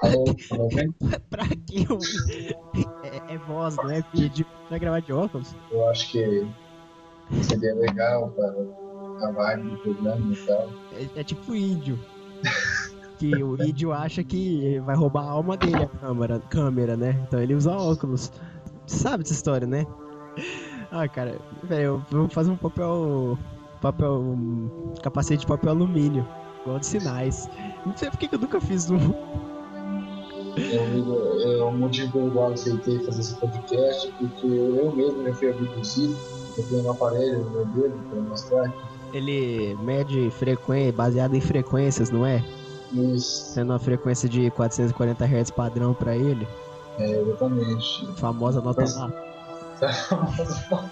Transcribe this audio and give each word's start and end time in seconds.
Alô, 0.00 0.24
tá 0.24 0.56
ouvindo? 0.56 0.94
pra 1.28 1.46
que 1.48 1.86
eu... 1.88 1.98
é, 3.04 3.34
é 3.34 3.38
voz, 3.38 3.76
não 3.76 3.90
é 3.90 4.02
vídeo. 4.14 4.46
Vai 4.70 4.78
gravar 4.78 5.00
de 5.00 5.12
óculos? 5.12 5.54
Eu 5.70 5.88
acho 5.88 6.12
que 6.12 6.46
seria 7.42 7.74
legal 7.74 8.30
para 8.30 9.28
a 9.28 9.32
vibe 9.32 9.70
do 9.70 9.78
programa 9.78 10.32
e 10.32 10.36
tal. 10.46 10.70
É, 10.92 11.20
é 11.20 11.24
tipo 11.24 11.54
índio. 11.54 11.98
que 13.18 13.42
o 13.42 13.62
índio 13.62 13.92
acha 13.92 14.24
que 14.24 14.80
vai 14.80 14.96
roubar 14.96 15.24
a 15.24 15.30
alma 15.30 15.56
dele 15.56 15.76
a 15.76 15.86
câmera, 15.86 16.40
câmera, 16.50 16.96
né? 16.96 17.22
Então 17.26 17.40
ele 17.40 17.54
usa 17.54 17.70
óculos. 17.72 18.32
Sabe 18.86 19.22
dessa 19.22 19.34
história, 19.34 19.66
né? 19.66 19.86
Ah, 20.90 21.06
cara, 21.08 21.38
velho, 21.62 22.04
eu 22.10 22.18
vou 22.18 22.28
fazer 22.28 22.50
um 22.50 22.56
papel. 22.56 23.38
papel. 23.80 24.20
um 24.20 24.94
capacete 25.02 25.40
de 25.40 25.46
papel 25.46 25.70
alumínio. 25.70 26.26
Igual 26.62 26.78
de 26.78 26.86
sinais. 26.86 27.48
Não 27.86 27.96
sei 27.96 28.10
por 28.10 28.18
que 28.18 28.28
que 28.28 28.34
eu 28.34 28.38
nunca 28.38 28.60
fiz 28.60 28.90
um. 28.90 28.98
Eu, 30.56 31.40
eu, 31.40 31.68
o 31.68 31.72
motivo 31.72 32.12
pelo 32.12 32.30
qual 32.30 32.48
eu 32.48 32.54
aceitei 32.54 32.98
fazer 33.04 33.20
esse 33.20 33.34
podcast 33.36 34.12
porque 34.18 34.46
eu 34.46 34.92
mesmo 34.94 35.24
já 35.24 35.34
fui 35.34 35.50
abduzido. 35.50 36.16
Eu 36.58 36.64
tenho 36.64 36.84
um 36.86 36.90
aparelho 36.90 37.38
no 37.44 37.50
meu 37.50 37.64
dedo 37.66 37.98
para 38.10 38.20
mostrar 38.20 38.64
aqui. 38.66 38.78
Ele 39.14 39.76
mede 39.82 40.30
frequência, 40.30 40.92
baseado 40.92 41.34
em 41.34 41.40
frequências, 41.40 42.10
não 42.10 42.24
é? 42.26 42.42
Isso, 42.92 43.52
Sendo 43.54 43.70
uma 43.72 43.78
frequência 43.78 44.28
de 44.28 44.50
440 44.50 45.24
Hz 45.24 45.50
padrão 45.50 45.94
pra 45.94 46.14
ele. 46.14 46.46
é, 46.98 47.10
exatamente. 47.20 48.06
Famosa 48.16 48.60
nota 48.60 48.82
Mas- 48.82 48.96
lá. 48.96 49.10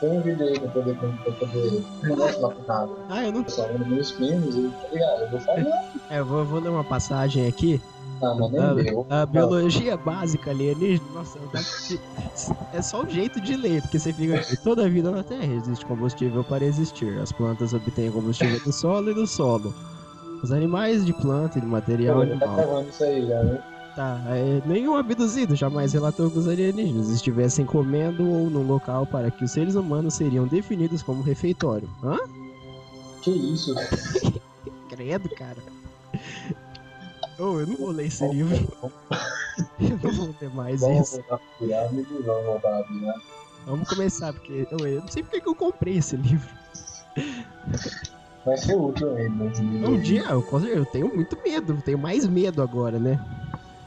Tem 0.00 0.10
um 0.10 0.20
vídeo 0.20 0.44
aí 0.46 0.58
pra 0.58 0.68
poder, 0.70 0.96
pra 0.96 1.32
poder. 1.32 1.84
Gosto 2.16 2.40
lá 2.40 2.52
nada. 2.66 2.92
Ah, 3.08 3.24
eu 3.24 3.32
não. 3.32 3.48
Só 3.48 3.66
um 3.70 3.78
dos 3.78 3.86
meus 3.86 4.12
primos, 4.12 4.56
e 4.56 4.68
tá 4.68 4.88
ligado? 4.92 5.20
Eu 5.22 5.30
vou 5.30 5.40
falar, 5.40 5.60
É, 6.10 6.18
eu 6.18 6.26
vou, 6.26 6.38
eu 6.40 6.44
vou 6.44 6.60
ler 6.60 6.68
uma 6.70 6.84
passagem 6.84 7.46
aqui. 7.46 7.80
Não, 8.22 8.38
mas 8.38 8.50
nem 8.52 8.60
A, 8.60 8.74
deu. 8.74 9.06
a 9.10 9.26
biologia 9.26 9.96
básica 9.96 10.50
alienígena, 10.50 11.06
nossa, 11.12 11.38
é 12.72 12.80
só 12.80 13.02
o 13.02 13.08
jeito 13.08 13.40
de 13.40 13.56
ler, 13.56 13.82
porque 13.82 13.98
você 13.98 14.12
fica 14.12 14.40
toda 14.62 14.86
a 14.86 14.88
vida 14.88 15.10
na 15.10 15.22
Terra 15.22 15.52
existe 15.52 15.84
combustível 15.84 16.44
para 16.44 16.64
existir. 16.64 17.18
As 17.18 17.32
plantas 17.32 17.74
obtêm 17.74 18.10
combustível 18.10 18.60
do 18.60 18.72
solo 18.72 19.10
e 19.10 19.14
do 19.14 19.26
solo. 19.26 19.74
Os 20.42 20.52
animais 20.52 21.04
de 21.04 21.12
planta 21.12 21.58
e 21.58 21.60
de 21.60 21.66
material 21.66 22.20
Pô, 22.20 22.26
tá 22.26 22.32
animal. 22.32 22.56
gravando 22.56 22.88
isso 22.88 23.04
aí 23.04 23.26
já, 23.26 23.42
né? 23.42 23.62
Tá, 23.94 24.18
é, 24.28 24.62
nenhum 24.64 24.96
abduzido 24.96 25.54
jamais 25.54 25.92
relatou 25.92 26.30
que 26.30 26.38
os 26.38 26.48
alienígenas 26.48 27.10
estivessem 27.10 27.66
comendo 27.66 28.26
ou 28.26 28.48
num 28.48 28.66
local 28.66 29.04
para 29.04 29.30
que 29.30 29.44
os 29.44 29.50
seres 29.50 29.74
humanos 29.74 30.14
seriam 30.14 30.46
definidos 30.46 31.02
como 31.02 31.22
refeitório. 31.22 31.88
Hã? 32.02 32.16
Que 33.20 33.30
isso? 33.30 33.74
Credo, 34.88 35.28
cara. 35.28 35.58
Oh, 37.38 37.60
eu 37.60 37.66
não 37.66 37.76
vou 37.76 37.90
ler 37.90 38.06
esse 38.06 38.26
livro. 38.28 38.56
Eu 39.78 39.98
não 40.02 40.12
vou 40.12 40.34
ler 40.40 40.50
mais 40.50 40.80
Vamos 40.80 41.12
isso. 41.12 41.24
pirâmide, 41.58 42.08
vamos 42.24 42.44
voltar 42.46 42.82
pirâmide. 42.84 43.22
Vamos 43.66 43.88
começar, 43.88 44.32
porque 44.32 44.66
eu, 44.70 44.86
eu 44.86 45.00
não 45.00 45.08
sei 45.08 45.22
porque 45.22 45.40
que 45.40 45.48
eu 45.48 45.54
comprei 45.54 45.98
esse 45.98 46.16
livro. 46.16 46.48
Vai 48.44 48.56
ser 48.56 48.74
útil 48.74 49.14
ainda. 49.14 49.44
livro 49.44 49.88
Um 49.90 50.00
dia, 50.00 50.24
eu, 50.30 50.44
eu 50.66 50.86
tenho 50.86 51.14
muito 51.14 51.38
medo, 51.44 51.80
tenho 51.82 51.98
mais 51.98 52.26
medo 52.26 52.62
agora, 52.62 52.98
né? 52.98 53.20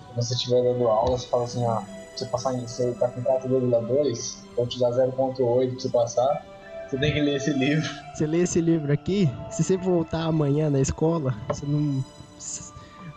Quando 0.07 0.25
você 0.25 0.33
estiver 0.33 0.63
dando 0.63 0.87
aula, 0.87 1.17
você 1.17 1.27
fala 1.27 1.43
assim, 1.43 1.65
ó, 1.65 1.81
você 2.15 2.25
passar 2.25 2.53
em, 2.53 2.61
você 2.61 2.93
tá 2.93 3.09
com 3.09 3.21
4,2, 3.21 4.37
vou 4.55 4.67
te 4.67 4.79
dar 4.79 4.91
0,8 4.91 5.11
pra 5.15 5.79
você 5.79 5.89
passar, 5.89 6.45
você 6.87 6.97
tem 6.97 7.13
que 7.13 7.21
ler 7.21 7.35
esse 7.35 7.51
livro. 7.51 7.89
Você 8.13 8.25
lê 8.25 8.43
esse 8.43 8.61
livro 8.61 8.93
aqui, 8.93 9.29
se 9.51 9.63
você 9.63 9.75
voltar 9.75 10.23
amanhã 10.23 10.69
na 10.69 10.79
escola, 10.79 11.35
você 11.49 11.65
não. 11.65 12.03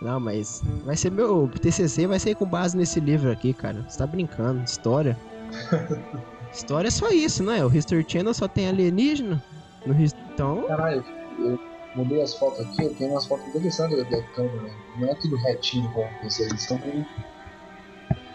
Não, 0.01 0.21
mas 0.21 0.63
vai 0.85 0.97
ser 0.97 1.11
meu 1.11 1.49
TCC, 1.49 2.07
vai 2.07 2.19
ser 2.21 2.35
com 2.37 2.47
base 2.47 2.77
nesse 2.77 3.01
livro 3.01 3.31
aqui, 3.33 3.53
cara. 3.53 3.85
Você 3.89 3.99
tá 3.99 4.07
brincando, 4.07 4.63
história. 4.63 5.19
história 6.53 6.89
é 6.89 6.91
só 6.91 7.09
isso, 7.11 7.43
né? 7.43 7.65
O 7.65 7.75
History 7.75 8.05
Channel 8.09 8.33
só 8.35 8.47
tem 8.47 8.69
alienígena. 8.69 9.43
No 9.85 9.95
Então, 10.01 10.63
Caralho, 10.69 11.05
eu 11.39 11.59
mudei 11.97 12.23
as 12.23 12.35
fotos 12.35 12.61
aqui, 12.61 12.85
eu 12.85 12.95
tenho 12.95 13.11
umas 13.11 13.27
fotos 13.27 13.47
interessantes 13.49 13.99
da 14.11 14.23
câmera. 14.35 14.71
Não 14.99 15.09
é 15.09 15.15
tudo 15.17 15.37
retinho 15.37 15.91
como 15.93 16.07
pensei, 16.21 16.47
eles 16.47 16.61
estão 16.63 16.79
meio 16.79 17.05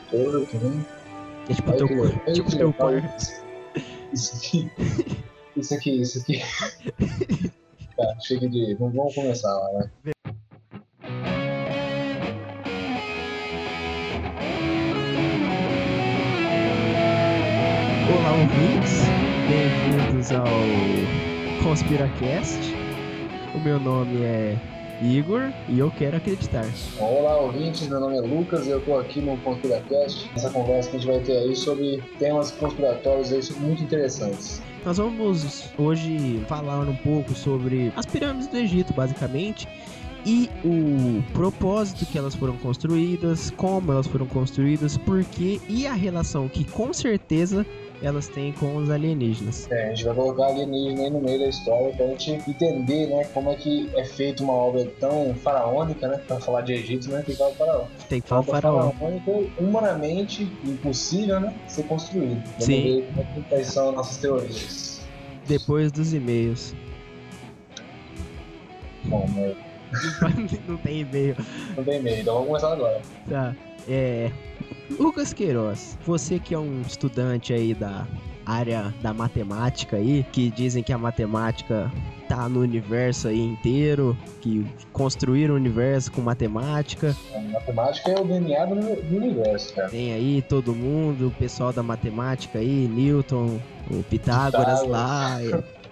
todo 0.09 0.45
também. 0.47 0.85
é 1.49 1.53
tipo 1.53 1.69
Olha 1.69 1.77
teu, 1.77 1.87
que- 1.87 1.95
cor- 1.95 2.21
olha 2.25 2.33
tipo 2.33 2.57
teu 2.57 2.73
quarto. 2.73 3.43
Isso 4.11 4.35
aqui. 4.35 4.71
Isso 5.55 5.73
aqui, 5.73 6.01
isso 6.01 6.19
aqui. 6.19 6.41
tá, 7.95 8.15
chega 8.21 8.49
de. 8.49 8.75
Vamos, 8.75 8.95
vamos 8.95 9.15
começar 9.15 9.49
lá, 9.53 9.79
né? 10.03 10.12
Ouvintes. 18.43 18.91
Bem-vindos 19.47 20.31
ao 20.33 21.63
Conspiracast. 21.63 22.75
O 23.55 23.59
meu 23.59 23.79
nome 23.79 24.21
é 24.21 24.57
Igor 25.01 25.43
e 25.69 25.79
eu 25.79 25.89
quero 25.89 26.17
acreditar. 26.17 26.65
Olá, 26.99 27.37
ouvintes, 27.37 27.87
meu 27.87 28.01
nome 28.01 28.17
é 28.17 28.19
Lucas 28.19 28.67
e 28.67 28.71
eu 28.71 28.81
tô 28.81 28.97
aqui 28.97 29.21
no 29.21 29.37
ConspiraCast. 29.37 30.29
Essa 30.35 30.49
conversa 30.49 30.89
que 30.89 30.97
a 30.97 30.99
gente 30.99 31.09
vai 31.09 31.21
ter 31.21 31.37
aí 31.37 31.55
sobre 31.55 32.03
temas 32.19 32.51
conspiratórios 32.51 33.31
aí 33.31 33.39
muito 33.61 33.81
interessantes. 33.81 34.61
Nós 34.83 34.97
vamos 34.97 35.69
hoje 35.77 36.43
falar 36.49 36.81
um 36.81 36.97
pouco 36.97 37.33
sobre 37.33 37.93
as 37.95 38.05
pirâmides 38.05 38.49
do 38.49 38.57
Egito, 38.57 38.93
basicamente, 38.93 39.69
e 40.25 40.49
o 40.65 41.23
propósito 41.31 42.05
que 42.05 42.17
elas 42.17 42.35
foram 42.35 42.57
construídas, 42.57 43.51
como 43.51 43.93
elas 43.93 44.07
foram 44.07 44.25
construídas, 44.25 44.97
por 44.97 45.23
quê 45.23 45.61
e 45.69 45.87
a 45.87 45.93
relação 45.93 46.49
que 46.49 46.65
com 46.65 46.91
certeza 46.91 47.65
elas 48.03 48.27
têm 48.27 48.51
com 48.51 48.75
os 48.75 48.89
alienígenas. 48.91 49.67
É, 49.71 49.85
a 49.85 49.89
gente 49.89 50.03
vai 50.03 50.13
colocar 50.13 50.47
alienígena 50.47 51.03
aí 51.03 51.09
no 51.09 51.21
meio 51.21 51.39
da 51.39 51.47
história 51.47 51.93
pra 51.95 52.05
gente 52.07 52.31
entender, 52.31 53.07
né, 53.07 53.23
como 53.33 53.49
é 53.49 53.55
que 53.55 53.89
é 53.95 54.03
feita 54.03 54.43
uma 54.43 54.53
obra 54.53 54.85
tão 54.99 55.33
faraônica, 55.35 56.07
né? 56.07 56.19
Pra 56.27 56.39
falar 56.39 56.61
de 56.61 56.73
Egito, 56.73 57.09
né? 57.09 57.23
Tem 57.25 57.33
que 57.33 57.37
falar 57.37 57.51
do 57.51 57.55
faraó. 57.57 57.83
Tem 58.09 58.21
que 58.21 58.27
falar 58.27 58.43
faraó. 58.43 58.91
faraônica, 58.91 59.31
humanamente 59.57 60.43
impossível, 60.65 61.39
né? 61.39 61.53
Ser 61.67 61.83
construído. 61.83 62.43
Vamos 62.43 62.65
Sim. 62.65 62.83
ver 62.83 63.07
como 63.15 63.45
é 63.51 63.57
que- 63.57 63.65
são 63.65 63.89
as 63.89 63.95
nossas 63.95 64.17
teorias. 64.17 65.01
Depois 65.47 65.91
dos 65.91 66.13
e-mails. 66.13 66.75
Bom, 69.05 69.27
né? 69.35 69.53
Não 70.67 70.77
tem 70.77 71.01
e-mail. 71.01 71.35
não 71.77 71.83
tem 71.83 72.01
medo, 72.01 72.21
então 72.21 72.33
vamos 72.33 72.47
começar 72.47 72.73
agora. 72.73 72.99
Tá. 73.29 73.55
É. 73.87 74.31
Lucas 74.99 75.33
Queiroz, 75.33 75.97
você 76.05 76.39
que 76.39 76.53
é 76.53 76.59
um 76.59 76.81
estudante 76.81 77.53
aí 77.53 77.73
da 77.73 78.07
área 78.45 78.93
da 79.01 79.13
matemática 79.13 79.97
aí, 79.97 80.25
que 80.31 80.49
dizem 80.51 80.83
que 80.83 80.91
a 80.91 80.97
matemática 80.97 81.91
tá 82.27 82.47
no 82.49 82.61
universo 82.61 83.27
aí 83.27 83.39
inteiro, 83.39 84.17
que 84.41 84.65
construíram 84.91 85.53
o 85.53 85.57
universo 85.57 86.11
com 86.11 86.21
matemática. 86.21 87.15
A 87.33 87.39
matemática 87.39 88.11
é 88.11 88.19
o 88.19 88.25
DNA 88.25 88.65
do, 88.65 89.15
universo, 89.15 89.73
cara. 89.73 89.89
Tem 89.89 90.13
aí 90.13 90.41
todo 90.41 90.75
mundo, 90.75 91.27
o 91.27 91.31
pessoal 91.31 91.71
da 91.71 91.83
matemática 91.83 92.59
aí, 92.59 92.87
Newton, 92.87 93.59
o 93.89 94.03
Pitágoras 94.03 94.81
Pitágoras. 94.81 94.87
lá, 94.87 95.39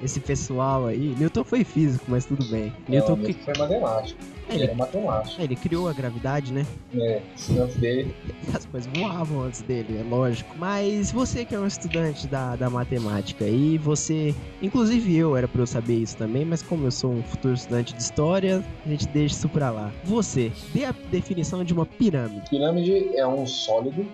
esse 0.04 0.20
pessoal 0.20 0.88
aí. 0.88 1.16
Newton 1.18 1.44
foi 1.44 1.64
físico, 1.64 2.06
mas 2.08 2.26
tudo 2.26 2.44
bem. 2.46 2.74
Newton 2.88 3.16
Não, 3.16 3.26
que 3.26 3.34
foi 3.34 3.54
matemática. 3.58 4.20
É, 4.52 4.56
Ele 4.56 4.64
ele, 4.64 4.72
é 4.72 4.76
matemática. 4.76 5.42
ele 5.44 5.56
criou 5.56 5.88
a 5.88 5.94
gravidade, 5.94 6.52
né? 6.54 6.66
É, 6.94 7.22
antes 7.60 7.76
dele. 7.78 8.14
As 8.54 8.66
coisas 8.66 8.92
voavam 8.94 9.42
antes 9.42 9.62
dele, 9.62 9.98
é 10.00 10.04
lógico. 10.04 10.54
Mas 10.58 11.12
você 11.12 11.46
que 11.46 11.56
é 11.56 11.60
um 11.60 11.66
estudante 11.68 12.28
da, 12.28 12.56
da 12.56 12.70
matemática 12.70 13.46
e 13.46 13.78
você. 13.78 14.36
Inclusive 14.62 15.16
eu 15.16 15.36
era 15.38 15.48
pra 15.48 15.62
eu 15.62 15.68
saber 15.68 15.96
isso 15.96 16.18
também, 16.18 16.44
mas 16.46 16.62
como 16.62 16.86
eu 16.86 16.92
sou 16.92 17.12
um 17.12 17.24
futuro 17.24 17.54
estudante 17.54 17.94
de 17.94 18.02
história, 18.02 18.64
a 18.86 18.90
gente 18.90 19.08
deixa 19.08 19.36
isso 19.36 19.50
pra 19.50 19.70
lá. 19.72 19.92
Você, 20.04 20.52
dê 20.74 20.86
a 20.86 20.94
definição 21.10 21.64
de 21.64 21.74
uma 21.74 21.86
pirâmide. 21.86 22.50
Pirâmide 22.50 23.16
é 23.16 23.26
um 23.26 23.46
sólido, 23.48 24.06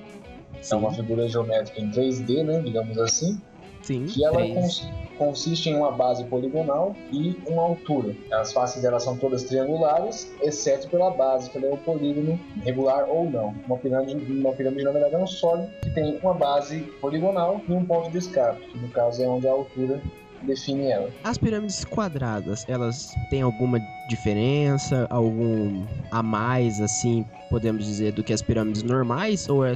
é 0.59 0.63
Sim, 0.63 0.75
uma 0.75 0.93
figura 0.93 1.27
geométrica 1.27 1.81
em 1.81 1.89
3D, 1.91 2.43
né? 2.43 2.61
Digamos 2.61 2.97
assim. 2.97 3.39
Sim, 3.87 4.05
que 4.05 4.23
ela 4.23 4.45
cons- 4.53 4.87
consiste 5.17 5.69
em 5.69 5.75
uma 5.75 5.91
base 5.91 6.23
poligonal 6.25 6.95
e 7.11 7.35
uma 7.47 7.63
altura. 7.63 8.15
As 8.31 8.53
faces 8.53 8.81
delas 8.81 9.03
são 9.03 9.17
todas 9.17 9.43
triangulares, 9.45 10.31
exceto 10.41 10.89
pela 10.89 11.09
base, 11.11 11.49
que 11.49 11.57
ela 11.57 11.67
é 11.67 11.73
o 11.73 11.77
polígono 11.77 12.39
regular 12.63 13.07
ou 13.09 13.29
não. 13.29 13.55
Uma 13.65 13.77
pirâmide, 13.77 14.31
uma 14.31 14.51
pirâmide 14.53 14.83
na 14.83 14.91
verdade, 14.91 15.15
é 15.15 15.17
um 15.17 15.25
sólido 15.27 15.69
que 15.81 15.89
tem 15.91 16.19
uma 16.21 16.33
base 16.33 16.81
poligonal 17.01 17.61
e 17.67 17.71
um 17.73 17.85
ponto 17.85 18.11
de 18.11 18.17
escape, 18.19 18.61
que 18.67 18.77
no 18.77 18.89
caso 18.89 19.23
é 19.23 19.27
onde 19.27 19.47
a 19.47 19.51
altura 19.51 20.01
define 20.43 20.91
ela. 20.91 21.09
As 21.23 21.37
pirâmides 21.37 21.83
quadradas, 21.83 22.63
elas 22.69 23.15
têm 23.29 23.41
alguma 23.41 23.81
diferença, 24.07 25.07
algum 25.09 25.83
a 26.11 26.21
mais, 26.21 26.79
assim, 26.79 27.25
podemos 27.49 27.85
dizer, 27.85 28.11
do 28.13 28.23
que 28.23 28.31
as 28.31 28.41
pirâmides 28.41 28.83
normais? 28.83 29.49
Ou 29.49 29.65
é 29.65 29.73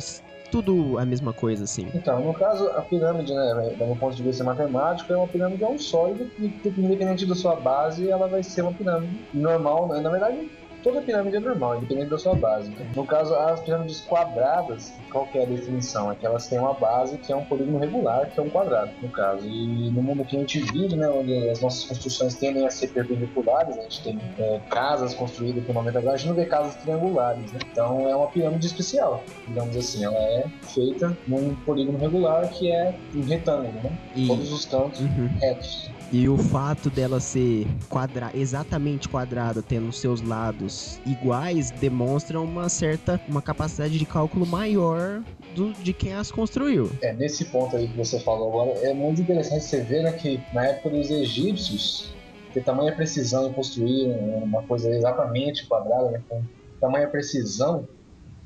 tudo 0.52 0.98
a 1.00 1.06
mesma 1.06 1.34
coisa, 1.34 1.64
assim? 1.64 1.88
Então, 1.96 2.20
no 2.20 2.34
caso, 2.34 2.68
a 2.72 2.82
pirâmide, 2.82 3.34
né, 3.34 3.76
do 3.78 3.86
meu 3.86 3.96
ponto 3.96 4.16
de 4.16 4.22
vista 4.22 4.44
matemático, 4.44 5.12
é 5.12 5.18
uma 5.18 5.28
pirâmide 5.28 5.64
é 5.64 5.68
um 5.68 5.78
sólido 5.78 6.30
e, 6.38 6.46
independente 6.78 7.26
da 7.26 7.34
sua 7.34 7.56
base, 7.56 8.10
ela 8.10 8.28
vai 8.28 8.44
ser 8.44 8.62
uma 8.62 8.74
pirâmide 8.74 9.26
normal. 9.34 9.88
né? 9.88 10.02
Na 10.02 10.10
verdade, 10.10 10.52
toda 10.84 11.02
pirâmide 11.02 11.38
é 11.38 11.40
normal, 11.40 11.78
independente 11.78 12.10
da 12.10 12.18
sua 12.18 12.36
base. 12.36 12.74
No 12.96 13.06
caso, 13.06 13.34
as 13.36 13.60
pirâmides 13.62 14.02
quadradas, 14.02 14.92
qual 15.12 15.28
que 15.28 15.38
é 15.38 15.44
a 15.44 15.46
definição? 15.46 16.12
É 16.12 16.16
que 16.16 16.26
elas 16.26 16.48
têm 16.48 16.60
uma 16.60 16.74
base 16.74 17.18
que 17.20 17.32
é 17.32 17.36
um 17.36 17.46
polígono 17.46 17.78
regular, 17.78 18.30
que 18.32 18.40
é 18.40 18.44
um 18.44 18.50
quadrado, 18.50 18.92
no 19.02 19.10
caso. 19.10 19.48
E 19.48 19.92
no 19.92 20.02
mundo 20.02 20.26
que 20.26 20.36
a 20.36 20.40
gente 20.40 20.60
vive, 20.72 20.96
né, 20.96 21.08
onde 21.10 21.50
as 21.50 21.62
nossas 21.62 21.86
construções 21.86 22.36
tendem 22.36 22.66
a 22.66 22.70
ser 22.70 22.88
perpendiculares, 22.90 23.78
a 23.78 23.82
gente 23.84 24.04
tem 24.04 24.20
é, 24.40 24.60
casas 24.70 25.14
construídas 25.14 25.66
com 25.66 25.74
90 25.74 26.02
graus, 26.02 26.14
a 26.16 26.18
gente 26.18 26.30
não 26.30 26.36
vê 26.36 26.46
casas 26.46 26.76
triangulares, 26.78 27.52
né? 27.52 27.60
Então 27.72 28.10
é 28.10 28.16
uma 28.16 28.28
pirâmide 28.28 28.66
especial, 28.68 29.24
digamos 29.48 29.76
assim. 29.78 30.04
Ela 30.04 30.18
é 30.18 30.46
feita 30.74 31.18
num 31.28 31.56
polígono 31.66 31.98
regular 31.98 32.48
que 32.50 32.72
é 32.72 32.96
um 33.16 33.22
retângulo, 33.24 33.74
né? 33.84 33.98
E- 34.16 34.28
Todos 34.28 34.52
os 34.52 34.66
cantos 34.66 35.00
Uhum. 35.02 35.30
retos. 35.42 35.92
E 36.12 36.28
o 36.28 36.38
fato 36.38 36.90
dela 36.90 37.22
ser 37.22 37.66
quadra 37.88 38.32
exatamente 38.34 39.08
quadrada, 39.08 39.62
tendo 39.62 39.94
seus 39.94 40.22
lados 40.22 41.00
iguais, 41.06 41.72
demonstra 41.72 42.40
uma 42.40 42.68
certa 42.68 43.20
uma 43.30 43.42
capacidade 43.42 43.98
de 43.98 44.06
cálculo 44.06 44.46
maior 44.46 45.24
do, 45.56 45.72
de 45.72 45.94
quem 45.94 46.14
as 46.14 46.30
construiu. 46.30 46.92
É, 47.02 47.14
nesse 47.14 47.46
ponto 47.46 47.78
aí 47.78 47.88
que 47.88 47.96
você 47.96 48.20
falou 48.20 48.50
agora, 48.50 48.80
é 48.86 48.94
muito 48.94 49.22
interessante 49.22 49.64
você 49.64 49.82
ver 49.82 50.04
né, 50.04 50.12
que 50.12 50.38
na 50.54 50.66
época 50.66 50.90
dos 50.90 51.10
egípcios, 51.10 52.14
ter 52.54 52.62
tamanha 52.62 52.94
precisão 52.94 53.50
em 53.50 53.54
construir 53.54 54.08
uma 54.44 54.64
coisa 54.64 54.90
exatamente 54.90 55.66
quadrada, 55.66 56.12
né, 56.12 56.22
com 56.28 56.44
tamanha 56.82 57.08
precisão, 57.08 57.88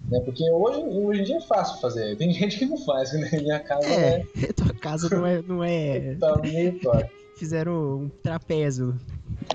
né, 0.07 0.19
porque 0.23 0.47
hoje, 0.51 0.83
hoje 0.83 1.21
em 1.21 1.23
dia 1.23 1.37
é 1.37 1.41
fácil 1.41 1.81
fazer, 1.81 2.15
tem 2.15 2.29
gente 2.33 2.59
que 2.59 2.65
não 2.67 2.77
faz, 2.77 3.11
né, 3.13 3.27
minha 3.33 3.59
casa 3.59 3.87
É, 3.87 4.23
é, 4.43 4.53
tua 4.53 4.73
casa 4.75 5.09
não 5.09 5.25
é. 5.25 5.41
Não 5.41 5.63
é 5.63 6.15
tá 6.21 6.37
meio 6.37 6.79
torta. 6.79 7.24
Fizeram 7.35 7.73
um 8.03 8.09
trapézio. 8.23 8.95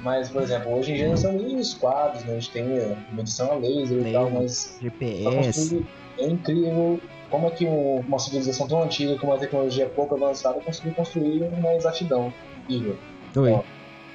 Mas, 0.03 0.29
por 0.29 0.43
exemplo, 0.43 0.73
hoje 0.77 0.93
em 0.93 0.97
dia 0.97 1.09
nós 1.09 1.23
temos 1.23 1.43
os 1.69 1.75
quadros, 1.75 2.25
né, 2.25 2.32
a 2.32 2.35
gente 2.38 2.50
tem 2.53 2.65
medição 3.12 3.53
a 3.53 3.55
laser 3.56 4.06
e 4.06 4.12
tal, 4.12 4.31
mas 4.31 4.77
pra 4.81 4.88
GPS. 4.88 5.85
é 6.19 6.27
incrível 6.27 7.00
como 7.31 7.47
é 7.47 7.50
que 7.50 7.67
um- 7.67 8.00
uma 8.00 8.19
civilização 8.19 8.67
tão 8.67 8.82
antiga, 8.82 9.17
com 9.19 9.29
uma 9.29 9.38
tecnologia 9.38 9.88
pouco 9.88 10.15
avançada, 10.15 10.61
conseguiu 10.61 10.94
construir 10.94 11.43
uma 11.43 11.75
exatidão 11.75 12.32
incrível. 12.69 12.97
Oi. 13.37 13.53
Ó, 13.53 13.62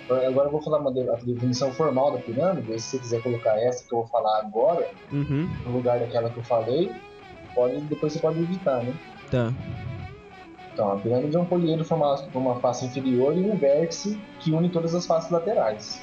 Agora 0.08 0.50
eu 0.50 0.52
vou 0.52 0.62
falar 0.62 0.78
uma 0.78 0.94
de- 0.94 1.10
a 1.10 1.16
definição 1.16 1.72
formal 1.74 2.12
da 2.12 2.20
pirâmide, 2.20 2.80
se 2.80 2.90
você 2.92 3.00
quiser 3.00 3.24
colocar 3.24 3.58
essa 3.60 3.84
que 3.88 3.92
eu 3.92 4.00
vou 4.02 4.08
falar 4.08 4.38
agora, 4.40 4.88
Uhum. 5.12 5.50
no 5.66 5.72
lugar 5.72 5.98
daquela 6.00 6.30
que 6.30 6.38
eu 6.38 6.44
falei, 6.44 6.92
pode, 7.56 7.80
depois 7.82 8.14
você 8.14 8.20
pode 8.20 8.40
editar, 8.44 8.84
né? 8.84 8.94
Tá. 9.32 9.52
Então, 10.76 10.92
a 10.92 10.98
pirâmide 10.98 11.34
é 11.34 11.40
um 11.40 11.46
poliedro 11.46 11.86
formado 11.86 12.30
por 12.32 12.38
uma 12.40 12.56
face 12.60 12.86
inferior 12.86 13.34
e 13.38 13.50
um 13.50 13.56
vértice 13.56 14.20
que 14.42 14.52
une 14.52 14.68
todas 14.68 14.94
as 14.94 15.06
faces 15.06 15.32
laterais. 15.32 16.02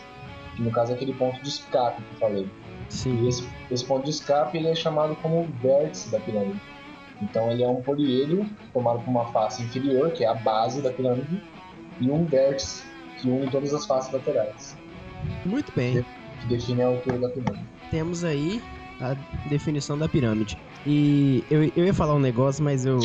Que 0.56 0.62
no 0.62 0.70
caso 0.70 0.92
é 0.92 0.94
aquele 0.94 1.12
ponto 1.12 1.42
de 1.42 1.48
escape 1.50 2.00
que 2.02 2.14
eu 2.14 2.18
falei. 2.18 2.48
E 2.88 2.92
Sim. 2.92 3.28
esse, 3.28 3.46
esse 3.70 3.84
ponto 3.84 4.04
de 4.04 4.10
escape 4.10 4.56
ele 4.56 4.68
é 4.68 4.74
chamado 4.74 5.14
como 5.16 5.46
vértice 5.60 6.10
da 6.10 6.18
pirâmide. 6.20 6.58
Então 7.20 7.50
ele 7.52 7.62
é 7.62 7.68
um 7.68 7.82
poliedro 7.82 8.46
formado 8.72 9.00
por 9.00 9.10
uma 9.10 9.26
face 9.26 9.62
inferior, 9.62 10.10
que 10.10 10.24
é 10.24 10.28
a 10.28 10.34
base 10.34 10.80
da 10.80 10.90
pirâmide, 10.90 11.42
e 12.00 12.10
um 12.10 12.24
vértice 12.24 12.82
que 13.18 13.28
une 13.28 13.50
todas 13.50 13.74
as 13.74 13.84
faces 13.84 14.10
laterais, 14.10 14.74
Muito 15.44 15.70
bem. 15.76 16.02
que 16.40 16.46
define 16.46 16.80
a 16.80 16.86
altura 16.86 17.18
da 17.18 17.28
pirâmide. 17.28 17.64
Temos 17.90 18.24
aí 18.24 18.62
a 19.02 19.14
definição 19.50 19.98
da 19.98 20.08
pirâmide. 20.08 20.56
E 20.86 21.44
eu, 21.50 21.64
eu 21.76 21.84
ia 21.86 21.94
falar 21.94 22.14
um 22.14 22.18
negócio, 22.18 22.62
mas 22.64 22.84
eu, 22.84 22.98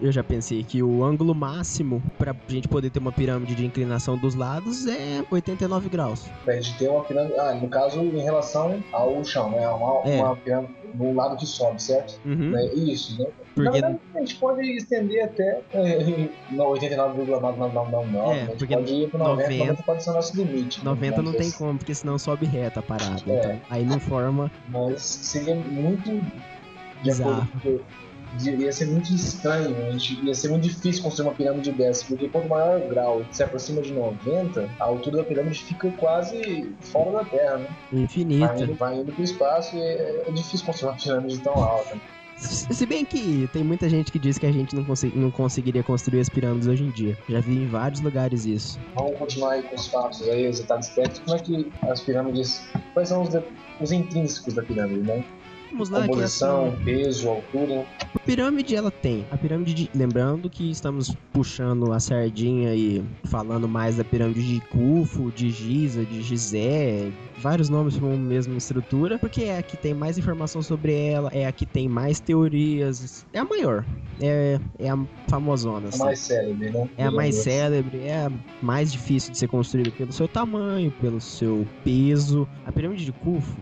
eu 0.00 0.12
já 0.12 0.22
pensei 0.22 0.62
que 0.62 0.82
o 0.82 1.02
ângulo 1.04 1.34
máximo 1.34 2.00
pra 2.16 2.34
gente 2.46 2.68
poder 2.68 2.90
ter 2.90 3.00
uma 3.00 3.10
pirâmide 3.12 3.54
de 3.54 3.66
inclinação 3.66 4.16
dos 4.16 4.34
lados 4.36 4.86
é 4.86 5.24
89 5.30 5.88
graus. 5.88 6.26
Pra 6.44 6.54
gente 6.54 6.76
ter 6.78 6.88
uma 6.88 7.02
pirâmide. 7.02 7.38
Ah, 7.38 7.54
no 7.54 7.68
caso, 7.68 8.00
em 8.00 8.22
relação 8.22 8.82
ao 8.92 9.24
chão, 9.24 9.50
né? 9.50 9.68
Uma, 9.68 10.08
É. 10.08 10.22
uma 10.22 10.36
pirâmide 10.36 10.72
no 10.94 11.12
lado 11.14 11.36
que 11.36 11.44
sobe, 11.46 11.82
certo? 11.82 12.18
Uhum. 12.24 12.56
É 12.56 12.66
isso, 12.74 13.18
né? 13.18 13.26
Na 13.26 13.64
Porque, 13.64 13.70
verdade, 13.72 13.98
a 14.14 14.18
gente 14.20 14.36
pode 14.36 14.60
estender 14.76 15.24
até 15.24 15.60
é, 15.72 16.28
no 16.52 16.64
89,999. 16.68 18.30
É, 18.38 18.42
a 18.42 18.46
gente 18.46 18.58
porque 18.58 18.74
pode 18.76 18.94
ir 18.94 19.08
pro 19.10 19.18
90, 19.18 19.42
90 19.42 19.58
90 19.64 19.82
pode 19.82 20.04
ser 20.04 20.10
o 20.10 20.12
nosso 20.12 20.36
limite. 20.36 20.78
né? 20.78 20.84
90 20.84 21.22
não 21.22 21.32
Mas 21.32 21.40
tem 21.40 21.50
como, 21.50 21.76
porque 21.78 21.94
senão 21.94 22.18
sobe 22.18 22.46
reto 22.46 22.78
a 22.78 22.82
parada. 22.82 23.20
É. 23.26 23.38
Então, 23.38 23.60
aí 23.68 23.84
não 23.84 23.98
forma. 23.98 24.48
Mas 24.68 25.02
seria 25.02 25.56
muito. 25.56 26.08
De 27.02 27.10
Bizarro. 27.10 27.42
acordo 27.58 27.84
de- 28.36 28.50
Ia 28.56 28.72
ser 28.72 28.86
muito 28.86 29.12
estranho, 29.14 29.74
gente, 29.92 30.22
ia 30.24 30.34
ser 30.34 30.48
muito 30.50 30.64
difícil 30.64 31.02
construir 31.02 31.28
uma 31.28 31.34
pirâmide 31.34 31.72
dessa, 31.72 32.04
porque 32.06 32.28
quanto 32.28 32.46
maior 32.48 32.80
o 32.80 32.88
grau 32.88 33.22
se 33.32 33.42
aproxima 33.42 33.80
de 33.80 33.92
90, 33.92 34.68
a 34.78 34.84
altura 34.84 35.18
da 35.18 35.24
pirâmide 35.24 35.64
fica 35.64 35.90
quase 35.92 36.70
fora 36.80 37.10
da 37.12 37.24
Terra, 37.24 37.56
né? 37.58 37.68
Vai 37.90 38.02
Infinita. 38.02 38.54
indo, 38.62 38.74
vai 38.74 38.96
indo 38.98 39.12
pro 39.12 39.24
espaço 39.24 39.76
e 39.76 39.80
é, 39.80 40.24
é 40.28 40.30
difícil 40.30 40.66
construir 40.66 40.90
uma 40.90 40.96
pirâmide 40.98 41.38
tão 41.40 41.54
alta. 41.54 41.96
Se 42.36 42.86
bem 42.86 43.04
que 43.04 43.48
tem 43.52 43.64
muita 43.64 43.88
gente 43.88 44.12
que 44.12 44.18
diz 44.18 44.38
que 44.38 44.46
a 44.46 44.52
gente 44.52 44.76
não, 44.76 44.84
não 45.16 45.30
conseguiria 45.30 45.82
construir 45.82 46.20
as 46.20 46.28
pirâmides 46.28 46.68
hoje 46.68 46.84
em 46.84 46.90
dia. 46.90 47.18
Já 47.28 47.40
vi 47.40 47.56
em 47.56 47.66
vários 47.66 48.00
lugares 48.00 48.44
isso. 48.46 48.78
Vamos 48.94 49.18
continuar 49.18 49.54
aí 49.54 49.62
com 49.64 49.74
os 49.74 49.88
fatos 49.88 50.22
aí, 50.28 50.48
os 50.48 50.60
detalhes 50.60 50.86
técnicos. 50.90 51.18
Como 51.24 51.36
é 51.36 51.40
que 51.40 51.72
as 51.90 52.00
pirâmides. 52.00 52.62
Quais 52.94 53.08
são 53.08 53.22
os, 53.22 53.30
os 53.80 53.90
intrínsecos 53.90 54.54
da 54.54 54.62
pirâmide, 54.62 55.00
né? 55.00 55.24
Vamos 55.70 55.90
lá, 55.90 56.02
que 56.02 56.08
Composição, 56.08 56.68
essa 56.68 56.84
peso, 56.84 57.28
altura. 57.28 57.86
a 58.14 58.18
pirâmide 58.20 58.74
ela 58.74 58.90
tem. 58.90 59.26
A 59.30 59.36
pirâmide 59.36 59.74
de... 59.74 59.90
Lembrando 59.94 60.48
que 60.48 60.70
estamos 60.70 61.14
puxando 61.32 61.92
a 61.92 62.00
sardinha 62.00 62.74
e 62.74 63.04
falando 63.24 63.68
mais 63.68 63.96
da 63.96 64.04
pirâmide 64.04 64.42
de 64.42 64.60
Khufu, 64.60 65.30
de 65.30 65.50
Giza, 65.50 66.04
de 66.04 66.22
Gizé, 66.22 67.12
vários 67.38 67.68
nomes 67.68 67.96
para 67.96 68.06
uma 68.06 68.16
mesma 68.16 68.56
estrutura, 68.56 69.18
porque 69.18 69.44
é 69.44 69.58
a 69.58 69.62
que 69.62 69.76
tem 69.76 69.94
mais 69.94 70.18
informação 70.18 70.62
sobre 70.62 70.94
ela, 70.94 71.30
é 71.32 71.46
a 71.46 71.52
que 71.52 71.66
tem 71.66 71.88
mais 71.88 72.18
teorias, 72.18 73.26
é 73.32 73.38
a 73.38 73.44
maior, 73.44 73.84
é, 74.20 74.58
é 74.78 74.90
a 74.90 74.98
famosona. 75.28 75.86
A 75.86 75.88
assim. 75.88 75.98
mais 76.04 76.18
célebre, 76.18 76.70
né? 76.70 76.88
É 76.96 77.04
a 77.04 77.10
mais 77.10 77.34
assim. 77.34 77.50
célebre, 77.50 78.00
é 78.04 78.26
a 78.26 78.32
mais 78.62 78.92
difícil 78.92 79.32
de 79.32 79.38
ser 79.38 79.48
construída 79.48 79.90
pelo 79.90 80.12
seu 80.12 80.26
tamanho, 80.26 80.90
pelo 81.00 81.20
seu 81.20 81.66
peso. 81.84 82.48
A 82.66 82.72
pirâmide 82.72 83.04
de 83.04 83.12
Khufu 83.12 83.56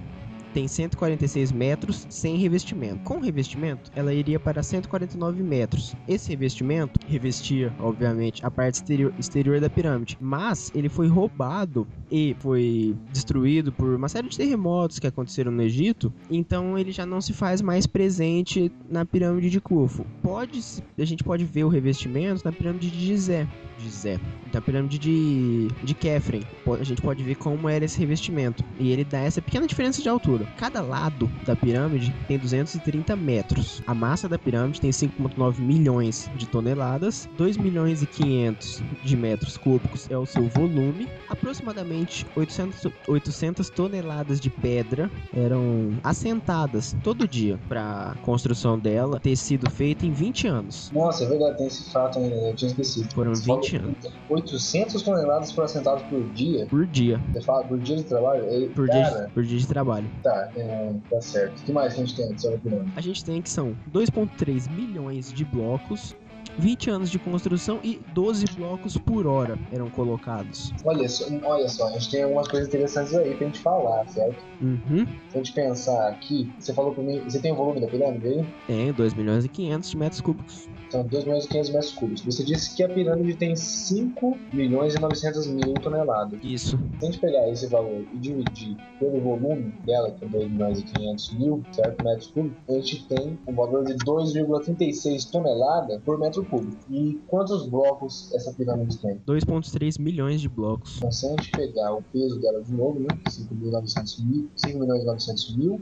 tem 0.56 0.66
146 0.66 1.52
metros 1.52 2.06
sem 2.08 2.38
revestimento. 2.38 3.00
Com 3.04 3.20
revestimento, 3.20 3.90
ela 3.94 4.14
iria 4.14 4.40
para 4.40 4.62
149 4.62 5.42
metros. 5.42 5.94
Esse 6.08 6.30
revestimento 6.30 6.98
revestia, 7.06 7.70
obviamente, 7.78 8.42
a 8.42 8.50
parte 8.50 8.76
exterior, 8.76 9.12
exterior 9.18 9.60
da 9.60 9.68
pirâmide, 9.68 10.16
mas 10.18 10.72
ele 10.74 10.88
foi 10.88 11.08
roubado 11.08 11.86
e 12.10 12.34
foi 12.38 12.96
destruído 13.12 13.70
por 13.70 13.94
uma 13.94 14.08
série 14.08 14.30
de 14.30 14.36
terremotos 14.38 14.98
que 14.98 15.06
aconteceram 15.06 15.52
no 15.52 15.60
Egito, 15.60 16.10
então 16.30 16.78
ele 16.78 16.90
já 16.90 17.04
não 17.04 17.20
se 17.20 17.34
faz 17.34 17.60
mais 17.60 17.86
presente 17.86 18.72
na 18.88 19.04
pirâmide 19.04 19.50
de 19.50 19.60
Khufu. 19.60 20.06
Pode, 20.22 20.58
a 20.98 21.04
gente 21.04 21.22
pode 21.22 21.44
ver 21.44 21.64
o 21.64 21.68
revestimento 21.68 22.42
na 22.42 22.52
pirâmide 22.52 22.90
de 22.90 23.04
Gizé, 23.04 23.46
Gizé, 23.78 24.18
da 24.52 24.60
pirâmide 24.60 24.98
de, 24.98 25.68
de 25.82 25.94
Kefren. 25.94 26.42
A 26.78 26.84
gente 26.84 27.00
pode 27.02 27.22
ver 27.22 27.36
como 27.36 27.68
era 27.68 27.84
esse 27.84 27.98
revestimento 27.98 28.64
e 28.78 28.90
ele 28.90 29.04
dá 29.04 29.20
essa 29.20 29.40
pequena 29.40 29.66
diferença 29.66 30.02
de 30.02 30.08
altura. 30.08 30.46
Cada 30.56 30.80
lado 30.82 31.30
da 31.44 31.54
pirâmide 31.54 32.14
tem 32.26 32.38
230 32.38 33.14
metros. 33.16 33.82
A 33.86 33.94
massa 33.94 34.28
da 34.28 34.38
pirâmide 34.38 34.80
tem 34.80 34.90
5,9 34.90 35.58
milhões 35.60 36.30
de 36.36 36.46
toneladas, 36.46 37.28
2 37.36 37.56
milhões 37.56 38.02
e 38.02 38.06
500 38.06 38.82
de 39.04 39.16
metros 39.16 39.56
cúbicos 39.56 40.10
é 40.10 40.16
o 40.16 40.26
seu 40.26 40.48
volume. 40.48 41.08
Aproximadamente 41.28 42.26
800, 42.36 42.92
800 43.06 43.70
toneladas 43.70 44.40
de 44.40 44.50
pedra 44.50 45.10
eram 45.34 45.92
assentadas 46.02 46.96
todo 47.02 47.26
dia 47.26 47.58
para 47.68 48.14
construção 48.22 48.78
dela 48.78 49.20
ter 49.20 49.36
sido 49.36 49.70
feita 49.70 50.06
em 50.06 50.12
20 50.12 50.46
anos. 50.46 50.90
Nossa, 50.92 51.24
é 51.24 51.28
verdade, 51.28 51.58
tem 51.58 51.66
esse 51.66 51.90
fato 51.90 52.18
ainda, 52.18 52.34
eu 52.34 52.54
tinha 52.54 52.70
esquecido. 52.70 53.12
Foram 53.14 53.34
Você 53.34 53.44
falou 53.44 53.65
20 53.70 53.76
anos 53.84 53.96
800 54.28 55.02
toneladas 55.02 55.58
assentadas 55.58 56.02
por 56.04 56.22
dia. 56.30 56.66
por 56.66 56.86
dia, 56.86 57.20
Você 57.32 57.40
fala 57.42 57.64
por 57.64 57.78
dia 57.78 57.96
de 57.96 58.04
trabalho? 58.04 58.44
Por 58.74 58.88
dia, 58.88 59.02
cara, 59.10 59.26
de- 59.26 59.32
por 59.32 59.42
dia 59.44 59.58
de 59.58 59.66
trabalho. 59.66 60.06
tá, 60.22 60.50
é, 60.56 60.92
tá 61.10 61.20
certo. 61.20 61.60
O 61.60 61.64
que 61.64 61.72
mais 61.72 61.92
a 61.92 61.96
gente 61.96 62.14
tem 62.16 62.36
sobre 62.38 62.56
a 62.56 62.60
pirâmide? 62.60 62.92
A 62.96 63.00
gente 63.00 63.24
tem 63.24 63.40
que 63.42 63.50
são 63.50 63.76
2,3 63.92 64.68
milhões 64.68 65.32
de 65.32 65.44
blocos, 65.44 66.14
20 66.58 66.88
anos 66.88 67.10
de 67.10 67.18
construção 67.18 67.78
e 67.84 68.00
12 68.14 68.46
blocos 68.56 68.96
por 68.96 69.26
hora 69.26 69.58
eram 69.70 69.90
colocados. 69.90 70.72
Olha 70.84 71.06
só, 71.08 71.26
olha 71.44 71.68
só, 71.68 71.88
a 71.88 71.92
gente 71.92 72.10
tem 72.10 72.22
algumas 72.22 72.48
coisas 72.48 72.68
interessantes 72.68 73.14
aí 73.14 73.34
pra 73.34 73.46
gente 73.46 73.58
falar, 73.60 74.06
certo? 74.08 74.42
Uhum. 74.62 75.04
Se 75.30 75.34
a 75.34 75.36
gente 75.38 75.52
pensar 75.52 76.08
aqui, 76.08 76.50
você 76.58 76.72
falou 76.72 76.92
pra 76.94 77.02
mim, 77.02 77.20
você 77.20 77.38
tem 77.40 77.52
o 77.52 77.56
volume 77.56 77.80
da 77.80 77.86
pirâmide 77.88 78.26
aí? 78.26 78.46
Tem 78.66 78.92
2 78.92 79.12
milhões 79.12 79.44
e 79.44 79.48
500 79.48 79.90
de 79.90 79.96
metros 79.98 80.20
cúbicos. 80.22 80.66
São 80.90 81.04
2 81.04 81.24
milhões 81.24 81.44
e 81.44 81.48
500 81.48 81.70
metros 81.70 81.92
cúbicos. 81.92 82.24
Você 82.24 82.44
disse 82.44 82.76
que 82.76 82.82
a 82.82 82.88
pirâmide 82.88 83.36
tem 83.36 83.56
5 83.56 84.38
milhões 84.52 84.94
e 84.94 85.00
900 85.00 85.46
mil 85.48 85.74
toneladas. 85.74 86.38
Isso. 86.42 86.78
Se 86.98 87.06
a 87.06 87.10
gente 87.10 87.18
pegar 87.18 87.48
esse 87.48 87.66
valor 87.66 88.04
e 88.12 88.18
dividir 88.18 88.76
pelo 88.98 89.20
volume 89.20 89.72
dela, 89.84 90.10
que 90.10 90.24
é 90.24 90.28
2 90.28 90.50
milhões 90.50 90.80
e 90.80 90.82
500 90.84 91.34
mil, 91.34 91.62
certo? 91.72 92.04
Metros 92.04 92.28
cúbicos, 92.28 92.58
a 92.68 92.72
gente 92.74 93.06
tem 93.08 93.38
um 93.46 93.54
valor 93.54 93.84
de 93.84 93.94
2,36 93.94 95.30
toneladas 95.30 96.00
por 96.02 96.18
metro 96.18 96.44
cúbico. 96.44 96.76
E 96.90 97.20
quantos 97.26 97.66
blocos 97.68 98.32
essa 98.34 98.52
pirâmide 98.52 98.98
tem? 98.98 99.20
2,3 99.26 100.00
milhões 100.00 100.40
de 100.40 100.48
blocos. 100.48 100.98
Então, 100.98 101.10
se 101.10 101.26
a 101.26 101.30
gente 101.30 101.50
pegar 101.50 101.94
o 101.94 102.02
peso 102.02 102.40
dela 102.40 102.62
de 102.62 102.72
novo, 102.72 103.00
né? 103.00 103.08
5.900 103.28 104.24
mil, 104.24 104.50
5 104.56 104.78
milhões 104.78 105.02
e 105.02 105.06
900 105.06 105.56
mil, 105.56 105.80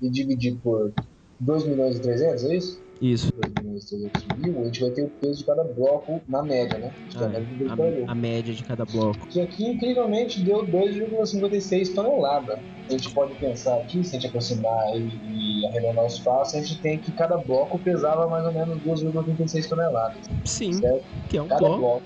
e 0.00 0.08
dividir 0.08 0.56
por 0.62 0.92
2 1.40 1.66
milhões 1.66 1.96
e 1.96 2.00
300, 2.00 2.44
é 2.44 2.56
isso? 2.56 2.87
Isso. 3.00 3.32
2 3.32 3.52
milhões 3.62 3.84
300 3.84 4.24
mil, 4.38 4.60
a 4.60 4.64
gente 4.64 4.80
vai 4.80 4.90
ter 4.90 5.02
o 5.04 5.08
peso 5.08 5.38
de 5.38 5.44
cada 5.44 5.64
bloco 5.64 6.20
na 6.28 6.42
média, 6.42 6.78
né? 6.78 6.92
De 7.08 7.16
Ah, 7.16 7.20
cada 7.20 7.38
ah, 7.38 8.08
a, 8.08 8.12
a 8.12 8.14
média 8.14 8.52
de 8.54 8.64
cada 8.64 8.84
bloco. 8.84 9.26
que 9.28 9.40
aqui 9.40 9.64
incrivelmente 9.70 10.42
deu 10.42 10.66
2,56 10.66 11.94
toneladas. 11.94 12.58
A 12.88 12.92
gente 12.92 13.10
pode 13.14 13.34
pensar 13.34 13.76
aqui, 13.76 14.02
se 14.02 14.16
a 14.16 14.18
gente 14.18 14.28
aproximar 14.28 14.96
e, 14.96 15.62
e 15.62 15.66
arredondar 15.68 16.06
os 16.06 16.18
passos, 16.20 16.54
a 16.54 16.60
gente 16.60 16.80
tem 16.80 16.98
que 16.98 17.12
cada 17.12 17.36
bloco 17.36 17.78
pesava 17.78 18.26
mais 18.26 18.44
ou 18.46 18.52
menos 18.52 18.78
2,36 18.78 19.68
toneladas. 19.68 20.18
Sim, 20.44 20.72
Certo? 20.72 21.04
que 21.28 21.36
é 21.36 21.42
um 21.42 21.48
Cada 21.48 21.60
bloco. 21.60 21.78
bloco, 21.78 22.02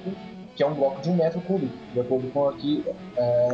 que 0.57 0.63
é 0.63 0.67
um 0.67 0.75
bloco 0.75 1.01
de 1.01 1.09
um 1.11 1.17
metro 1.17 1.41
cúbico, 1.43 1.73
de 1.95 2.01
acordo 2.01 2.29
com 2.33 2.49
aqui 2.49 2.85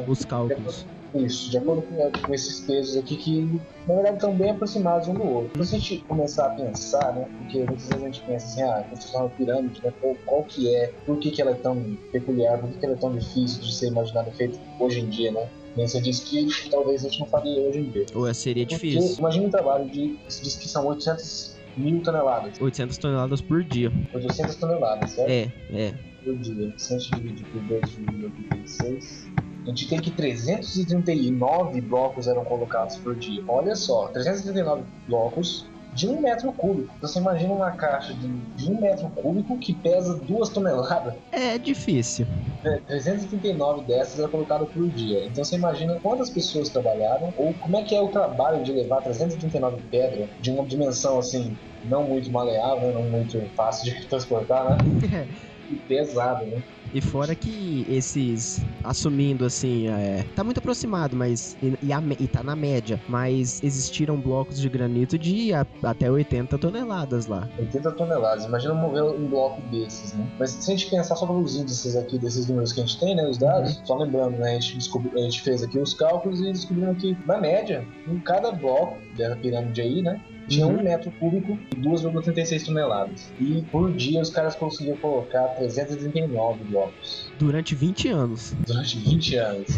Os 0.09 0.25
cálculos 0.25 0.87
isso, 1.15 1.51
de 1.51 1.59
acordo 1.59 1.83
com, 1.83 1.97
com 2.27 2.35
esses 2.35 2.61
pesos 2.61 2.97
aqui 2.97 3.17
que, 3.17 3.61
na 3.87 3.95
verdade, 3.95 4.17
estão 4.17 4.35
bem 4.35 4.51
aproximados 4.51 5.09
um 5.09 5.15
do 5.15 5.23
outro. 5.23 5.51
Então, 5.55 5.65
se 5.65 5.77
a 5.77 5.79
gente 5.79 5.99
começar 6.05 6.47
a 6.47 6.51
pensar, 6.51 7.15
né, 7.15 7.27
porque 7.39 7.59
muitas 7.59 7.89
vezes 7.89 8.03
a 8.03 8.07
gente 8.07 8.21
pensa 8.23 8.47
assim, 8.47 8.63
ah, 8.63 8.79
a 8.79 8.83
construção 8.85 9.23
da 9.23 9.29
pirâmide, 9.31 9.81
né, 9.83 9.93
qual, 10.01 10.17
qual, 10.27 10.45
que 10.45 10.75
é, 10.75 10.93
por 11.07 11.19
que, 11.19 11.31
que 11.31 11.41
ela 11.41 11.53
é 11.53 11.55
tão 11.55 11.97
peculiar, 12.13 12.59
por 12.59 12.69
que, 12.71 12.79
que 12.79 12.85
ela 12.85 12.95
é 12.95 12.99
tão 12.99 13.15
difícil 13.15 13.63
de 13.63 13.75
ser 13.75 13.87
imaginada 13.89 14.31
feita 14.33 14.59
hoje 14.79 15.01
em 15.01 15.09
dia, 15.09 15.33
né? 15.33 15.49
Você 15.77 16.01
diz 16.01 16.21
que 16.21 16.49
talvez 16.71 17.05
a 17.05 17.09
gente 17.09 17.21
não 17.21 17.27
faria 17.29 17.61
hoje 17.61 17.79
em 17.79 17.91
dia. 17.91 18.07
Ou 18.15 18.27
é, 18.27 18.35
seria 18.35 18.67
difícil. 18.67 19.01
Porque, 19.01 19.21
imagina 19.21 19.47
um 19.47 19.51
trabalho 19.51 19.89
de. 19.89 20.19
Se 20.29 20.43
diz 20.43 20.57
que 20.57 20.69
são 20.69 20.87
800 20.87 21.57
mil 21.77 22.03
toneladas. 22.03 22.61
800 22.61 22.99
toneladas 22.99 23.41
por 23.41 23.63
dia. 23.63 23.93
800 24.13 24.57
toneladas, 24.57 25.13
certo? 25.13 25.31
É, 25.31 25.53
é. 25.73 25.95
Por 26.25 26.37
dia. 26.37 26.75
Se 26.77 26.95
a 26.95 26.99
gente 26.99 27.15
dividir 27.15 27.47
por 27.47 27.63
2 27.63 27.91
dividido 27.91 28.31
por 28.31 28.45
36. 28.49 29.29
A 29.69 29.71
gente 29.71 29.87
tem 29.87 30.01
que 30.01 30.11
339 30.11 31.83
blocos 31.83 32.27
eram 32.27 32.43
colocados 32.43 32.97
por 32.97 33.15
dia. 33.15 33.45
Olha 33.47 33.77
só, 33.77 34.09
339 34.09 34.83
blocos 35.07 35.67
de 35.93 36.09
um 36.09 36.23
metro 36.23 36.51
cúbico. 36.53 36.91
Então, 36.97 37.07
você 37.07 37.19
imagina 37.19 37.53
uma 37.53 37.71
caixa 37.73 38.15
de, 38.15 38.29
de 38.29 38.73
um 38.73 38.81
metro 38.81 39.11
cúbico 39.11 39.59
que 39.59 39.75
pesa 39.75 40.17
duas 40.17 40.49
toneladas? 40.49 41.13
É 41.31 41.59
difícil. 41.59 42.27
É, 42.65 42.79
339 42.87 43.85
dessas 43.85 44.25
é 44.25 44.27
colocado 44.27 44.65
por 44.65 44.89
dia. 44.89 45.27
Então 45.27 45.45
você 45.45 45.57
imagina 45.57 46.01
quantas 46.03 46.31
pessoas 46.31 46.71
trabalharam 46.71 47.35
ou 47.37 47.53
como 47.53 47.77
é 47.77 47.83
que 47.83 47.95
é 47.95 48.01
o 48.01 48.09
trabalho 48.09 48.65
de 48.65 48.73
levar 48.73 49.03
339 49.03 49.83
pedras 49.91 50.31
de 50.41 50.51
uma 50.51 50.65
dimensão 50.65 51.19
assim 51.19 51.55
não 51.85 52.05
muito 52.05 52.31
maleável, 52.33 52.93
não 52.95 53.03
muito 53.03 53.39
fácil 53.55 53.93
de 53.93 54.07
transportar, 54.07 54.83
né? 54.83 55.29
e 55.71 55.77
pesado, 55.77 56.47
né? 56.47 56.63
E 56.95 57.01
fora 57.01 57.35
que 57.35 57.87
esses, 57.89 58.61
assumindo 58.83 59.45
assim, 59.45 59.89
é, 59.89 60.25
tá 60.35 60.43
muito 60.43 60.59
aproximado, 60.59 61.17
mas 61.17 61.57
e, 61.63 61.75
e, 61.83 61.93
a, 61.93 62.03
e 62.19 62.27
tá 62.27 62.43
na 62.43 62.57
média, 62.57 63.01
mas 63.09 63.61
existiram 63.63 64.19
blocos 64.21 64.59
de 64.61 64.69
granito 64.69 65.19
de 65.19 65.53
a- 65.53 65.67
até 65.83 66.11
80 66.11 66.57
toneladas 66.59 67.27
lá. 67.27 67.49
80 67.59 67.93
toneladas. 67.93 68.45
Imagina 68.47 68.75
mover 68.75 69.03
um 69.03 69.27
bloco 69.29 69.61
desses, 69.71 70.13
né? 70.15 70.27
Mas 70.39 70.51
se 70.51 70.71
a 70.73 70.77
gente 70.77 70.91
pensar 70.91 71.17
só 71.17 71.27
pelos 71.27 71.57
índices 71.57 71.97
aqui 71.97 72.19
desses 72.19 72.47
números 72.49 72.73
que 72.73 72.81
a 72.81 72.87
gente 72.87 72.99
tem, 73.01 73.15
né? 73.15 73.27
Os 73.29 73.39
dados, 73.39 73.81
só 73.85 73.97
lembrando, 73.97 74.39
né? 74.39 74.51
A 74.57 74.61
gente, 74.61 74.77
descobriu, 74.79 75.13
a 75.19 75.23
gente 75.23 75.43
fez 75.43 75.63
aqui 75.63 75.79
os 75.79 75.95
cálculos 75.95 76.41
e 76.41 76.45
descobrimos 76.53 77.01
que, 77.03 77.17
na 77.27 77.39
média, 77.39 77.87
em 78.07 78.19
cada 78.21 78.51
bloco 78.53 78.99
dessa 79.19 79.37
pirâmide 79.37 79.81
aí, 79.83 80.01
né? 80.03 80.21
Tinha 80.49 80.67
Uhum. 80.67 80.79
um 80.79 80.83
metro 80.83 81.11
cúbico 81.21 81.59
e 81.77 81.81
2,36 81.81 82.65
toneladas. 82.65 83.31
E 83.39 83.61
por 83.71 83.93
dia 83.93 84.23
os 84.23 84.31
caras 84.31 84.55
conseguiam 84.55 84.97
colocar 84.97 85.49
339 85.49 86.65
blocos. 86.65 87.31
Durante 87.39 87.75
20 87.75 88.09
anos. 88.09 88.55
Durante 88.67 88.99
20 88.99 89.37
anos. 89.37 89.69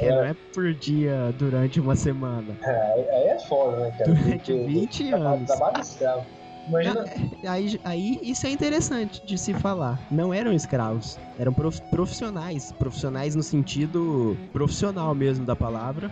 É, 0.00 0.10
não 0.10 0.24
é 0.24 0.34
por 0.54 0.72
dia 0.72 1.34
durante 1.38 1.78
uma 1.80 1.94
semana. 1.96 2.56
Aí 2.62 3.08
aí 3.10 3.28
é 3.28 3.38
foda, 3.46 3.76
né, 3.80 3.90
cara? 3.98 4.04
Durante 4.14 4.52
Porque 4.52 4.64
20 4.66 5.08
trabalho- 5.08 5.34
anos. 5.34 5.46
Trabalho 5.46 5.80
escravo. 5.80 6.26
Imagina. 6.68 7.04
Aí, 7.48 7.80
aí 7.84 8.18
isso 8.22 8.46
é 8.46 8.50
interessante 8.50 9.24
de 9.26 9.36
se 9.36 9.52
falar. 9.54 9.98
Não 10.10 10.32
eram 10.32 10.52
escravos, 10.52 11.18
eram 11.38 11.52
prof- 11.52 11.80
profissionais. 11.90 12.70
Profissionais 12.72 13.34
no 13.34 13.42
sentido 13.42 14.36
profissional 14.52 15.14
mesmo 15.14 15.44
da 15.44 15.56
palavra. 15.56 16.10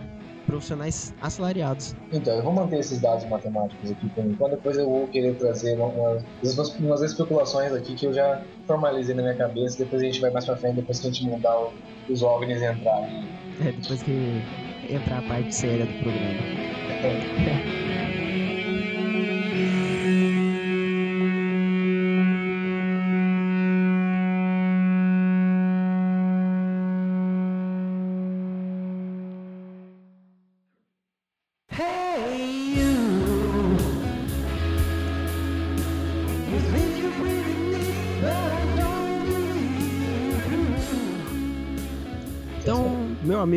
Profissionais 0.49 1.13
assalariados. 1.21 1.95
Então, 2.11 2.35
eu 2.35 2.43
vou 2.43 2.53
manter 2.53 2.79
esses 2.79 2.99
dados 2.99 3.23
matemáticos 3.29 3.91
aqui 3.91 4.09
por 4.09 4.25
enquanto, 4.25 4.51
depois 4.55 4.77
eu 4.77 4.85
vou 4.89 5.07
querer 5.07 5.35
trazer 5.37 5.75
uma- 5.75 5.87
uma- 5.87 6.17
umas, 6.43 6.79
umas 6.79 7.01
especulações 7.03 7.71
aqui 7.71 7.93
que 7.95 8.07
eu 8.07 8.13
já 8.13 8.43
formalizei 8.65 9.13
na 9.15 9.21
minha 9.21 9.37
cabeça, 9.37 9.77
depois 9.83 10.01
a 10.01 10.05
gente 10.05 10.19
vai 10.19 10.31
mais 10.31 10.45
pra 10.45 10.57
frente, 10.57 10.77
depois 10.77 10.99
que 10.99 11.07
a 11.07 11.11
gente 11.11 11.29
mandar 11.29 11.55
o- 11.55 11.71
os 12.09 12.23
OVNIs 12.23 12.61
entrarem. 12.63 13.29
É, 13.61 13.71
depois 13.71 14.01
que 14.01 14.41
entrar 14.89 15.19
a 15.19 15.21
parte 15.21 15.53
séria 15.53 15.85
do 15.85 15.93
programa. 15.99 16.39
Então, 16.97 17.11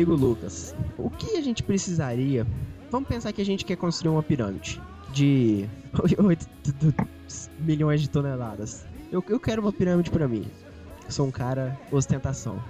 amigo 0.03 0.15
Lucas, 0.15 0.75
o 0.97 1.09
que 1.09 1.37
a 1.37 1.41
gente 1.41 1.63
precisaria? 1.63 2.45
Vamos 2.91 3.07
pensar 3.07 3.31
que 3.33 3.41
a 3.41 3.45
gente 3.45 3.65
quer 3.65 3.75
construir 3.75 4.11
uma 4.11 4.21
pirâmide 4.23 4.81
de 5.11 5.67
8 6.17 6.47
milhões 7.59 8.01
de 8.01 8.09
toneladas. 8.09 8.85
Eu, 9.11 9.23
eu 9.29 9.39
quero 9.39 9.61
uma 9.61 9.71
pirâmide 9.71 10.09
pra 10.09 10.27
mim. 10.27 10.45
Eu 11.05 11.11
sou 11.11 11.25
um 11.27 11.31
cara 11.31 11.77
ostentação. 11.91 12.61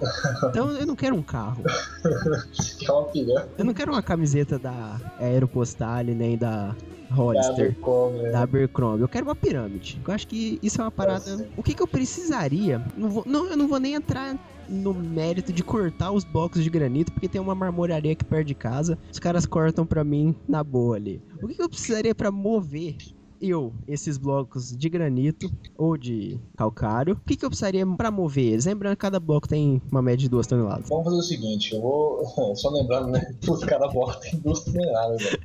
Então 0.50 0.70
eu 0.72 0.86
não 0.86 0.96
quero 0.96 1.16
um 1.16 1.22
carro. 1.24 1.64
É 2.06 3.12
pirâmide. 3.12 3.50
Eu 3.58 3.66
não 3.66 3.74
quero 3.74 3.92
uma 3.92 4.02
camiseta 4.04 4.60
da 4.60 5.00
Aeropostale 5.20 6.14
nem 6.14 6.38
da 6.38 6.76
Hollister. 7.12 7.76
Né? 8.24 8.32
da 8.32 8.42
Abercrombie. 8.42 9.02
Eu 9.02 9.08
quero 9.08 9.26
uma 9.26 9.36
pirâmide. 9.36 10.02
Eu 10.06 10.14
acho 10.14 10.28
que 10.28 10.60
isso 10.62 10.82
é 10.82 10.84
uma 10.84 10.92
parada. 10.92 11.48
O 11.56 11.64
que, 11.64 11.74
que 11.74 11.82
eu 11.82 11.88
precisaria? 11.88 12.82
Não 12.98 13.10
vou- 13.10 13.24
não, 13.26 13.48
eu 13.48 13.56
não 13.58 13.68
vou 13.68 13.80
nem 13.80 13.94
entrar 13.94 14.36
no 14.68 14.94
mérito 14.94 15.52
de 15.52 15.64
cortar 15.64 16.12
os 16.12 16.24
blocos 16.24 16.64
de 16.64 16.70
granito, 16.70 17.12
porque 17.12 17.30
tem 17.30 17.42
uma 17.42 17.56
marmoraria 17.56 18.12
aqui 18.12 18.26
perto 18.26 18.48
de 18.48 18.56
casa. 18.56 18.98
Os 19.12 19.20
caras 19.20 19.46
cortam 19.46 19.86
pra 19.86 20.04
mim 20.04 20.36
na 20.48 20.64
boa 20.64 20.96
ali. 20.96 21.22
O 21.42 21.48
que, 21.48 21.62
eu 21.62 21.70
precisaria 21.70 22.16
pra 22.16 22.32
mover? 22.32 22.98
Eu, 23.46 23.74
esses 23.86 24.18
blocos 24.18 24.74
de 24.76 24.88
granito 24.88 25.52
ou 25.78 25.98
de 25.98 26.40
calcário, 26.56 27.14
o 27.16 27.18
que, 27.28 27.36
que 27.36 27.44
eu 27.44 27.50
precisaria 27.50 27.86
pra 27.86 28.10
mover 28.10 28.54
eles? 28.54 28.66
Lembrando 28.66 28.96
que 28.96 29.02
cada 29.02 29.20
bloco 29.20 29.50
tem 29.50 29.82
uma 29.92 30.02
média 30.02 30.20
de 30.20 30.30
2 30.30 30.48
toneladas. 30.48 30.88
Vamos 30.88 31.04
fazer 31.04 31.18
o 31.18 31.22
seguinte, 31.22 31.76
eu 31.76 31.82
vou. 31.82 32.24
Só 32.56 32.70
lembrando, 32.70 33.10
né? 33.10 33.34
Putz, 33.46 33.66
cada 33.66 33.90
bloco 33.90 34.18
tem 34.22 34.40
duas 34.40 34.62
toneladas, 34.64 35.22
velho. 35.22 35.40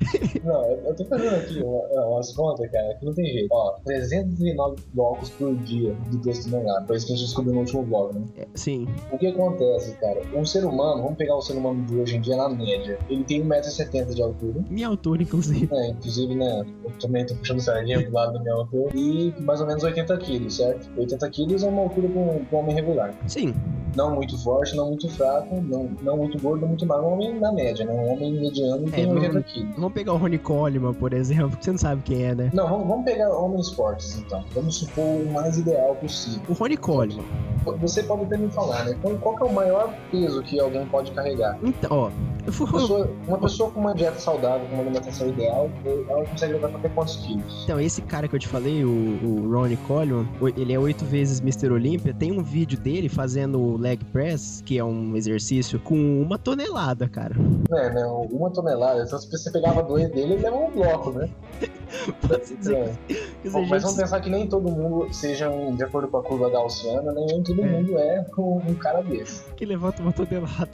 Não, 0.44 0.64
eu 0.64 0.94
tô 0.94 1.04
fazendo 1.06 1.34
aqui 1.34 1.60
uma- 1.60 2.06
umas 2.08 2.32
contas, 2.34 2.70
cara, 2.70 2.94
que 2.94 3.04
não 3.04 3.12
tem 3.14 3.24
jeito. 3.32 3.48
Ó, 3.50 3.72
309 3.84 4.76
blocos 4.94 5.30
por 5.30 5.56
dia 5.56 5.92
de 6.08 6.18
duas 6.18 6.44
toneladas. 6.44 6.86
Foi 6.86 6.96
isso 6.98 7.06
que 7.08 7.12
a 7.14 7.16
gente 7.16 7.24
descobriu 7.26 7.54
no 7.54 7.60
último 7.60 7.82
bloco, 7.82 8.14
né? 8.14 8.24
É, 8.36 8.46
sim, 8.54 8.86
O 9.10 9.18
que 9.18 9.26
acontece, 9.26 9.92
cara? 9.96 10.22
Um 10.36 10.44
ser 10.44 10.64
humano, 10.64 11.02
vamos 11.02 11.16
pegar 11.18 11.34
o 11.36 11.42
ser 11.42 11.54
humano 11.56 11.84
de 11.84 11.96
hoje 11.96 12.16
em 12.16 12.20
dia 12.20 12.36
na 12.36 12.48
média, 12.48 12.96
ele 13.10 13.24
tem 13.24 13.42
1,70m 13.42 14.14
de 14.14 14.22
altura. 14.22 14.64
minha 14.70 14.86
altura, 14.86 15.20
inclusive. 15.24 15.68
É, 15.72 15.88
inclusive, 15.90 16.34
né? 16.36 16.64
Eu 16.84 16.92
também 17.00 17.26
tô 17.26 17.34
puxando 17.34 17.58
sardinha 17.60 17.87
pro 18.02 18.12
lado 18.12 18.32
da 18.34 18.40
minha 18.40 18.54
altura. 18.54 18.90
E 18.94 19.34
mais 19.40 19.60
ou 19.60 19.66
menos 19.66 19.82
80 19.82 20.16
quilos, 20.18 20.56
certo? 20.56 20.88
80 20.96 21.30
quilos 21.30 21.62
é 21.62 21.68
uma 21.68 21.82
altura 21.82 22.08
pra 22.08 22.22
pra 22.48 22.58
um 22.58 22.60
homem 22.60 22.74
regular. 22.74 23.14
Sim, 23.26 23.54
Não 23.96 24.14
muito 24.14 24.36
forte, 24.42 24.76
não 24.76 24.88
muito 24.88 25.08
fraco, 25.10 25.60
não, 25.62 25.90
não 26.02 26.16
muito 26.16 26.40
gordo, 26.40 26.60
não 26.62 26.68
muito 26.68 26.86
magro. 26.86 27.06
Um 27.06 27.12
homem 27.14 27.38
na 27.40 27.52
média, 27.52 27.84
né? 27.84 27.92
Um 27.92 28.12
homem 28.12 28.32
mediano 28.40 28.90
tem 28.90 29.04
É, 29.04 29.06
não- 29.06 29.14
80 29.14 29.42
quilos. 29.42 29.74
vamos 29.76 29.92
pegar 29.92 30.12
o 30.12 30.16
Ronnie 30.16 30.38
Coleman, 30.38 30.94
por 30.94 31.12
exemplo, 31.12 31.56
que 31.56 31.64
você 31.64 31.70
não 31.72 31.78
sabe 31.78 32.02
quem 32.02 32.24
é, 32.24 32.34
né? 32.34 32.50
Não, 32.52 32.68
vamos, 32.68 32.86
vamos 32.88 33.04
pegar 33.04 33.30
homens 33.30 33.70
fortes, 33.70 34.18
então. 34.18 34.44
Vamos 34.54 34.76
supor 34.76 35.04
o 35.04 35.32
mais 35.32 35.58
ideal 35.58 35.94
possível. 35.96 36.40
O 36.48 36.52
Ronnie 36.52 36.76
Coleman. 36.76 37.24
Você 37.80 38.02
pode 38.02 38.22
até 38.24 38.36
me 38.38 38.48
falar, 38.50 38.84
né? 38.84 38.96
Qual, 39.20 39.36
é 39.38 39.44
o 39.44 39.52
maior 39.52 39.92
peso 40.10 40.42
que 40.42 40.58
alguém 40.60 40.86
pode 40.86 41.10
carregar? 41.12 41.58
Então, 41.62 41.90
ó, 41.90 42.10
Uma 42.46 42.72
pessoa, 42.72 43.10
uma 43.26 43.38
pessoa 43.38 43.70
com 43.70 43.80
uma 43.80 43.94
dieta 43.94 44.18
saudável, 44.18 44.66
com 44.68 44.74
uma 44.74 44.82
alimentação 44.84 45.28
ideal, 45.28 45.68
ela 46.08 46.24
consegue 46.24 46.54
levar 46.54 46.68
até 46.68 46.88
quantos 46.88 47.16
quilos? 47.16 47.60
Então, 47.64 47.78
esse 47.78 48.00
cara 48.00 48.26
que 48.26 48.34
eu 48.34 48.38
te 48.38 48.48
falei, 48.48 48.84
o, 48.84 48.88
o 48.88 49.50
Ronnie 49.52 49.76
Coleman, 49.86 50.26
ele 50.56 50.72
é 50.72 50.78
oito 50.78 51.04
vezes 51.04 51.40
Mr. 51.40 51.70
Olympia. 51.70 52.14
Tem 52.14 52.32
um 52.32 52.42
vídeo 52.42 52.78
dele 52.78 53.08
fazendo 53.08 53.76
leg 53.78 54.04
press, 54.06 54.62
que 54.64 54.78
é 54.78 54.84
um 54.84 55.16
exercício 55.16 55.78
com 55.80 55.94
uma 56.22 56.38
tonelada, 56.38 57.08
cara. 57.08 57.34
É, 57.72 57.90
né? 57.92 58.04
Uma 58.30 58.50
tonelada. 58.50 59.02
Então 59.04 59.18
se 59.18 59.30
você 59.30 59.50
pegava 59.50 59.82
dois 59.82 60.08
dele, 60.10 60.34
ele 60.34 60.42
levava 60.42 60.64
um 60.64 60.70
bloco, 60.70 61.10
né? 61.12 61.28
Pode 62.28 62.54
dizer 62.56 62.76
É. 62.76 62.94
que 63.42 63.50
Bom, 63.50 63.64
mas 63.66 63.82
vamos 63.82 63.96
pensar 63.96 64.20
que 64.20 64.28
nem 64.30 64.46
todo 64.46 64.70
mundo 64.70 65.12
seja 65.12 65.48
um, 65.50 65.74
de 65.74 65.82
acordo 65.84 66.08
com 66.08 66.18
a 66.18 66.22
curva 66.22 66.50
gaussiana, 66.50 67.12
né? 67.12 67.26
nem 67.28 67.42
todo 67.42 67.62
É. 67.62 67.66
mundo 67.68 67.98
é 67.98 68.24
um, 68.38 68.56
um 68.68 68.74
cara 68.74 69.02
desse. 69.02 69.42
que 69.54 69.64
levanta 69.64 70.02
uma 70.02 70.12
tonelada. 70.12 70.68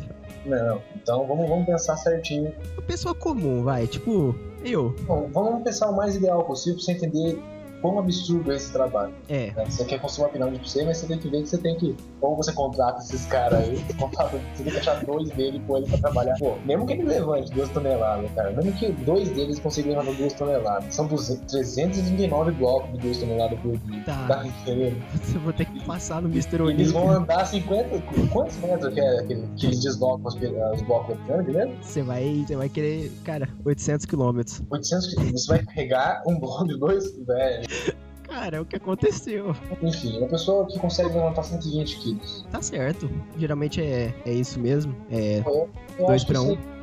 Não. 0.45 0.81
Então 0.97 1.27
vamos, 1.27 1.49
vamos 1.49 1.67
pensar 1.67 1.97
certinho. 1.97 2.53
Pessoa 2.87 3.15
comum, 3.15 3.63
vai, 3.63 3.87
tipo, 3.87 4.35
eu. 4.63 4.95
Bom, 5.07 5.29
vamos 5.33 5.63
pensar 5.63 5.89
o 5.89 5.97
mais 5.97 6.17
ideal 6.17 6.45
possível 6.45 6.77
pra 6.77 6.85
você 6.85 6.93
entender 6.93 7.43
quão 7.85 7.99
absurdo 7.99 8.51
é 8.51 8.57
esse 8.57 8.73
trabalho. 8.73 9.13
É, 9.29 9.53
né? 9.55 9.67
Você 9.69 9.85
quer 9.85 10.01
construir 10.01 10.25
uma 10.25 10.33
pirâmide 10.33 10.59
pra 10.61 10.69
você, 10.69 10.85
mas 10.87 10.97
você 10.97 11.07
tem 11.07 11.19
que 11.19 11.29
ver 11.29 11.43
que 11.43 11.49
você 11.51 11.59
tem 11.59 11.77
que. 11.77 11.95
Ou 12.23 12.35
você 12.35 12.51
contrata 12.51 13.03
esses 13.03 13.27
caras 13.27 13.61
aí, 13.61 13.77
você, 13.77 13.93
contrata, 14.01 14.41
você 14.55 14.63
tem 14.63 14.73
que 14.73 14.79
achar 14.79 15.05
dois 15.05 15.29
dele 15.33 15.61
pôr 15.67 15.79
ele 15.79 15.89
pra 15.91 15.99
trabalhar. 15.99 16.35
Pô, 16.39 16.55
mesmo 16.65 16.87
que 16.87 16.95
ele 16.95 17.03
levante 17.03 17.53
duas 17.53 17.69
toneladas, 17.69 18.31
cara, 18.33 18.53
mesmo 18.53 18.73
que 18.73 18.91
dois 18.91 19.29
deles 19.33 19.59
consigam 19.59 19.91
levantar 19.91 20.17
duas 20.17 20.33
toneladas, 20.33 20.95
são 20.95 21.07
200 21.07 21.45
339 21.47 22.53
blocos 22.53 22.91
de 22.93 22.99
duas 23.01 23.19
toneladas 23.19 23.59
por 23.61 23.77
dia. 23.77 24.03
Tá. 24.05 24.27
Tá 24.29 24.47
entendendo? 24.47 24.97
eu 25.35 25.41
vou 25.43 25.53
ter 25.53 25.67
que 25.67 25.85
passar 25.85 26.23
no 26.23 26.29
Mr. 26.31 26.63
Eles 26.71 26.91
vão 26.91 27.03
Olímpio. 27.03 27.23
andar 27.23 27.45
50. 27.45 28.03
Quantos 28.33 28.57
metros 28.57 28.95
que, 28.95 29.01
é, 29.01 29.23
que, 29.25 29.35
que 29.57 29.67
eles 29.67 29.81
deslocam 29.83 30.27
os, 30.27 30.35
os 30.35 30.83
blocos 30.87 31.19
da 31.19 31.23
pirâmide 31.25 31.53
mesmo? 31.53 31.77
Você 31.83 32.03
vai, 32.03 32.45
você 32.47 32.57
vai 32.57 32.69
querer, 32.71 33.13
cara, 33.25 33.47
800 33.63 34.07
quilômetros. 34.07 34.63
800 34.71 35.15
que- 35.15 35.33
Você 35.33 35.49
vai 35.49 35.63
carregar 35.65 36.23
um 36.27 36.41
bloco 36.41 36.67
de 36.67 36.79
dois. 36.79 37.05
Velho. 37.27 37.74
Cara, 38.29 38.57
é 38.57 38.61
o 38.61 38.65
que 38.65 38.77
aconteceu. 38.77 39.55
Enfim, 39.83 40.19
uma 40.19 40.29
pessoa 40.29 40.67
que 40.67 40.79
consegue 40.79 41.11
levantar 41.15 41.43
120 41.45 41.99
quilos. 41.99 42.45
Tá 42.51 42.61
certo. 42.61 43.09
Geralmente 43.39 43.81
é, 43.81 44.13
é 44.27 44.33
isso 44.33 44.59
mesmo. 44.59 44.95
É, 45.11 45.39
Eu 45.47 45.69
Dois 45.99 46.11
acho 46.11 46.27
que 46.27 46.33
pra 46.33 46.43
um. 46.43 46.53
isso- 46.53 46.75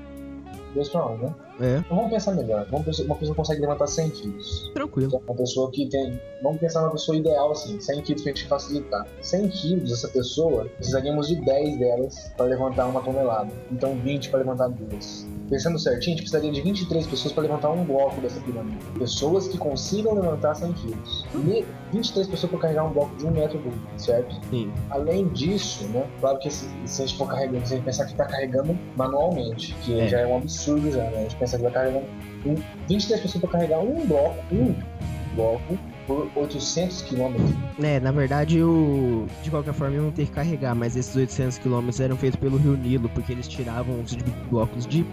Dois 0.74 0.88
pra 0.88 1.06
um, 1.08 1.18
né? 1.18 1.36
é, 1.60 1.78
Então 1.80 1.98
vamos 1.98 2.12
pensar 2.14 2.34
melhor. 2.34 2.66
Vamos 2.72 2.86
pensar, 2.86 3.04
uma 3.04 3.16
pessoa 3.16 3.34
que 3.36 3.38
consegue 3.42 3.60
levantar 3.62 3.88
100 3.88 4.10
quilos. 4.12 4.72
tranquilo. 4.74 5.22
Uma 5.28 5.36
pessoa 5.36 5.70
que 5.72 5.90
tem. 5.90 6.18
Vamos 6.42 6.62
pensar 6.62 6.80
numa 6.82 6.92
pessoa 6.92 7.18
ideal 7.18 7.52
assim, 7.52 7.78
100 7.82 8.02
quilos 8.04 8.22
pra 8.24 8.32
gente 8.32 8.48
facilitar. 8.48 9.06
100 9.22 9.50
quilos, 9.50 9.92
essa 9.92 10.08
pessoa, 10.08 10.66
precisaríamos 10.78 11.28
de 11.28 11.36
10 11.44 11.78
delas 11.78 12.32
para 12.38 12.46
levantar 12.46 12.86
uma 12.86 13.02
tonelada. 13.02 13.52
Então 13.70 13.96
20 13.98 14.30
para 14.30 14.40
levantar 14.40 14.70
duas. 14.70 15.28
Pensando 15.52 15.78
certinho, 15.78 16.16
a 16.16 16.18
gente 16.18 16.30
precisaria 16.30 16.50
de 16.50 16.62
23 16.62 17.06
pessoas 17.08 17.34
para 17.34 17.44
levantar 17.44 17.72
um 17.72 17.84
bloco 17.84 18.22
dessa 18.22 18.40
pirâmide. 18.40 18.78
Pessoas 18.98 19.50
que 19.50 19.58
consigam 19.58 20.14
levantar 20.14 20.56
100 20.56 20.72
quilos. 20.72 21.26
E 21.46 21.66
23 21.92 22.26
pessoas 22.28 22.50
para 22.52 22.60
carregar 22.62 22.86
um 22.86 22.94
bloco 22.94 23.14
de 23.18 23.26
um 23.26 23.32
metro 23.32 23.60
cúbico, 23.60 23.86
certo? 23.98 24.34
Sim. 24.50 24.72
Além 24.90 25.28
disso, 25.28 25.84
né? 25.90 26.08
Claro 26.22 26.40
que 26.40 26.50
se, 26.50 26.70
se 26.86 27.04
a 27.04 27.06
gente 27.06 27.18
for 27.18 27.28
carregando, 27.28 27.68
se 27.68 27.74
a 27.74 27.76
gente 27.76 27.84
pensar 27.86 28.06
que 28.06 28.12
está 28.14 28.24
carregando 28.24 28.80
manualmente, 28.96 29.76
que 29.82 30.00
É. 30.00 30.08
já 30.08 30.20
é 30.22 30.26
um 30.26 30.38
absurdo 30.38 30.90
já, 30.90 31.04
né? 31.04 31.18
A 31.18 31.22
gente 31.24 31.36
pensa 31.36 31.58
que 31.58 31.64
vai 31.64 31.72
carregando 31.74 32.06
um, 32.46 32.56
23 32.88 33.20
pessoas 33.20 33.42
para 33.42 33.50
carregar 33.50 33.80
um 33.82 34.06
bloco, 34.08 34.36
um 34.54 34.74
bloco 35.36 35.78
por 36.08 36.32
800 36.36 37.02
quilômetros. 37.02 37.50
É, 37.84 38.00
na 38.00 38.12
verdade, 38.12 38.64
o... 38.64 39.28
de 39.44 39.52
qualquer 39.52 39.74
forma, 39.74 39.96
iam 39.98 40.12
ter 40.12 40.26
que 40.28 40.32
carregar, 40.32 40.74
mas 40.76 40.96
esses 40.96 41.14
800 41.14 41.58
quilômetros 41.58 42.00
eram 42.00 42.16
feitos 42.16 42.40
pelo 42.40 42.58
Rio 42.58 42.78
Nilo, 42.78 43.10
porque 43.10 43.34
eles 43.34 43.48
tiravam 43.50 44.00
os 44.02 44.16
blocos 44.50 44.86
de 44.88 45.06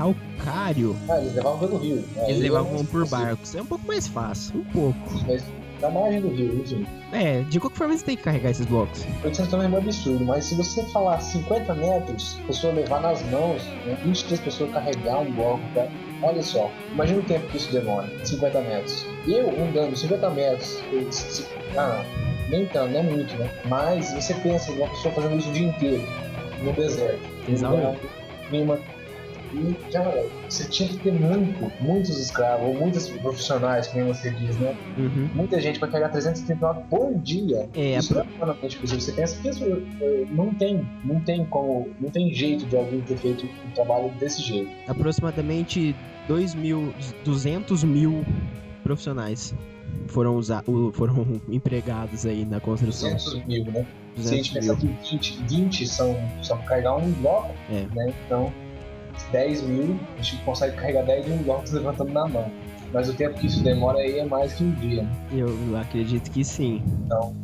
calcário, 0.00 0.96
Ah, 1.08 1.18
eles 1.18 1.34
levavam 1.34 1.58
pelo 1.58 1.76
rio. 1.78 1.96
né? 2.16 2.24
eles 2.28 2.40
levavam 2.42 2.78
eu- 2.78 2.84
por 2.84 3.06
barcos. 3.08 3.54
É 3.54 3.62
um 3.62 3.66
pouco 3.66 3.86
mais 3.86 4.06
fácil, 4.06 4.60
um 4.60 4.64
pouco. 4.64 4.98
Mas 5.26 5.42
na 5.80 5.90
margem 5.90 6.20
do 6.20 6.28
rio, 6.28 6.60
enfim. 6.60 6.86
É, 7.12 7.40
de 7.42 7.58
qualquer 7.60 7.76
forma, 7.78 7.96
você 7.96 8.04
tem 8.04 8.16
que 8.16 8.22
carregar 8.22 8.50
esses 8.50 8.66
blocos. 8.66 9.04
800 9.24 9.50
também 9.50 9.66
é 9.66 9.70
um 9.70 9.76
absurdo, 9.76 10.24
mas 10.24 10.44
se 10.44 10.54
você 10.54 10.82
falar 10.84 11.20
50 11.20 11.74
metros, 11.74 12.38
a 12.44 12.46
pessoa 12.46 12.72
levar 12.72 13.00
nas 13.00 13.22
mãos, 13.30 13.62
né, 13.86 13.96
23 14.04 14.40
pessoas 14.40 14.70
carregar 14.72 15.18
um 15.20 15.30
bloco, 15.32 15.60
tá? 15.74 15.86
Olha 16.22 16.42
só, 16.42 16.70
imagina 16.92 17.20
o 17.20 17.22
tempo 17.22 17.46
que 17.48 17.56
isso 17.56 17.72
demora, 17.72 18.08
50 18.24 18.60
metros. 18.60 19.06
Eu 19.26 19.48
andando 19.50 19.96
50 19.96 20.30
metros, 20.30 20.78
eu- 20.92 21.10
se- 21.10 21.46
ah, 21.76 22.04
nem 22.50 22.66
tanto, 22.66 22.92
não 22.92 23.00
é 23.00 23.02
muito, 23.02 23.34
né? 23.36 23.50
Mas 23.66 24.12
você 24.12 24.34
pensa 24.34 24.70
uma 24.72 24.86
pessoa 24.88 25.14
fazendo 25.14 25.36
isso 25.38 25.48
o 25.48 25.52
dia 25.52 25.68
inteiro, 25.68 26.02
no 26.62 26.72
deserto. 26.74 27.20
Exato. 27.48 27.98
Clima. 28.50 28.78
E, 29.52 29.76
já, 29.90 30.02
você 30.48 30.64
tinha 30.68 30.88
que 30.88 30.98
ter 30.98 31.12
muito, 31.12 31.72
muitos 31.82 32.18
escravos, 32.18 32.66
ou 32.68 32.74
muitos 32.74 33.08
profissionais, 33.08 33.86
como 33.88 34.06
você 34.06 34.30
diz, 34.30 34.56
né? 34.58 34.76
Uhum. 34.96 35.28
muita 35.34 35.60
gente 35.60 35.78
para 35.78 35.88
carregar 35.88 36.10
339 36.10 36.82
por 36.88 37.14
dia. 37.18 37.68
É, 37.74 37.96
Isso 37.98 38.14
não 38.14 38.20
é 38.22 38.24
humanamente 38.36 38.76
possível. 38.78 39.00
Você 39.00 39.12
pensa 39.12 39.40
que 39.42 39.48
isso 39.48 39.64
eh, 39.64 40.24
não 40.30 40.54
tem, 40.54 40.86
não 41.04 41.20
tem 41.20 41.44
como, 41.46 41.88
não 42.00 42.10
tem 42.10 42.32
jeito 42.32 42.64
de 42.66 42.76
alguém 42.76 43.00
ter 43.00 43.16
feito 43.16 43.46
um 43.66 43.70
trabalho 43.72 44.08
desse 44.20 44.40
jeito. 44.42 44.70
aproximadamente 44.86 45.94
2 46.28 46.54
mil, 46.54 46.94
200 47.24 47.82
mil 47.84 48.24
profissionais 48.82 49.54
foram, 50.06 50.36
usa, 50.36 50.62
o- 50.66 50.92
foram 50.92 51.26
empregados 51.50 52.24
aí 52.26 52.44
na 52.44 52.60
construção. 52.60 53.10
200 53.14 53.46
mil, 53.46 53.64
né? 53.66 53.86
Se 54.16 54.20
a 54.20 54.22
200 54.22 54.36
gente 54.36 54.52
pensar 54.54 54.76
que 54.76 54.86
20, 55.10 55.42
20 55.48 55.86
são 55.86 56.16
para 56.46 56.56
carregar 56.58 56.96
um 56.96 57.10
bloco, 57.12 57.50
É. 57.70 57.86
né? 57.94 58.12
Então, 58.26 58.52
10 59.32 59.62
mil, 59.62 59.98
a 60.18 60.22
gente 60.22 60.42
consegue 60.44 60.76
carregar 60.76 61.04
10 61.04 61.26
mil 61.26 61.38
blocos 61.38 61.70
levantando 61.72 62.12
na 62.12 62.26
mão. 62.28 62.50
Mas 62.92 63.08
o 63.08 63.14
tempo 63.14 63.38
que 63.38 63.46
isso 63.46 63.62
demora 63.62 63.98
aí 63.98 64.18
é 64.18 64.24
mais 64.24 64.52
que 64.54 64.64
um 64.64 64.72
dia. 64.72 65.02
né? 65.02 65.16
Eu 65.32 65.76
acredito 65.76 66.28
que 66.30 66.44
sim. 66.44 66.82
Então, 67.04 67.34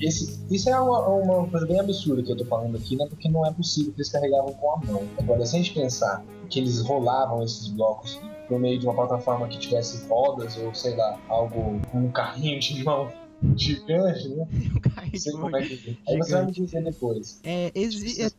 esse, 0.00 0.40
isso 0.50 0.70
é 0.70 0.78
uma, 0.78 1.08
uma 1.08 1.46
coisa 1.48 1.66
bem 1.66 1.80
absurda 1.80 2.22
que 2.22 2.30
eu 2.30 2.36
tô 2.36 2.44
falando 2.44 2.76
aqui, 2.76 2.96
né? 2.96 3.06
Porque 3.08 3.28
não 3.28 3.44
é 3.44 3.52
possível 3.52 3.92
que 3.92 3.98
eles 3.98 4.10
carregavam 4.10 4.52
com 4.52 4.72
a 4.72 4.76
mão. 4.86 5.02
Agora, 5.18 5.44
se 5.44 5.56
a 5.56 5.58
gente 5.58 5.72
pensar 5.72 6.24
que 6.48 6.60
eles 6.60 6.80
rolavam 6.80 7.42
esses 7.42 7.68
blocos 7.68 8.20
por 8.48 8.60
meio 8.60 8.78
de 8.78 8.86
uma 8.86 8.94
plataforma 8.94 9.48
que 9.48 9.58
tivesse 9.58 10.06
rodas 10.06 10.56
ou 10.58 10.72
sei 10.74 10.94
lá, 10.94 11.18
algo, 11.28 11.80
um 11.92 12.08
carrinho 12.10 12.60
de 12.60 12.84
mão 12.84 13.10
gigante, 13.56 14.28
né? 14.28 14.46
Não 15.12 15.18
sei 15.20 15.32
de 15.32 15.38
como 15.38 15.56
é 15.56 15.62
que. 15.62 15.98
Aí 16.08 16.16
você 16.18 16.32
vai 16.32 16.46
me 16.46 16.52
dizer 16.52 16.82
depois. 16.84 17.40
É, 17.44 17.70
exi- 17.74 18.22
é 18.22 18.30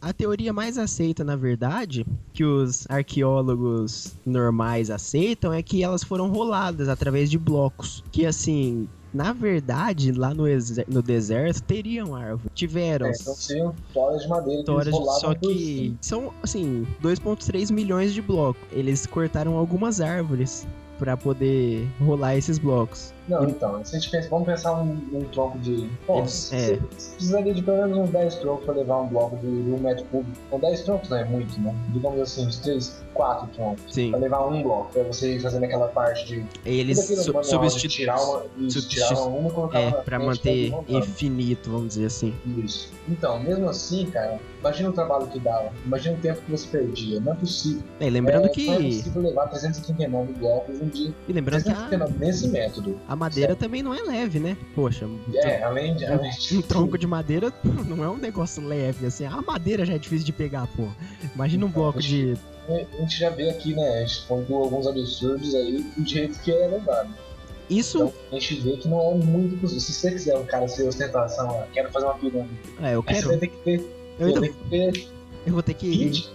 a 0.00 0.12
teoria 0.12 0.52
mais 0.52 0.76
aceita, 0.78 1.24
na 1.24 1.36
verdade, 1.36 2.04
que 2.32 2.44
os 2.44 2.86
arqueólogos 2.90 4.14
normais 4.24 4.90
aceitam, 4.90 5.52
é 5.52 5.62
que 5.62 5.82
elas 5.82 6.02
foram 6.04 6.28
roladas 6.30 6.88
através 6.88 7.30
de 7.30 7.38
blocos. 7.38 8.02
Que 8.12 8.26
assim, 8.26 8.86
na 9.12 9.32
verdade, 9.32 10.12
lá 10.12 10.34
no, 10.34 10.44
no 10.88 11.02
deserto 11.02 11.62
teriam 11.62 12.14
árvore. 12.14 12.50
Tiveram. 12.54 13.06
É, 13.06 13.12
então 13.18 13.34
seriam 13.34 13.74
toras 13.92 14.22
de 14.22 14.28
madeira 14.28 14.56
que 14.62 14.70
Histórias, 14.70 14.94
rolavam 14.94 15.20
só 15.20 15.34
que 15.34 15.94
são, 16.00 16.32
assim, 16.42 16.86
2.3 17.02 17.72
milhões 17.72 18.12
de 18.12 18.20
blocos. 18.20 18.60
Eles 18.72 19.06
cortaram 19.06 19.56
algumas 19.56 20.00
árvores 20.00 20.66
pra 20.98 21.16
poder 21.16 21.88
rolar 22.00 22.36
esses 22.36 22.58
blocos. 22.58 23.12
Não, 23.26 23.44
então, 23.48 23.82
se 23.84 23.96
a 23.96 23.98
gente 23.98 24.10
pensa, 24.10 24.28
vamos 24.28 24.46
pensar 24.46 24.74
um, 24.74 25.00
um 25.12 25.24
tronco 25.32 25.58
de. 25.58 25.88
Bom, 26.06 26.18
Eles- 26.18 26.30
você 26.32 26.56
é. 26.56 26.58
você 26.76 27.10
precisaria 27.14 27.54
de 27.54 27.62
pelo 27.62 27.78
menos 27.78 27.96
uns 27.98 28.10
10 28.10 28.34
troncos 28.36 28.64
para 28.66 28.74
levar 28.74 29.00
um 29.00 29.06
bloco 29.08 29.36
de, 29.38 29.62
de 29.64 29.70
um 29.70 29.78
metro 29.78 30.04
cúbico. 30.06 30.36
Então 30.46 30.58
10 30.60 30.82
troncos 30.82 31.08
não 31.08 31.16
é 31.16 31.24
muito, 31.24 31.58
né? 31.60 31.74
Digamos 31.88 32.20
assim, 32.20 32.46
uns 32.46 32.58
3, 32.58 33.02
4 33.14 33.46
troncos. 33.54 33.82
Sim. 33.94 34.10
Pra 34.10 34.18
levar 34.20 34.46
um 34.46 34.62
bloco, 34.62 34.92
pra 34.92 35.02
você 35.04 35.36
ir 35.36 35.40
fazendo 35.40 35.64
aquela 35.64 35.88
parte 35.88 36.26
de. 36.26 36.44
Eles 36.66 36.98
su- 37.06 37.32
manual 37.32 37.42
de 37.42 37.48
substitu- 37.48 37.88
tirar 37.94 38.20
uma, 38.22 38.42
isso, 38.58 38.88
tirar 38.88 39.12
uma 39.22 39.48
e 39.48 39.52
colocar 39.52 39.80
É, 39.80 39.90
frente 40.02 40.24
manter 40.24 40.74
infinito, 40.88 41.70
vamos 41.70 41.88
dizer 41.88 42.06
assim. 42.06 42.34
Isso. 42.62 42.92
Então, 43.08 43.38
mesmo 43.42 43.68
assim, 43.68 44.06
cara, 44.06 44.38
imagina 44.60 44.88
o 44.88 44.92
trabalho 44.92 45.26
que 45.28 45.38
dava. 45.38 45.70
Imagina 45.84 46.16
o 46.16 46.20
tempo 46.20 46.40
que 46.42 46.50
você 46.50 46.66
perdia. 46.68 47.20
Não 47.20 47.32
é 47.32 47.36
possível. 47.36 47.82
É, 48.00 48.08
lembrando 48.10 48.46
é, 48.46 48.48
que. 48.48 48.66
Não 48.66 48.74
é 48.74 48.82
possível 48.82 49.22
levar 49.22 49.46
339 49.48 50.32
blocos 50.34 50.80
um 50.80 50.88
dia. 50.88 51.12
E 51.28 51.32
lembrando 51.32 51.62
que 51.64 51.70
a, 51.70 51.74
339 51.74 52.18
nesse 52.24 52.48
método. 52.48 52.98
a 53.08 53.13
madeira 53.16 53.54
também 53.54 53.82
não 53.82 53.94
é 53.94 54.02
leve, 54.02 54.38
né? 54.38 54.56
Poxa, 54.74 55.08
É, 55.34 55.62
além 55.62 55.94
de. 55.94 56.04
Além 56.06 56.30
de 56.30 56.58
um 56.58 56.62
tronco 56.62 56.96
de 56.98 57.06
madeira 57.06 57.52
não 57.86 58.02
é 58.04 58.08
um 58.08 58.16
negócio 58.16 58.66
leve, 58.66 59.06
assim. 59.06 59.24
A 59.26 59.40
madeira 59.42 59.84
já 59.84 59.94
é 59.94 59.98
difícil 59.98 60.24
de 60.26 60.32
pegar, 60.32 60.66
pô. 60.76 60.88
Imagina 61.34 61.64
um 61.64 61.68
Então, 61.68 61.82
bloco 61.82 62.00
de. 62.00 62.36
A 62.68 63.00
gente 63.00 63.18
já 63.18 63.28
vê 63.30 63.50
aqui, 63.50 63.74
né? 63.74 63.98
A 63.98 64.06
gente 64.06 64.22
contou 64.26 64.62
alguns 64.64 64.86
absurdos 64.86 65.54
aí 65.54 65.82
do 65.96 66.06
jeito 66.08 66.38
que 66.40 66.50
é 66.50 66.66
levado. 66.66 67.10
Isso. 67.68 67.98
Então 67.98 68.12
a 68.32 68.34
gente 68.40 68.54
vê 68.60 68.76
que 68.76 68.88
não 68.88 69.00
é 69.12 69.14
muito 69.14 69.56
possível. 69.60 69.80
Se 69.80 69.92
você 69.92 70.10
quiser 70.12 70.36
um 70.36 70.44
cara 70.46 70.66
ser 70.68 70.86
ostentação, 70.88 71.48
ó, 71.48 71.62
quero 71.72 71.90
fazer 71.90 72.06
uma 72.06 72.14
pirâmide. 72.14 72.50
É, 72.82 72.94
eu 72.94 73.04
Aí 73.06 73.14
você 73.14 73.20
quero. 73.20 73.28
vai 73.28 73.38
ter 73.38 73.46
que 73.48 73.56
ter, 73.58 73.86
Eu, 74.18 74.26
ainda, 74.28 74.40
ter 74.40 74.48
que 74.52 74.68
ter 74.70 75.08
eu 75.46 75.52
vou 75.52 75.62
ter 75.62 75.74
que. 75.74 75.90
20, 75.90 76.30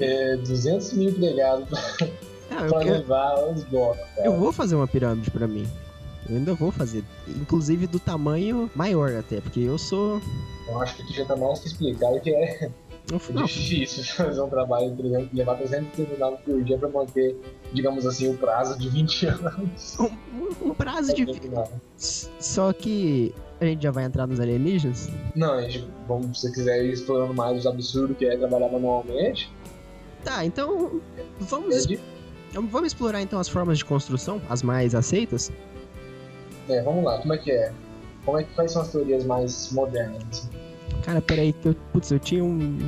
é, 0.00 0.36
200 0.36 0.92
mil 0.94 1.10
empregados 1.10 1.68
Não, 2.56 2.66
eu, 2.66 2.72
pra 2.72 2.84
eu, 2.84 2.92
levar 2.92 3.50
os 3.50 3.64
blocos. 3.64 4.02
cara. 4.14 4.26
eu 4.26 4.38
vou 4.38 4.52
fazer 4.52 4.74
uma 4.74 4.86
pirâmide 4.86 5.30
pra 5.30 5.46
mim. 5.46 5.66
Eu 6.28 6.36
ainda 6.36 6.54
vou 6.54 6.70
fazer. 6.72 7.04
Inclusive 7.28 7.86
do 7.86 8.00
tamanho 8.00 8.70
maior 8.74 9.14
até, 9.14 9.40
porque 9.40 9.60
eu 9.60 9.78
sou. 9.78 10.20
Eu 10.68 10.80
acho 10.80 10.96
que 10.96 11.02
aqui 11.02 11.14
já 11.14 11.24
tá 11.24 11.36
mais 11.36 11.60
que 11.60 11.68
explicado 11.68 12.20
que 12.20 12.30
é 12.34 12.70
É 13.12 13.42
difícil 13.44 14.04
fazer 14.16 14.40
um 14.40 14.48
trabalho, 14.48 14.94
por 14.96 15.04
exemplo, 15.04 15.28
levar 15.32 15.54
339 15.56 16.36
por 16.44 16.62
dia 16.64 16.76
pra 16.76 16.88
manter, 16.88 17.36
digamos 17.72 18.04
assim, 18.04 18.28
o 18.28 18.36
prazo 18.36 18.76
de 18.78 18.88
20 18.88 19.26
anos. 19.26 19.98
Um, 20.36 20.68
um 20.70 20.74
prazo 20.74 21.14
de. 21.14 21.26
Só 21.96 22.72
que 22.72 23.34
a 23.60 23.64
gente 23.64 23.82
já 23.82 23.90
vai 23.90 24.04
entrar 24.04 24.26
nos 24.26 24.38
alienígenas? 24.38 25.08
Não, 25.34 25.54
a 25.54 25.62
gente, 25.62 25.88
vamos, 26.06 26.40
se 26.40 26.48
você 26.48 26.52
quiser 26.52 26.84
ir 26.84 26.92
explorando 26.92 27.32
mais 27.32 27.58
os 27.58 27.66
absurdos 27.66 28.16
que 28.16 28.26
é 28.26 28.36
trabalhar 28.36 28.70
manualmente. 28.70 29.50
Tá, 30.22 30.44
então 30.44 31.00
vamos, 31.40 31.86
é 31.86 31.98
vamos 32.62 32.88
explorar 32.88 33.20
então 33.22 33.38
as 33.38 33.48
formas 33.48 33.78
de 33.78 33.84
construção, 33.84 34.40
as 34.48 34.62
mais 34.62 34.94
aceitas? 34.94 35.52
É, 36.68 36.82
vamos 36.82 37.04
lá, 37.04 37.18
como 37.18 37.34
é 37.34 37.38
que 37.38 37.50
é? 37.50 37.72
Como 38.24 38.38
é 38.38 38.42
que, 38.42 38.52
quais 38.54 38.72
são 38.72 38.82
as 38.82 38.90
teorias 38.90 39.24
mais 39.24 39.70
modernas? 39.72 40.48
Cara, 41.02 41.20
peraí, 41.20 41.54
eu, 41.64 41.74
putz, 41.92 42.10
eu 42.10 42.18
tinha 42.18 42.42
um, 42.42 42.78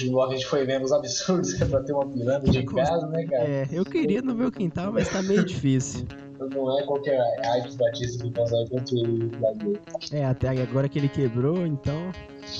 último 0.00 0.12
bloco 0.12 0.32
a 0.32 0.36
gente 0.36 0.46
foi 0.46 0.64
vendo 0.64 0.84
os 0.84 0.92
absurdos 0.92 1.54
que 1.54 1.62
é 1.64 1.66
pra 1.66 1.80
ter 1.80 1.92
uma 1.92 2.06
pirâmide 2.06 2.58
em 2.58 2.66
casa, 2.66 3.06
né, 3.06 3.24
cara? 3.26 3.44
É, 3.44 3.68
eu 3.72 3.84
queria 3.84 4.22
no 4.22 4.34
meu 4.34 4.50
quintal, 4.50 4.92
mas 4.92 5.08
tá 5.08 5.22
meio 5.22 5.44
difícil. 5.44 6.06
Não 6.54 6.78
é 6.78 6.82
qualquer 6.84 7.20
Aires 7.44 7.76
Batista 7.76 8.24
que 8.24 8.32
consegue 8.32 8.70
construir 8.70 9.24
o 9.24 9.78
É, 10.10 10.24
até 10.24 10.48
agora 10.48 10.88
que 10.88 10.98
ele 10.98 11.08
quebrou, 11.08 11.66
então. 11.66 12.10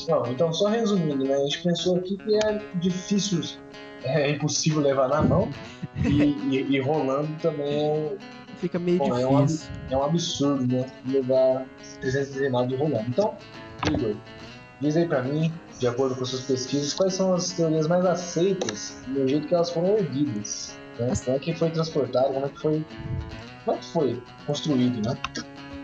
Não, 0.07 0.26
então 0.26 0.53
só 0.53 0.68
resumindo, 0.68 1.24
né? 1.24 1.35
A 1.35 1.44
gente 1.44 1.62
pensou 1.62 1.96
aqui 1.96 2.16
que 2.18 2.37
é 2.37 2.62
difícil, 2.74 3.40
é 4.05 4.31
impossível 4.31 4.83
levar 4.83 5.09
na 5.09 5.22
mão 5.22 5.48
e, 6.05 6.24
e, 6.55 6.76
e 6.76 6.81
rolando 6.81 7.29
também 7.40 7.72
é 7.72 8.16
fica 8.61 8.79
meio 8.79 8.98
Bom, 8.98 9.11
difícil. 9.11 9.70
É 9.90 9.96
um, 9.96 9.98
é 9.98 10.03
um 10.03 10.05
absurdo, 10.05 10.66
né? 10.66 10.87
Levar 11.07 11.66
319 12.00 12.76
rolando. 12.76 13.09
Então, 13.09 13.35
Igor, 13.88 14.14
diz 14.81 14.97
aí 14.97 15.07
pra 15.07 15.23
mim 15.23 15.53
de 15.79 15.87
acordo 15.87 16.14
com 16.14 16.25
suas 16.25 16.43
pesquisas, 16.43 16.93
quais 16.93 17.14
são 17.14 17.33
as 17.33 17.53
teorias 17.53 17.87
mais 17.87 18.05
aceitas 18.05 18.99
do 19.09 19.27
jeito 19.27 19.49
que 19.49 19.55
elas 19.55 19.71
foram 19.71 19.97
erguidas? 19.97 20.77
Né? 20.99 21.12
Como 21.25 21.37
é 21.37 21.40
que 21.40 21.55
foi 21.55 21.71
transportado, 21.71 22.35
como 22.35 22.47
é 22.47 22.49
que 22.51 22.61
foi, 22.61 22.87
como 23.64 23.77
é 23.77 23.81
que 23.81 23.87
foi 23.87 24.23
construído, 24.47 25.09
né? 25.09 25.16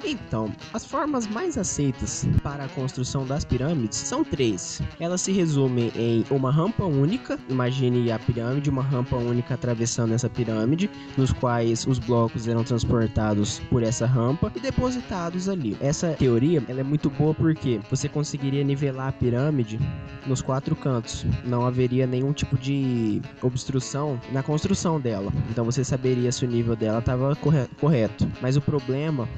Então, 0.05 0.53
as 0.73 0.85
formas 0.85 1.27
mais 1.27 1.57
aceitas 1.59 2.27
para 2.43 2.65
a 2.65 2.69
construção 2.69 3.27
das 3.27 3.45
pirâmides 3.45 3.99
são 3.99 4.25
três. 4.25 4.81
Elas 5.01 5.21
se 5.21 5.33
resumem 5.33 5.93
em 5.97 6.25
uma 6.31 6.51
rampa 6.51 6.85
única, 6.85 7.39
imagine 7.49 8.11
a 8.11 8.19
pirâmide, 8.19 8.71
uma 8.71 8.83
rampa 8.83 9.17
única 9.17 9.55
atravessando 9.55 10.13
essa 10.13 10.29
pirâmide, 10.29 10.91
nos 11.17 11.33
quais 11.33 11.87
os 11.87 11.99
blocos 11.99 12.47
eram 12.47 12.63
transportados 12.63 13.61
por 13.71 13.83
essa 13.83 14.07
rampa 14.07 14.53
e 14.55 14.61
depositados 14.61 15.49
ali. 15.49 15.77
Essa 15.81 16.13
teoria 16.13 16.63
ela 16.69 16.81
é 16.81 16.85
muito 16.85 17.11
boa 17.11 17.35
porque 17.35 17.81
você 17.91 18.09
conseguiria 18.09 18.65
nivelar 18.65 19.09
a 19.09 19.13
pirâmide 19.13 19.79
nos 20.27 20.43
quatro 20.43 20.75
cantos. 20.77 21.25
Não 21.45 21.67
haveria 21.67 22.07
nenhum 22.07 22.33
tipo 22.33 22.57
de 22.57 23.21
obstrução 23.43 24.21
na 24.33 24.43
construção 24.43 25.01
dela. 25.01 25.33
Então 25.51 25.65
você 25.65 25.85
saberia 25.85 26.31
se 26.33 26.45
o 26.45 26.49
nível 26.49 26.77
dela 26.77 26.99
estava 26.99 27.37
correto. 27.81 28.29
Mas 28.41 28.57
o 28.57 28.61
problema 28.61 29.29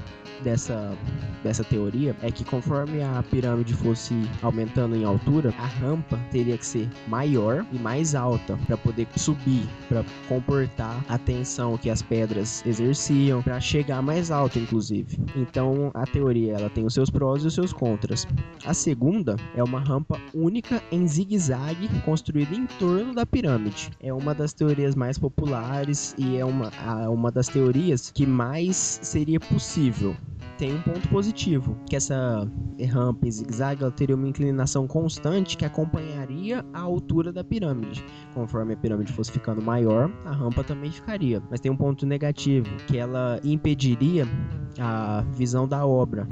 dessa, 0.49 0.97
dessa 1.45 1.63
teoria 1.63 2.17
é 2.23 2.31
que 2.31 2.43
conforme 2.43 3.03
a 3.03 3.23
pirâmide 3.31 3.75
fosse 3.75 4.15
aumentando 4.41 4.97
em 4.97 5.05
altura, 5.05 5.53
a 5.59 5.67
rampa 5.67 6.19
teria 6.31 6.57
que 6.57 6.65
ser 6.65 6.89
maior 7.07 7.67
e 7.71 7.79
mais 7.79 8.15
alta 8.15 8.59
para 8.67 8.77
poder 8.79 9.07
subir, 9.17 9.69
para 9.89 10.03
comportar 10.27 11.05
a 11.09 11.19
tensão 11.19 11.77
que 11.77 11.91
as 11.91 12.01
pedras 12.01 12.65
exerciam, 12.65 13.43
para 13.43 13.61
chegar 13.61 14.01
mais 14.01 14.31
alto, 14.31 14.59
inclusive. 14.59 15.19
Então 15.37 15.91
a 15.93 16.07
teoria 16.07 16.55
ela 16.55 16.71
tem 16.71 16.87
os 16.87 16.95
seus 16.95 17.11
prós 17.11 17.45
e 17.45 17.49
os 17.49 17.55
seus 17.55 17.73
contras. 17.73 18.27
A 18.65 18.73
segunda 18.73 19.37
é 19.55 19.63
uma 19.63 19.81
rampa 19.81 20.19
única 20.33 20.83
em 20.91 21.07
zigue-zague 21.07 21.89
construída 22.07 22.55
em 22.55 22.67
torno 22.79 23.15
da 23.15 23.27
pirâmide. 23.27 23.91
É 24.01 24.15
uma 24.15 24.35
das 24.35 24.55
teorias 24.55 24.95
mais 24.95 25.19
populares 25.19 26.15
e 26.17 26.39
é 26.39 26.45
uma, 26.45 26.71
uma 27.11 27.31
das 27.31 27.49
teorias 27.49 28.11
que 28.11 28.25
mais 28.25 28.77
seria 29.03 29.39
possível 29.39 30.17
tem 30.59 30.75
um 30.75 30.83
ponto 30.83 31.09
positivo, 31.09 31.79
que 31.89 31.95
essa 31.95 32.51
rampa 32.91 33.27
em 33.27 33.31
zigue-zague 33.31 33.89
teria 33.93 34.17
uma 34.17 34.29
inclinação 34.29 34.89
constante 34.89 35.57
que 35.57 35.65
acompanharia 35.65 36.65
a 36.73 36.81
altura 36.81 37.33
da 37.33 37.45
pirâmide. 37.45 38.05
Conforme 38.35 38.75
a 38.75 38.77
pirâmide 38.77 39.13
fosse 39.13 39.31
ficando 39.31 39.63
maior, 39.63 40.13
a 40.25 40.33
rampa 40.33 40.65
também 40.65 40.91
ficaria. 40.91 41.41
Mas 41.49 41.61
tem 41.61 41.71
um 41.71 41.77
ponto 41.77 42.05
negativo, 42.05 42.69
que 42.89 42.99
ela 42.99 43.41
impediria 43.45 44.27
a 44.81 45.25
visão 45.33 45.67
da 45.67 45.87
obra. 45.87 46.27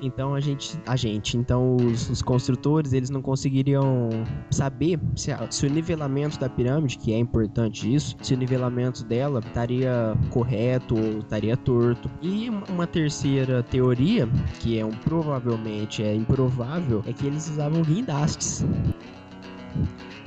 Então 0.00 0.34
a 0.34 0.40
gente, 0.40 0.78
a 0.86 0.94
gente, 0.94 1.36
então 1.36 1.76
os, 1.76 2.10
os 2.10 2.20
construtores, 2.20 2.92
eles 2.92 3.08
não 3.08 3.22
conseguiriam 3.22 4.10
saber 4.50 5.00
se, 5.14 5.32
a, 5.32 5.50
se, 5.50 5.66
o 5.66 5.70
nivelamento 5.70 6.38
da 6.38 6.48
pirâmide, 6.48 6.98
que 6.98 7.12
é 7.12 7.18
importante 7.18 7.92
isso, 7.92 8.16
se 8.20 8.34
o 8.34 8.36
nivelamento 8.36 9.04
dela 9.04 9.40
estaria 9.40 10.16
correto 10.30 10.94
ou 10.94 11.18
estaria 11.20 11.56
torto. 11.56 12.10
E 12.20 12.50
uma 12.68 12.86
terceira 12.86 13.62
teoria, 13.62 14.28
que 14.60 14.78
é 14.78 14.84
um 14.84 14.90
provavelmente 14.90 16.02
é 16.02 16.14
improvável, 16.14 17.02
é 17.06 17.12
que 17.12 17.26
eles 17.26 17.48
usavam 17.48 17.82
guindastes. 17.82 18.64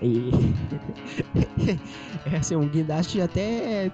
E 0.02 0.32
é 2.26 2.38
assim, 2.38 2.56
um 2.56 2.68
guindaste 2.68 3.22
até 3.22 3.92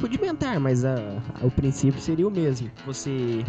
rudimentar, 0.00 0.58
mas 0.60 0.84
a, 0.84 0.94
a, 1.40 1.46
o 1.46 1.50
princípio 1.50 2.00
seria 2.00 2.26
o 2.26 2.30
mesmo. 2.30 2.70
Você 2.86 3.44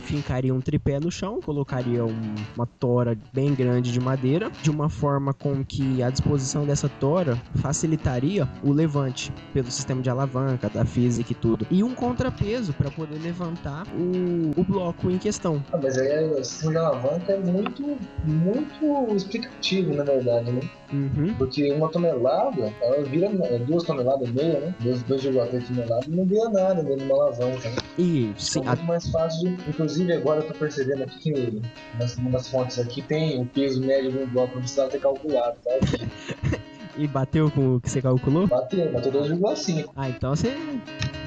fincaria 0.00 0.54
um 0.54 0.60
tripé 0.60 0.98
no 0.98 1.10
chão, 1.10 1.40
colocaria 1.40 2.04
um, 2.04 2.34
uma 2.56 2.66
tora 2.66 3.16
bem 3.32 3.54
grande 3.54 3.92
de 3.92 4.00
madeira, 4.00 4.50
de 4.62 4.70
uma 4.70 4.88
forma 4.88 5.34
com 5.34 5.64
que 5.64 6.02
a 6.02 6.10
disposição 6.10 6.64
dessa 6.64 6.88
tora 6.88 7.36
facilitaria 7.56 8.48
o 8.62 8.72
levante 8.72 9.32
pelo 9.52 9.70
sistema 9.70 10.00
de 10.00 10.08
alavanca, 10.08 10.68
da 10.68 10.84
física 10.84 11.32
e 11.32 11.34
tudo. 11.34 11.66
E 11.70 11.82
um 11.82 11.94
contrapeso 11.94 12.72
para 12.72 12.90
poder 12.90 13.18
levantar 13.18 13.86
o, 13.88 14.58
o 14.58 14.64
bloco 14.64 15.10
em 15.10 15.18
questão. 15.18 15.62
Ah, 15.72 15.78
mas 15.82 15.98
aí 15.98 16.30
o 16.30 16.44
sistema 16.44 16.72
de 16.72 16.78
alavanca 16.78 17.32
é 17.32 17.38
muito, 17.38 17.98
muito 18.24 19.16
explicativo, 19.16 19.94
na 19.94 20.04
verdade, 20.04 20.50
né? 20.50 20.60
Uhum. 20.92 21.34
Porque 21.36 21.70
uma 21.72 21.88
tonelada, 21.88 22.72
ela 22.80 22.98
vira 23.08 23.26
é, 23.26 23.58
duas 23.58 23.82
toneladas 23.84 24.28
e 24.28 24.32
meia, 24.32 24.60
né? 24.60 24.74
2,3 24.82 25.66
toneladas, 25.66 26.06
não 26.08 26.24
vira 26.24 26.48
nada 26.50 26.82
dentro 26.82 26.98
de 26.98 27.04
uma 27.04 27.14
alavanca. 27.14 27.70
Né? 27.70 27.76
Isso. 27.98 28.60
É 28.60 28.62
muito 28.62 28.84
mais 28.84 29.08
fácil. 29.10 29.56
Inclusive, 29.68 30.12
agora 30.12 30.40
eu 30.40 30.46
tô 30.46 30.54
percebendo 30.54 31.02
aqui 31.02 31.18
que 31.18 31.62
nas, 31.98 32.16
nas 32.16 32.48
fontes 32.48 32.78
aqui 32.78 33.02
tem 33.02 33.40
o 33.40 33.46
peso 33.46 33.80
médio 33.80 34.12
de 34.12 34.18
um 34.18 34.26
bloco, 34.26 34.54
não 34.54 34.60
precisava 34.60 34.90
ter 34.90 35.00
calculado, 35.00 35.56
tá? 35.64 36.58
e 36.96 37.06
bateu 37.06 37.50
com 37.50 37.76
o 37.76 37.80
que 37.80 37.90
você 37.90 38.02
calculou? 38.02 38.46
Bateu, 38.46 38.92
bateu 38.92 39.12
2,5. 39.12 39.90
Ah, 39.96 40.08
então 40.08 40.34
você. 40.34 40.48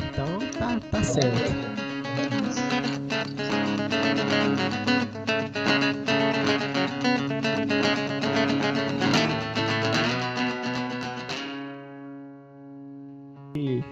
Então 0.10 0.39
tá, 0.60 0.80
tá 0.91 1.04
certo. 1.04 1.82
嗯 13.56 13.84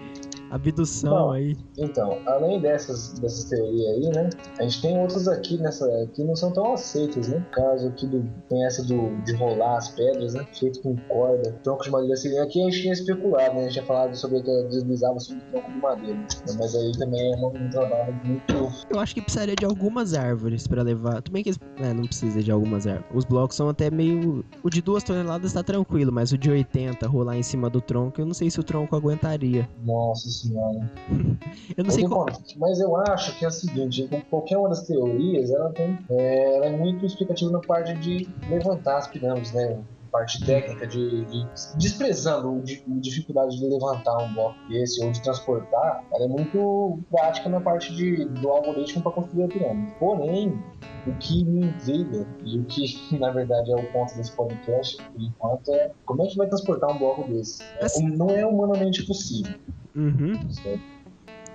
abdução 0.50 1.10
Não. 1.10 1.30
aí. 1.32 1.56
Então, 1.78 2.18
além 2.26 2.60
dessas, 2.60 3.18
dessas 3.18 3.44
teorias 3.44 3.88
aí, 3.96 4.10
né? 4.14 4.30
A 4.58 4.62
gente 4.64 4.82
tem 4.82 4.98
outras 4.98 5.28
aqui 5.28 5.56
nessa 5.58 5.86
que 6.14 6.24
não 6.24 6.34
são 6.36 6.52
tão 6.52 6.72
aceitas, 6.74 7.28
né? 7.28 7.44
Caso 7.52 7.88
aqui 7.88 8.06
do, 8.06 8.28
tem 8.48 8.64
essa 8.66 8.82
do, 8.84 9.16
de 9.22 9.34
rolar 9.36 9.76
as 9.78 9.88
pedras, 9.90 10.34
né? 10.34 10.46
Feito 10.58 10.80
com 10.82 10.96
corda, 11.08 11.52
tronco 11.62 11.84
de 11.84 11.90
madeira. 11.90 12.14
Assim, 12.14 12.36
aqui 12.38 12.60
a 12.60 12.64
gente 12.64 12.82
tinha 12.82 12.92
especulado, 12.92 13.54
né? 13.54 13.60
A 13.60 13.62
gente 13.64 13.72
tinha 13.74 13.86
falado 13.86 14.14
sobre 14.14 14.42
que 14.42 14.62
deslizava 14.68 15.18
sobre 15.20 15.42
o 15.42 15.50
tronco 15.50 15.70
de 15.70 15.78
madeira. 15.78 16.18
Mas 16.58 16.74
aí 16.74 16.92
também 16.98 17.32
é 17.32 17.36
um, 17.36 17.70
trabalho 17.70 18.20
muito. 18.24 18.72
Eu 18.90 18.98
acho 18.98 19.14
que 19.14 19.22
precisaria 19.22 19.54
de 19.54 19.64
algumas 19.64 20.14
árvores 20.14 20.66
pra 20.66 20.82
levar. 20.82 21.22
Tudo 21.22 21.32
bem 21.32 21.42
que 21.42 21.50
eles- 21.50 21.60
é, 21.78 21.94
não 21.94 22.04
precisa 22.04 22.42
de 22.42 22.50
algumas 22.50 22.86
árvores. 22.86 23.06
Os 23.14 23.24
blocos 23.24 23.56
são 23.56 23.68
até 23.68 23.90
meio. 23.90 24.44
O 24.62 24.70
de 24.70 24.82
duas 24.82 25.04
toneladas 25.04 25.52
tá 25.52 25.62
tranquilo, 25.62 26.12
mas 26.12 26.32
o 26.32 26.38
de 26.38 26.50
80 26.50 27.06
rolar 27.06 27.36
em 27.36 27.42
cima 27.42 27.70
do 27.70 27.80
tronco, 27.80 28.20
eu 28.20 28.26
não 28.26 28.34
sei 28.34 28.50
se 28.50 28.58
o 28.58 28.64
tronco 28.64 28.96
aguentaria. 28.96 29.68
Nossa 29.84 30.39
senhora. 30.40 30.90
Eu 31.76 31.84
não 31.84 31.90
sei 31.90 32.06
bom, 32.06 32.26
mas 32.56 32.80
eu 32.80 32.96
acho 32.96 33.36
que 33.38 33.44
é 33.44 33.48
o 33.48 33.50
seguinte, 33.50 34.08
qualquer 34.28 34.56
uma 34.58 34.68
das 34.68 34.82
teorias, 34.86 35.50
ela 35.50 35.70
tem, 35.72 35.98
é, 36.10 36.56
ela 36.56 36.66
é 36.66 36.76
muito 36.76 37.04
explicativa 37.06 37.50
na 37.50 37.60
parte 37.60 37.94
de 37.98 38.28
levantar 38.48 38.98
as 38.98 39.08
pirâmides, 39.08 39.52
né? 39.52 39.82
Parte 40.12 40.44
técnica 40.44 40.86
de, 40.88 41.24
de 41.26 41.46
desprezando 41.76 42.60
di- 42.62 42.82
a 42.84 43.00
dificuldade 43.00 43.56
de 43.56 43.64
levantar 43.64 44.16
um 44.24 44.32
bloco 44.34 44.58
desse 44.68 45.02
ou 45.04 45.12
de 45.12 45.22
transportar, 45.22 46.04
ela 46.12 46.24
é 46.24 46.28
muito 46.28 46.98
prática 47.10 47.48
na 47.48 47.60
parte 47.60 47.94
de, 47.94 48.24
do 48.24 48.48
algoritmo 48.50 49.02
para 49.02 49.12
construir 49.12 49.44
a 49.44 49.48
pirâmide. 49.48 49.92
Porém, 50.00 50.60
o 51.06 51.14
que 51.14 51.44
me 51.44 51.66
intriga 51.66 52.26
e 52.44 52.58
o 52.58 52.64
que 52.64 52.84
na 53.18 53.30
verdade 53.30 53.70
é 53.72 53.76
o 53.76 53.84
ponto 53.92 54.14
desse 54.16 54.34
podcast 54.34 54.96
por 55.12 55.22
enquanto 55.22 55.72
é 55.74 55.90
como 56.04 56.22
é 56.24 56.26
que 56.26 56.36
vai 56.36 56.48
transportar 56.48 56.90
um 56.90 56.98
bloco 56.98 57.30
desse? 57.32 57.62
Assim- 57.80 58.08
não 58.16 58.30
é 58.30 58.44
humanamente 58.44 59.06
possível. 59.06 59.54
Uhum. 59.94 60.32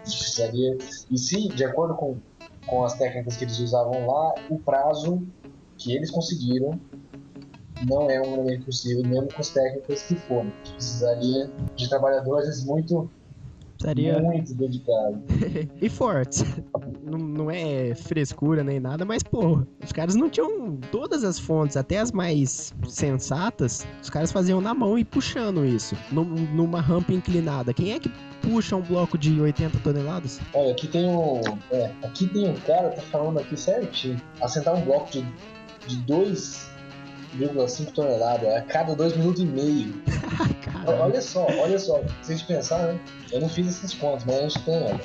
Precisaria- 0.04 0.78
E 1.10 1.18
se, 1.18 1.48
de 1.50 1.64
acordo 1.64 1.96
com, 1.96 2.18
com 2.68 2.84
as 2.84 2.98
técnicas 2.98 3.38
que 3.38 3.46
eles 3.46 3.60
usavam 3.60 4.06
lá, 4.06 4.34
o 4.50 4.60
prazo 4.60 5.26
que 5.78 5.94
eles 5.96 6.12
conseguiram 6.12 6.80
não 7.88 8.10
é 8.10 8.20
humanamente 8.22 8.66
possível, 8.66 9.04
mesmo 9.06 9.28
com 9.34 9.42
as 9.42 9.50
técnicas 9.50 10.04
que 10.04 10.16
foram. 10.16 10.50
Precisaria 10.50 11.52
de 11.76 11.90
trabalhadores 11.90 12.64
muito, 12.66 13.10
Precisaria. 13.94 14.20
muito 14.22 14.54
dedicados. 14.54 15.20
e 15.82 15.90
fortes. 15.90 16.44
Não, 17.04 17.18
não 17.18 17.52
é 17.52 17.94
frescura 17.96 18.64
nem 18.64 18.80
nada, 18.80 19.06
mas, 19.06 19.22
pô, 19.24 19.64
os 19.84 19.92
caras 19.92 20.16
não 20.16 20.30
tinham 20.30 20.78
todas 20.92 21.24
as 21.24 21.38
fontes, 21.40 21.78
até 21.78 22.00
as 22.00 22.12
mais 22.12 22.74
sensatas, 22.88 23.86
os 24.02 24.10
caras 24.10 24.32
faziam 24.32 24.60
na 24.62 24.74
mão 24.74 24.98
e 24.98 25.04
puxando 25.06 25.66
isso. 25.66 25.96
Num- 26.12 26.24
numa 26.26 26.82
rampa 26.82 27.14
inclinada. 27.14 27.74
Quem 27.74 27.94
é 27.94 28.00
que 28.00 28.12
puxa 28.42 28.76
um 28.76 28.82
bloco 28.82 29.18
de 29.18 29.40
80 29.40 29.80
toneladas? 29.80 30.40
Olha, 30.54 30.72
aqui 30.72 30.88
tem 30.88 31.06
um. 31.08 31.42
É, 31.72 31.92
aqui 32.04 32.28
tem 32.28 32.50
um 32.50 32.56
cara 32.62 32.90
tá 32.90 33.02
falando 33.04 33.40
aqui 33.40 33.58
certinho. 33.58 34.22
Assentar 34.42 34.76
um 34.76 34.82
bloco 34.82 35.12
de, 35.12 35.26
de 35.88 35.98
2,5 37.38 37.92
toneladas 37.92 38.54
a 38.54 38.62
cada 38.62 38.96
2 38.96 39.18
minutos 39.18 39.42
e 39.42 39.46
meio. 39.46 39.94
Olha 40.88 41.20
só, 41.20 41.48
olha 41.64 41.80
só, 41.80 42.00
se 42.22 42.34
a 42.34 42.36
gente 42.36 42.48
pensar, 42.48 42.78
né? 42.78 43.00
Eu 43.32 43.42
não 43.42 43.50
fiz 43.50 43.68
essas 43.68 43.92
contas, 43.96 44.24
mas 44.26 44.36
a 44.36 44.42
gente 44.42 44.62
tem, 44.66 44.84
olha. 44.84 45.02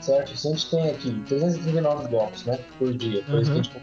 Certo? 0.00 0.36
Se 0.36 0.46
a 0.46 0.50
gente 0.52 0.70
tem 0.70 0.90
aqui 0.90 1.22
339 1.26 2.08
blocos, 2.08 2.44
né? 2.44 2.58
Por 2.78 2.94
dia. 2.94 3.24
Por 3.24 3.40
isso 3.40 3.50
que 3.50 3.58
a 3.58 3.62
gente... 3.62 3.82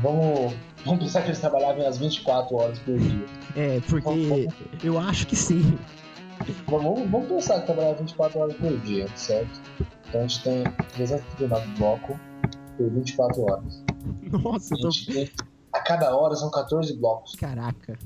Vamos, 0.00 0.54
vamos 0.84 1.04
pensar 1.04 1.22
que 1.22 1.28
eles 1.28 1.40
trabalhavam 1.40 1.88
as 1.88 1.98
24 1.98 2.56
horas 2.56 2.78
por 2.78 2.96
dia. 2.96 3.26
É, 3.56 3.80
porque 3.88 4.48
eu 4.84 4.98
acho 4.98 5.26
que 5.26 5.34
sim. 5.34 5.76
Vamos, 6.68 7.10
vamos 7.10 7.28
pensar 7.28 7.60
que 7.60 7.66
trabalhava 7.66 7.94
24 7.96 8.38
horas 8.38 8.54
por 8.56 8.78
dia, 8.80 9.08
certo? 9.16 9.60
Então 10.08 10.20
a 10.20 10.26
gente 10.26 10.42
tem 10.42 10.64
339 10.94 11.66
blocos 11.78 12.16
por 12.76 12.90
24 12.90 13.42
horas. 13.42 13.84
Nossa, 14.30 14.74
eu 14.74 14.78
tô. 14.78 15.53
Cada 15.84 16.16
hora 16.16 16.34
são 16.34 16.50
14 16.50 16.96
blocos, 16.96 17.34
Caraca. 17.34 17.98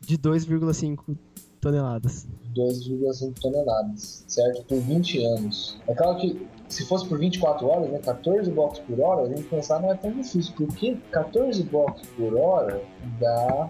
De 0.00 0.18
2,5 0.18 1.16
toneladas. 1.60 2.26
2,5 2.54 3.40
toneladas, 3.40 4.24
certo? 4.26 4.64
Por 4.64 4.80
20 4.80 5.24
anos. 5.24 5.78
É 5.86 5.94
claro 5.94 6.18
que 6.18 6.48
se 6.68 6.84
fosse 6.86 7.06
por 7.06 7.18
24 7.18 7.66
horas, 7.66 7.90
né, 7.90 7.98
14 7.98 8.50
blocos 8.50 8.78
por 8.80 9.00
hora, 9.00 9.22
a 9.22 9.28
gente 9.28 9.42
pensar 9.42 9.80
não 9.80 9.90
é 9.90 9.94
tão 9.94 10.12
difícil, 10.12 10.54
porque 10.56 10.96
14 11.10 11.62
blocos 11.64 12.08
por 12.16 12.34
hora 12.36 12.82
dá 13.20 13.68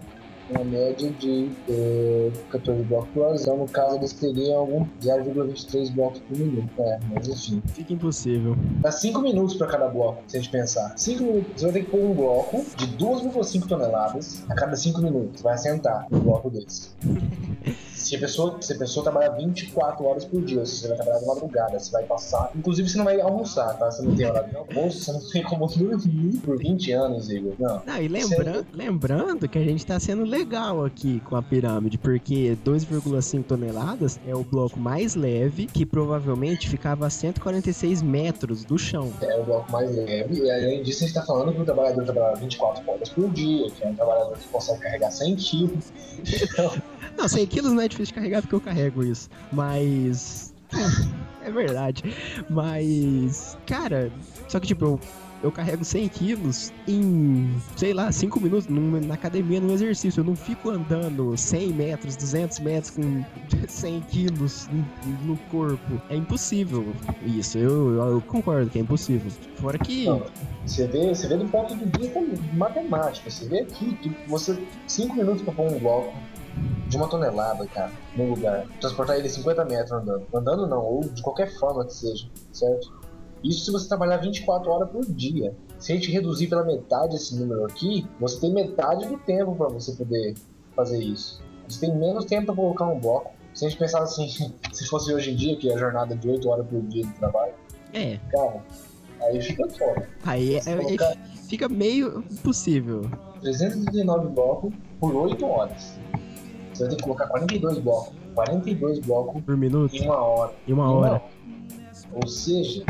uma 0.51 0.63
média 0.63 1.09
de 1.11 1.49
eh, 1.69 2.31
14 2.49 2.83
blocos 2.83 3.09
por 3.13 3.23
hora, 3.23 3.35
então 3.39 3.57
no 3.57 3.67
caso 3.67 3.95
eles 3.95 4.13
teriam 4.13 4.59
algum 4.59 4.85
0,23 5.01 5.91
blocos 5.93 6.19
por 6.19 6.37
minuto. 6.37 6.69
É, 6.79 6.99
mas 7.13 7.27
enfim. 7.27 7.61
Fica 7.73 7.93
impossível. 7.93 8.55
Dá 8.81 8.91
5 8.91 9.21
minutos 9.21 9.55
para 9.55 9.67
cada 9.67 9.87
bloco, 9.87 10.23
se 10.27 10.37
a 10.37 10.39
gente 10.39 10.51
pensar. 10.51 10.93
5 10.97 11.23
minutos. 11.23 11.51
Você 11.55 11.65
vai 11.65 11.73
ter 11.73 11.85
que 11.85 11.91
pôr 11.91 12.01
um 12.01 12.13
bloco 12.13 12.65
de 12.75 12.87
2,5 12.97 13.67
toneladas 13.67 14.43
a 14.49 14.55
cada 14.55 14.75
5 14.75 15.01
minutos. 15.01 15.41
Vai 15.41 15.53
assentar 15.53 16.07
um 16.11 16.19
bloco 16.19 16.49
desse. 16.49 16.91
Se 18.01 18.15
a, 18.15 18.19
pessoa, 18.19 18.57
se 18.61 18.73
a 18.73 18.77
pessoa 18.77 19.03
trabalhar 19.03 19.29
24 19.29 20.05
horas 20.05 20.25
por 20.25 20.41
dia, 20.41 20.65
você 20.65 20.87
vai 20.87 20.97
trabalhar 20.97 21.19
de 21.19 21.25
madrugada, 21.27 21.79
você 21.79 21.91
vai 21.91 22.03
passar. 22.03 22.51
Inclusive, 22.55 22.89
você 22.89 22.97
não 22.97 23.05
vai 23.05 23.21
almoçar, 23.21 23.77
tá? 23.77 23.89
Você 23.89 24.01
não 24.01 24.15
tem 24.15 24.25
horário 24.25 24.49
de 24.49 24.57
almoço, 24.57 24.99
você 24.99 25.11
não 25.11 25.29
tem 25.29 25.43
como 25.43 25.67
dormir 25.71 26.37
por 26.37 26.57
20 26.57 26.91
anos, 26.91 27.29
Igor. 27.29 27.53
Não. 27.59 27.81
Não, 27.85 28.01
e 28.01 28.07
lembra... 28.07 28.65
lembrando 28.73 29.47
que 29.47 29.57
a 29.57 29.63
gente 29.63 29.85
tá 29.85 29.99
sendo 29.99 30.23
legal 30.23 30.83
aqui 30.83 31.21
com 31.21 31.35
a 31.35 31.41
pirâmide, 31.41 31.97
porque 31.97 32.57
2,5 32.65 33.43
toneladas 33.43 34.19
é 34.27 34.35
o 34.35 34.43
bloco 34.43 34.79
mais 34.79 35.15
leve, 35.15 35.67
que 35.67 35.85
provavelmente 35.85 36.67
ficava 36.67 37.05
a 37.05 37.09
146 37.09 38.01
metros 38.01 38.63
do 38.63 38.77
chão. 38.77 39.11
É 39.21 39.39
o 39.39 39.43
bloco 39.43 39.71
mais 39.71 39.95
leve. 39.95 40.41
E 40.41 40.51
além 40.51 40.81
disso, 40.83 41.03
a 41.03 41.07
gente 41.07 41.15
tá 41.15 41.23
falando 41.23 41.53
que 41.53 41.61
o 41.61 41.65
trabalhador 41.65 42.03
trabalha 42.03 42.35
24 42.35 42.91
horas 42.91 43.09
por 43.09 43.29
dia, 43.29 43.69
que 43.69 43.83
é 43.83 43.87
um 43.87 43.95
trabalhador 43.95 44.37
que 44.37 44.47
consegue 44.47 44.79
carregar 44.79 45.11
100 45.11 45.35
quilos. 45.35 45.91
Então, 46.51 46.71
Não, 47.17 47.27
100 47.27 47.45
quilos 47.47 47.71
não 47.73 47.81
é 47.81 47.87
difícil 47.87 48.07
de 48.07 48.13
carregar 48.15 48.41
porque 48.41 48.55
eu 48.55 48.61
carrego 48.61 49.03
isso. 49.03 49.29
Mas. 49.51 50.53
É 51.43 51.51
verdade. 51.51 52.03
Mas. 52.49 53.57
Cara, 53.65 54.11
só 54.47 54.59
que 54.59 54.67
tipo, 54.67 54.85
eu, 54.85 54.99
eu 55.43 55.51
carrego 55.51 55.83
100 55.83 56.07
quilos 56.09 56.71
em, 56.87 57.53
sei 57.75 57.93
lá, 57.93 58.11
5 58.11 58.39
minutos 58.39 58.67
na 58.69 59.13
academia, 59.15 59.59
num 59.59 59.73
exercício. 59.73 60.21
Eu 60.21 60.23
não 60.25 60.35
fico 60.35 60.69
andando 60.69 61.35
100 61.35 61.73
metros, 61.73 62.15
200 62.15 62.59
metros 62.59 62.91
com 62.91 63.23
100 63.67 64.01
quilos 64.01 64.69
no- 64.71 65.25
no 65.33 65.37
corpo. 65.49 66.01
É 66.09 66.15
impossível 66.15 66.85
isso. 67.25 67.57
Eu, 67.57 67.95
eu 67.95 68.21
concordo 68.21 68.69
que 68.69 68.77
é 68.79 68.81
impossível. 68.81 69.31
Fora 69.55 69.77
que. 69.77 70.05
Você 70.65 70.85
vê, 70.87 71.09
você 71.13 71.27
vê 71.27 71.37
do 71.37 71.45
ponto 71.45 71.75
de 71.75 71.99
vista 71.99 72.19
matemático. 72.53 73.29
Você 73.29 73.45
vê 73.47 73.61
aqui 73.61 73.93
que 73.95 74.15
você 74.27 74.57
5 74.87 75.15
minutos 75.15 75.41
para 75.41 75.53
pôr 75.53 75.71
um 75.71 75.79
bloco 75.79 76.13
de 76.87 76.97
uma 76.97 77.07
tonelada, 77.07 77.65
cara, 77.67 77.91
no 78.15 78.29
lugar. 78.29 78.65
Transportar 78.79 79.17
ele 79.17 79.29
50 79.29 79.63
metros 79.65 79.91
andando. 79.91 80.25
Andando 80.33 80.67
não, 80.67 80.83
ou 80.83 81.01
de 81.01 81.21
qualquer 81.21 81.51
forma 81.57 81.85
que 81.85 81.93
seja, 81.93 82.27
certo? 82.51 82.91
Isso 83.43 83.65
se 83.65 83.71
você 83.71 83.87
trabalhar 83.87 84.17
24 84.17 84.69
horas 84.69 84.89
por 84.89 85.05
dia. 85.05 85.55
Se 85.79 85.91
a 85.91 85.95
gente 85.95 86.11
reduzir 86.11 86.47
pela 86.47 86.63
metade 86.63 87.15
esse 87.15 87.35
número 87.39 87.65
aqui, 87.65 88.05
você 88.19 88.39
tem 88.39 88.53
metade 88.53 89.07
do 89.07 89.17
tempo 89.17 89.55
para 89.55 89.67
você 89.69 89.93
poder 89.93 90.35
fazer 90.75 91.01
isso. 91.01 91.41
Você 91.67 91.79
tem 91.87 91.95
menos 91.97 92.25
tempo 92.25 92.47
para 92.47 92.55
colocar 92.55 92.85
um 92.87 92.99
bloco. 92.99 93.31
Se 93.53 93.65
a 93.65 93.69
gente 93.69 93.79
pensar 93.79 94.03
assim, 94.03 94.27
se 94.71 94.85
fosse 94.87 95.11
hoje 95.13 95.31
em 95.31 95.35
dia, 95.35 95.57
que 95.57 95.69
é 95.71 95.73
a 95.73 95.77
jornada 95.77 96.15
de 96.15 96.29
8 96.29 96.47
horas 96.49 96.67
por 96.67 96.81
dia 96.83 97.03
de 97.03 97.13
trabalho, 97.13 97.53
É, 97.93 98.19
cara, 98.31 98.63
aí 99.23 99.41
fica 99.41 99.67
fora. 99.69 100.07
aí 100.25 100.55
é- 100.55 100.59
é- 100.59 100.75
colocar 100.77 101.17
fica 101.49 101.67
meio 101.67 102.23
impossível. 102.31 103.09
339 103.41 104.27
blocos 104.29 104.73
por 104.99 105.15
8 105.15 105.45
horas. 105.45 105.99
Você 106.73 106.83
vai 106.83 106.89
ter 106.89 106.95
que 106.97 107.03
colocar 107.03 107.27
42 107.27 107.79
blocos. 107.79 108.13
42 108.35 108.99
blocos 108.99 109.41
Por 109.43 109.57
minuto, 109.57 109.95
em 109.95 110.05
uma 110.05 110.15
hora. 110.17 110.53
em 110.67 110.73
uma 110.73 110.85
Em 110.85 110.87
hora. 110.87 111.21
Ou 112.13 112.27
seja, 112.27 112.83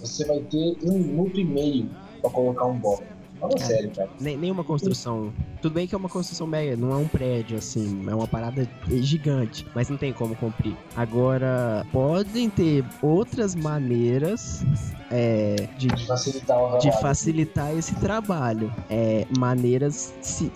você 0.00 0.24
vai 0.26 0.40
ter 0.40 0.76
um 0.84 0.98
minuto 0.98 1.38
e 1.40 1.44
meio 1.44 1.88
pra 2.20 2.30
colocar 2.30 2.64
um 2.66 2.78
bloco. 2.78 3.04
Fala 3.40 3.58
sério, 3.58 3.90
cara. 3.90 4.08
Nem, 4.20 4.36
nenhuma 4.36 4.62
construção. 4.62 5.32
Tudo 5.60 5.72
bem 5.74 5.86
que 5.86 5.94
é 5.94 5.98
uma 5.98 6.08
construção 6.08 6.46
mega, 6.46 6.76
não 6.76 6.92
é 6.92 6.96
um 6.96 7.08
prédio 7.08 7.56
assim, 7.58 8.04
é 8.08 8.14
uma 8.14 8.26
parada 8.26 8.68
gigante, 8.88 9.66
mas 9.74 9.88
não 9.88 9.96
tem 9.96 10.12
como 10.12 10.36
cumprir. 10.36 10.76
Agora, 10.96 11.84
podem 11.92 12.48
ter 12.48 12.84
outras 13.02 13.54
maneiras 13.56 14.64
é, 15.10 15.68
de, 15.76 15.88
De 15.88 16.06
facilitar 16.06 16.78
de 16.78 16.92
facilitar 17.00 17.76
esse 17.76 17.94
trabalho. 17.96 18.72
É, 18.88 19.26
maneiras 19.36 20.14
ci- 20.20 20.50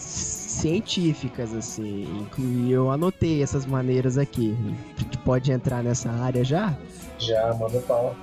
científicas, 0.56 1.54
assim. 1.54 2.26
E 2.38 2.72
eu 2.72 2.90
anotei 2.90 3.42
essas 3.42 3.66
maneiras 3.66 4.18
aqui. 4.18 4.56
A 4.96 5.00
gente 5.00 5.18
pode 5.18 5.52
entrar 5.52 5.82
nessa 5.82 6.10
área 6.10 6.44
já? 6.44 6.76
Já 7.18 7.54
manda 7.54 7.80
pau. 7.80 8.16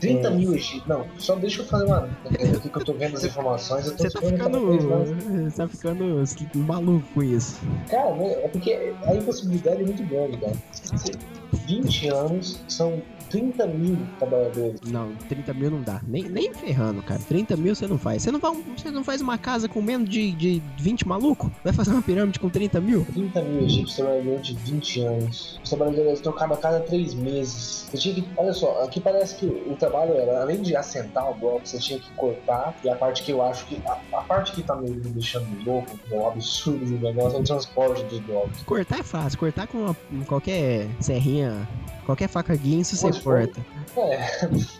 30 0.00 0.26
é... 0.26 0.30
mil 0.30 0.54
egípcios. 0.54 0.86
Não, 0.86 1.06
só 1.18 1.34
deixa 1.36 1.62
eu 1.62 1.66
fazer 1.66 1.86
uma. 1.86 2.10
Aqui 2.24 2.68
que 2.68 2.76
eu 2.76 2.84
tô 2.84 2.92
vendo 2.92 3.16
as 3.16 3.24
informações, 3.24 3.86
eu 3.86 3.96
tô 3.96 4.02
Você 4.04 4.10
tá 4.10 4.20
ficando. 4.20 5.50
Você 5.50 5.56
tá 5.56 5.68
ficando 5.68 6.24
maluco 6.56 7.06
com 7.14 7.22
isso. 7.22 7.60
Cara, 7.88 8.10
é 8.22 8.48
porque 8.48 8.94
a 9.04 9.14
impossibilidade 9.14 9.82
é 9.82 9.84
muito 9.84 10.04
grande, 10.04 10.36
cara. 10.36 10.52
20 11.54 12.08
anos 12.08 12.60
são 12.68 13.02
30 13.34 13.66
mil 13.66 13.98
trabalhadores. 14.18 14.80
Não, 14.82 15.12
30 15.28 15.54
mil 15.54 15.70
não 15.70 15.82
dá. 15.82 16.00
Nem, 16.06 16.22
nem 16.22 16.54
ferrando, 16.54 17.02
cara. 17.02 17.20
30 17.20 17.56
mil 17.56 17.74
você 17.74 17.86
não 17.88 17.98
faz. 17.98 18.22
Você 18.22 18.30
não, 18.30 18.38
vai, 18.38 18.52
você 18.76 18.90
não 18.92 19.02
faz 19.02 19.20
uma 19.20 19.36
casa 19.36 19.68
com 19.68 19.82
menos 19.82 20.08
de, 20.08 20.30
de 20.32 20.62
20 20.78 21.08
maluco? 21.08 21.50
Vai 21.64 21.72
fazer 21.72 21.90
uma 21.90 22.02
pirâmide 22.02 22.38
com 22.38 22.48
30 22.48 22.80
mil? 22.80 23.04
30 23.12 23.42
mil 23.42 23.64
egípcios 23.64 23.96
trabalhadores 23.96 24.46
de 24.46 24.54
20 24.54 25.00
anos. 25.00 25.60
Os 25.64 25.68
trabalhadores 25.68 26.20
trocavam 26.20 26.56
a 26.56 26.60
cada 26.60 26.80
3 26.80 27.14
meses. 27.14 27.88
Você 27.90 27.98
tinha 27.98 28.14
que. 28.14 28.24
Olha 28.36 28.52
só, 28.52 28.84
aqui 28.84 29.00
parece 29.00 29.34
que 29.36 29.46
o 29.46 29.74
trabalho 29.76 30.14
era, 30.14 30.42
além 30.42 30.62
de 30.62 30.76
assentar 30.76 31.28
o 31.28 31.34
bloco, 31.34 31.66
você 31.66 31.78
tinha 31.78 31.98
que 31.98 32.10
cortar. 32.12 32.72
E 32.84 32.88
a 32.88 32.94
parte 32.94 33.24
que 33.24 33.32
eu 33.32 33.42
acho 33.42 33.66
que. 33.66 33.80
A, 33.84 33.98
a 34.12 34.22
parte 34.22 34.52
que 34.52 34.62
tá 34.62 34.76
me 34.76 34.90
deixando 34.90 35.48
louco, 35.64 35.98
é 36.08 36.16
um 36.16 36.28
absurdo 36.28 36.84
do 36.84 36.98
negócio, 36.98 37.38
é 37.38 37.40
o 37.40 37.44
transporte 37.44 38.04
dos 38.04 38.20
blocos. 38.20 38.62
Cortar 38.62 39.00
é 39.00 39.02
fácil. 39.02 39.38
Cortar 39.40 39.66
com 39.66 39.78
uma, 39.78 39.96
qualquer 40.26 40.86
serrinha 41.00 41.43
Qualquer 42.04 42.28
faca 42.28 42.54
guinso 42.54 42.96
você 42.96 43.20
corta. 43.20 43.64
É. 43.96 44.74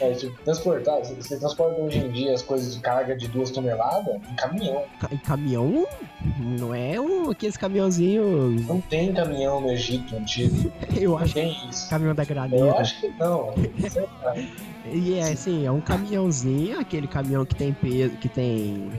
É, 0.00 0.12
tipo, 0.12 0.36
transportar, 0.44 1.00
você 1.00 1.36
transporta 1.36 1.80
hoje 1.80 1.98
em 1.98 2.10
dia 2.10 2.32
as 2.32 2.42
coisas 2.42 2.74
de 2.74 2.80
carga 2.80 3.16
de 3.16 3.26
duas 3.28 3.50
toneladas 3.50 4.14
em 4.30 4.36
caminhão. 4.36 4.84
Em 5.10 5.16
caminhão? 5.18 5.86
Não 6.38 6.74
é 6.74 7.00
um, 7.00 7.30
aqueles 7.30 7.56
caminhãozinhos. 7.56 8.66
Não 8.66 8.80
tem 8.80 9.12
caminhão 9.12 9.60
no 9.60 9.70
Egito 9.72 10.14
antigo. 10.16 10.72
Eu 10.96 11.10
não 11.10 11.18
acho 11.18 11.34
tem 11.34 11.68
isso. 11.68 11.90
Caminhão 11.90 12.14
da 12.14 12.24
granada. 12.24 12.56
Eu 12.56 12.76
acho 12.76 13.00
que 13.00 13.08
não. 13.18 13.52
e 14.92 15.14
é 15.14 15.32
assim, 15.32 15.66
é 15.66 15.70
um 15.70 15.80
caminhãozinho, 15.80 16.78
aquele 16.78 17.08
caminhão 17.08 17.44
que 17.44 17.54
tem 17.54 17.72
peso, 17.72 18.16
que 18.16 18.28
tem 18.28 18.90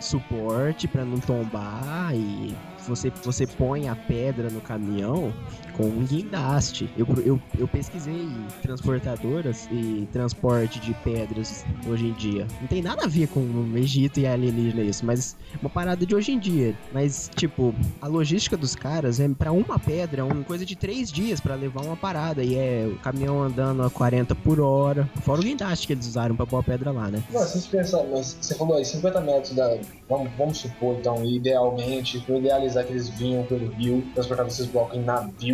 suporte 0.00 0.88
para 0.88 1.04
não 1.04 1.18
tombar 1.18 2.14
e 2.14 2.56
você, 2.86 3.10
você 3.22 3.46
põe 3.46 3.88
a 3.88 3.94
pedra 3.94 4.50
no 4.50 4.60
caminhão 4.60 5.32
com 5.76 5.84
um 5.84 6.04
guindaste. 6.04 6.88
Eu, 6.96 7.06
eu, 7.24 7.40
eu 7.58 7.68
pesquisei 7.68 8.28
transportadoras 8.62 9.68
e 9.70 10.06
transporte 10.12 10.80
de 10.80 10.94
pedras 10.94 11.64
hoje 11.86 12.06
em 12.06 12.12
dia. 12.12 12.46
Não 12.60 12.68
tem 12.68 12.82
nada 12.82 13.04
a 13.04 13.08
ver 13.08 13.28
com 13.28 13.40
o 13.40 13.76
Egito 13.76 14.20
e 14.20 14.26
alienígena 14.26 14.82
isso, 14.82 15.04
mas 15.04 15.36
uma 15.60 15.70
parada 15.70 16.04
de 16.04 16.14
hoje 16.14 16.32
em 16.32 16.38
dia. 16.38 16.76
Mas, 16.92 17.30
tipo, 17.34 17.74
a 18.00 18.06
logística 18.06 18.56
dos 18.56 18.74
caras 18.74 19.20
é 19.20 19.28
para 19.28 19.52
uma 19.52 19.78
pedra, 19.78 20.24
uma 20.24 20.44
coisa 20.44 20.64
de 20.64 20.76
três 20.76 21.10
dias 21.10 21.40
para 21.40 21.54
levar 21.54 21.82
uma 21.82 21.96
parada. 21.96 22.42
E 22.42 22.54
é 22.56 22.86
o 22.86 22.98
caminhão 22.98 23.42
andando 23.42 23.82
a 23.82 23.90
40 23.90 24.34
por 24.34 24.60
hora. 24.60 25.08
Fora 25.22 25.40
o 25.40 25.44
guindaste 25.44 25.86
que 25.86 25.92
eles 25.92 26.06
usaram 26.06 26.36
pra 26.36 26.46
pôr 26.46 26.58
a 26.58 26.62
pedra 26.62 26.90
lá, 26.90 27.08
né? 27.08 27.22
Não, 27.30 27.40
se 27.42 27.60
você 27.60 27.76
pensar, 27.76 28.04
mas 28.04 28.36
você 28.40 28.54
falou 28.54 28.76
aí, 28.76 28.84
50 28.84 29.20
metros 29.20 29.54
da. 29.54 29.76
Vamos, 30.08 30.30
vamos 30.36 30.58
supor, 30.58 30.96
então, 30.98 31.24
idealmente, 31.24 32.22
idealizar 32.28 32.84
que 32.84 32.92
eles 32.92 33.08
vinham 33.08 33.44
pelo 33.44 33.68
rio, 33.72 34.04
transportavam 34.14 34.50
esses 34.50 34.66
blocos 34.66 34.98
em 34.98 35.02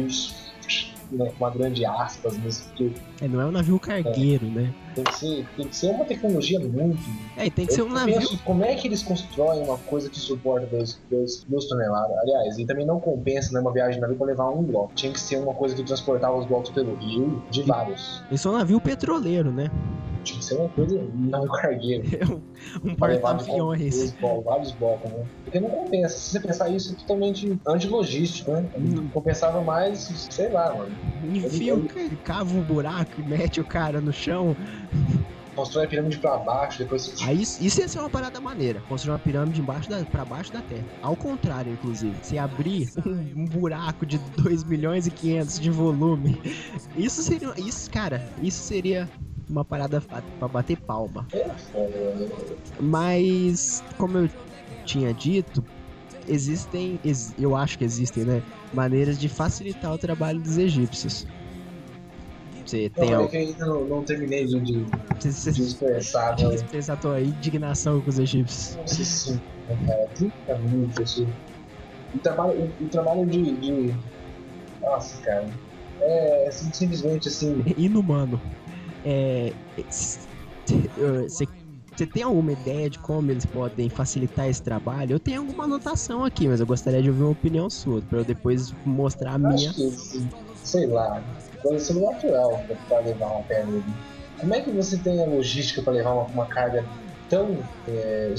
navios 0.08 0.48
né, 1.10 1.32
uma 1.38 1.50
grande 1.50 1.84
aspas 1.84 2.36
nisso 2.38 2.68
tudo. 2.76 2.94
É, 3.20 3.28
não 3.28 3.40
é 3.40 3.46
um 3.46 3.50
navio 3.50 3.78
cargueiro, 3.78 4.46
é. 4.46 4.50
né? 4.50 4.74
Tem 4.94 5.04
que, 5.04 5.14
ser, 5.14 5.46
tem 5.56 5.68
que 5.68 5.76
ser 5.76 5.90
uma 5.90 6.04
tecnologia 6.04 6.60
muito. 6.60 6.98
É, 7.36 7.48
tem 7.48 7.66
que 7.66 7.72
ser 7.72 7.82
um 7.82 7.88
navio. 7.88 8.16
Penso, 8.16 8.38
como 8.44 8.64
é 8.64 8.74
que 8.74 8.88
eles 8.88 9.02
constroem 9.02 9.62
uma 9.62 9.78
coisa 9.78 10.10
que 10.10 10.18
suporta 10.18 10.66
2 10.66 11.44
toneladas? 11.68 12.18
Aliás, 12.18 12.58
e 12.58 12.66
também 12.66 12.84
não 12.84 13.00
compensa 13.00 13.52
né, 13.52 13.60
uma 13.60 13.72
viagem 13.72 13.94
de 13.94 14.00
navio 14.00 14.16
para 14.16 14.26
levar 14.26 14.50
um 14.50 14.62
bloco. 14.62 14.92
Tinha 14.94 15.12
que 15.12 15.20
ser 15.20 15.36
uma 15.36 15.54
coisa 15.54 15.74
que 15.74 15.82
transportava 15.82 16.36
os 16.36 16.46
blocos 16.46 16.70
pelo 16.70 16.94
rio, 16.96 17.42
de 17.50 17.62
vários. 17.62 18.22
Isso 18.30 18.48
é 18.48 18.50
um 18.50 18.58
navio 18.58 18.80
petroleiro, 18.80 19.50
né? 19.50 19.70
Que 20.34 20.44
ser 20.44 20.56
uma 20.56 20.68
coisa, 20.68 20.98
um 20.98 21.30
navio 21.30 21.48
cargueiro. 21.52 22.42
Um, 22.84 22.90
um 22.90 22.94
porta-aviões. 22.94 24.14
Vários 24.44 24.72
blocos, 24.72 25.10
né? 25.10 25.24
Porque 25.44 25.60
não 25.60 25.70
compensa. 25.70 26.16
Se 26.16 26.30
você 26.30 26.40
pensar 26.40 26.68
isso, 26.68 26.92
é 26.92 26.96
totalmente 26.96 27.58
antilogístico, 27.66 28.52
né? 28.52 28.68
Não 28.76 29.08
compensava 29.08 29.60
mais, 29.62 30.00
sei 30.30 30.48
lá, 30.48 30.74
mano. 30.74 30.90
Enfia, 31.34 31.72
ele... 31.72 32.16
cava 32.24 32.54
um 32.54 32.62
buraco 32.62 33.20
e 33.20 33.22
mete 33.22 33.60
o 33.60 33.64
cara 33.64 34.00
no 34.00 34.12
chão 34.12 34.56
constrói 35.58 35.86
a 35.86 35.88
pirâmide 35.88 36.18
para 36.18 36.36
baixo, 36.38 36.78
depois 36.78 37.02
você... 37.02 37.24
Aí 37.24 37.42
isso 37.42 37.80
ia 37.80 37.88
ser 37.88 37.98
uma 37.98 38.08
parada 38.08 38.40
maneira, 38.40 38.80
construir 38.88 39.12
uma 39.12 39.18
pirâmide 39.18 39.60
embaixo 39.60 39.90
da, 39.90 40.04
pra 40.04 40.24
baixo 40.24 40.52
da 40.52 40.62
terra. 40.62 40.84
Ao 41.02 41.16
contrário, 41.16 41.72
inclusive, 41.72 42.14
se 42.22 42.38
abrir 42.38 42.88
um, 43.04 43.42
um 43.42 43.44
buraco 43.44 44.06
de 44.06 44.18
2 44.36 44.62
milhões 44.64 45.08
e 45.08 45.10
500 45.10 45.58
de 45.58 45.70
volume, 45.70 46.40
isso 46.96 47.22
seria, 47.22 47.52
isso, 47.56 47.90
cara, 47.90 48.24
isso 48.40 48.62
seria 48.62 49.08
uma 49.48 49.64
parada 49.64 50.00
para 50.00 50.48
bater 50.48 50.76
palma. 50.76 51.26
É, 51.32 51.48
Mas, 52.80 53.82
como 53.96 54.18
eu 54.18 54.30
tinha 54.84 55.12
dito, 55.12 55.64
existem, 56.28 57.00
eu 57.38 57.56
acho 57.56 57.78
que 57.78 57.84
existem, 57.84 58.24
né, 58.24 58.42
maneiras 58.72 59.18
de 59.18 59.28
facilitar 59.28 59.92
o 59.92 59.98
trabalho 59.98 60.40
dos 60.40 60.58
egípcios. 60.58 61.26
Você 62.64 62.90
tem 62.90 63.10
não, 63.10 63.20
algo... 63.20 63.34
É 63.34 63.38
ainda 63.38 63.66
não, 63.66 63.84
não 63.86 64.04
terminei 64.04 64.44
de, 64.44 64.60
de, 64.60 64.86
você, 65.18 65.52
de 65.52 65.62
expressar. 65.62 66.34
De 66.36 66.54
expressar 66.54 66.92
a 66.92 66.96
tua 66.96 67.20
indignação 67.20 68.00
com 68.02 68.10
os 68.10 68.18
egípcios. 68.18 68.76
Nossa, 68.76 69.04
sim, 69.04 69.40
cara. 69.86 70.06
30 70.14 70.58
minutos, 70.58 71.00
assim. 71.00 71.28
O 72.14 72.18
trabalho, 72.18 72.70
o, 72.78 72.84
o 72.84 72.88
trabalho 72.88 73.26
de, 73.26 73.56
de... 73.56 73.94
Nossa, 74.82 75.18
cara. 75.22 75.48
É 76.00 76.46
assim, 76.48 76.70
simplesmente 76.72 77.28
assim. 77.28 77.62
Inumano. 77.76 78.40
É. 79.04 79.52
Você 81.98 82.06
tem 82.06 82.22
alguma 82.22 82.52
ideia 82.52 82.88
de 82.88 82.98
como 83.00 83.30
eles 83.30 83.44
podem 83.44 83.88
facilitar 83.88 84.48
esse 84.48 84.62
trabalho? 84.62 85.14
Eu 85.14 85.18
tenho 85.18 85.40
alguma 85.40 85.64
anotação 85.64 86.24
aqui, 86.24 86.46
mas 86.46 86.60
eu 86.60 86.66
gostaria 86.66 87.02
de 87.02 87.10
ouvir 87.10 87.22
uma 87.22 87.32
opinião 87.32 87.68
sua, 87.68 88.00
para 88.00 88.18
eu 88.18 88.24
depois 88.24 88.72
mostrar 88.84 89.32
a 89.32 89.38
minha. 89.38 89.72
Que, 89.72 89.90
sei 90.62 90.86
lá, 90.86 91.20
coisa 91.60 91.84
sobrenatural 91.84 92.64
para 92.88 93.00
levar 93.00 93.26
uma 93.26 93.42
pedra. 93.42 93.82
Como 94.38 94.54
é 94.54 94.60
que 94.60 94.70
você 94.70 94.96
tem 94.98 95.20
a 95.20 95.26
logística 95.26 95.82
para 95.82 95.94
levar 95.94 96.12
uma, 96.12 96.24
uma, 96.26 96.46
carga 96.46 96.84
tão, 97.28 97.58
é, 97.88 98.32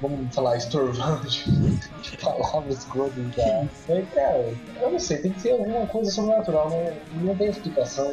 vamos 0.00 0.34
falar, 0.34 0.56
estorvante? 0.56 1.50
de 1.50 2.16
palavras 2.18 2.84
grossas, 2.84 3.34
cara. 3.34 3.70
Mas, 3.88 4.10
cara, 4.10 4.54
eu 4.80 4.90
não 4.90 4.98
sei, 4.98 5.18
tem 5.18 5.32
que 5.32 5.42
ter 5.42 5.52
alguma 5.52 5.86
coisa 5.86 6.10
sobrenatural, 6.10 6.70
né? 6.70 6.98
Não 7.12 7.36
tem 7.36 7.48
explicação 7.48 8.10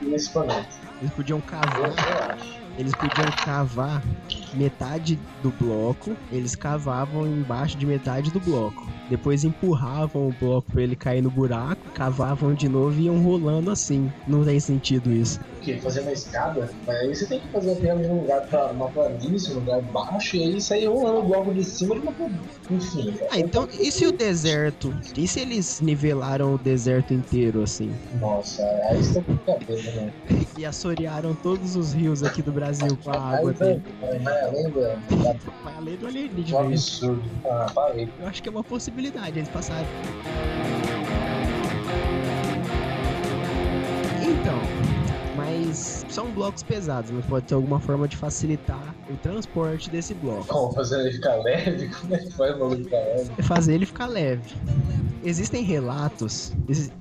nesse 0.00 0.32
planeta. 0.32 0.68
Eles 1.00 1.14
podiam 1.14 1.40
cavar. 1.40 1.78
Eu, 1.78 1.84
eu 1.84 2.22
acho 2.30 2.62
eles 2.78 2.94
podiam 2.94 3.30
cavar 3.44 4.02
metade 4.54 5.18
do 5.42 5.50
bloco, 5.50 6.16
eles 6.30 6.54
cavavam 6.54 7.26
embaixo 7.26 7.76
de 7.76 7.86
metade 7.86 8.30
do 8.30 8.40
bloco. 8.40 8.86
Depois 9.08 9.44
empurravam 9.44 10.28
o 10.28 10.32
bloco 10.32 10.70
para 10.72 10.82
ele 10.82 10.96
cair 10.96 11.22
no 11.22 11.30
buraco, 11.30 11.90
cavavam 11.94 12.54
de 12.54 12.68
novo 12.68 12.98
e 12.98 13.04
iam 13.04 13.20
rolando 13.20 13.70
assim. 13.70 14.10
Não 14.26 14.44
tem 14.44 14.58
sentido 14.58 15.12
isso. 15.12 15.40
O 15.58 15.60
quê? 15.60 15.78
Fazer 15.82 16.00
uma 16.00 16.12
escada? 16.12 16.70
Mas 16.86 16.96
aí 16.96 17.14
você 17.14 17.26
tem 17.26 17.40
que 17.40 17.48
fazer 17.48 17.72
a 17.72 17.76
pirâmide 17.76 18.08
num 18.08 18.20
lugar 18.20 18.46
pra 18.46 18.70
uma 18.70 18.88
planície, 18.88 19.50
num 19.50 19.60
lugar 19.60 19.82
baixo, 19.82 20.36
e 20.36 20.44
aí 20.44 20.60
sair 20.60 20.86
rolando 20.86 21.18
o 21.18 21.22
bloco 21.24 21.52
de 21.52 21.64
cima 21.64 21.94
de 21.94 22.00
uma 22.00 22.14
Enfim. 22.70 23.14
Ah, 23.30 23.38
então, 23.38 23.68
e 23.72 23.90
se 23.90 24.06
o 24.06 24.12
deserto? 24.12 24.94
E 25.16 25.28
se 25.28 25.40
eles 25.40 25.80
nivelaram 25.80 26.54
o 26.54 26.58
deserto 26.58 27.12
inteiro 27.12 27.62
assim? 27.62 27.92
Nossa, 28.20 28.62
aí 28.88 29.00
está 29.00 29.20
brincadeira, 29.20 29.92
né? 29.92 30.12
e 30.56 30.64
assorearam 30.64 31.34
todos 31.34 31.76
os 31.76 31.92
rios 31.92 32.22
aqui 32.22 32.42
do 32.42 32.52
Brasil 32.52 32.96
com 33.02 33.10
a 33.10 33.36
água 33.36 33.52
dele. 33.52 33.82
Vai 34.42 34.48
além 34.48 34.70
do. 34.70 34.80
Vai 35.62 35.74
além 35.76 35.96
do 35.96 36.06
alienígena. 36.06 36.60
Um 36.60 36.66
absurdo. 36.68 37.22
Ah, 37.44 37.66
parei. 37.72 38.08
Eu 38.20 38.26
acho 38.26 38.42
que 38.42 38.48
é 38.48 38.52
uma 38.52 38.64
possibilidade 38.64 39.38
eles 39.38 39.48
passaram. 39.48 39.86
Então, 44.20 44.58
mas 45.36 46.04
são 46.08 46.30
blocos 46.30 46.62
pesados, 46.62 47.10
mas 47.10 47.24
pode 47.26 47.46
ter 47.46 47.54
alguma 47.54 47.78
forma 47.78 48.08
de 48.08 48.16
facilitar 48.16 48.94
o 49.08 49.16
transporte 49.16 49.88
desse 49.90 50.14
bloco. 50.14 50.46
Como 50.46 50.72
fazer 50.72 51.00
ele 51.00 51.12
ficar 51.12 51.36
leve? 51.36 51.88
Como 52.00 52.14
é 52.14 52.18
que 52.18 52.30
faz 52.32 52.60
o 52.60 52.70
ficar 52.70 52.98
leve? 52.98 53.42
Fazer 53.42 53.74
ele 53.74 53.86
ficar 53.86 54.06
leve. 54.06 54.54
Existem 55.24 55.62
relatos, 55.62 56.52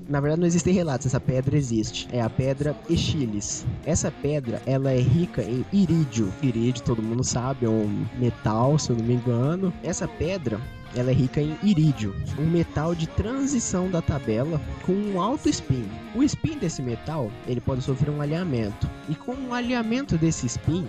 na 0.08 0.20
verdade 0.20 0.42
não 0.42 0.48
existem 0.48 0.74
relatos, 0.74 1.08
essa 1.08 1.20
pedra 1.20 1.58
existe. 1.58 2.08
É 2.12 2.22
a 2.22 2.30
pedra 2.30 2.76
Echiles. 2.88 3.66
Essa 3.84 4.12
pedra, 4.12 4.62
ela 4.68 4.92
é 4.92 5.00
rica 5.00 5.42
em 5.42 5.66
irídio. 5.74 6.32
Irídio, 6.42 6.84
todo 6.84 7.02
mundo 7.02 7.24
sabe, 7.24 7.66
é 7.66 7.70
um 7.70 8.06
metal, 8.20 8.78
se 8.78 8.92
eu 8.92 8.96
não 8.96 9.06
me 9.06 9.16
engano. 9.16 9.74
Essa 9.84 10.08
pedra, 10.08 10.62
ela 10.96 11.10
é 11.10 11.14
rica 11.14 11.42
em 11.42 11.58
irídio, 11.64 12.16
um 12.38 12.46
metal 12.46 12.94
de 12.94 13.08
transição 13.08 13.90
da 13.90 14.04
tabela 14.04 14.62
com 14.86 14.94
um 14.94 15.20
alto 15.20 15.50
spin. 15.50 15.86
O 16.14 16.22
spin 16.22 16.60
desse 16.60 16.82
metal, 16.82 17.32
ele 17.48 17.62
pode 17.62 17.82
sofrer 17.82 18.12
um 18.12 18.22
alinhamento. 18.22 18.88
E 19.10 19.16
com 19.16 19.34
o 19.34 19.54
alinhamento 19.54 20.16
desse 20.16 20.46
spin, 20.46 20.86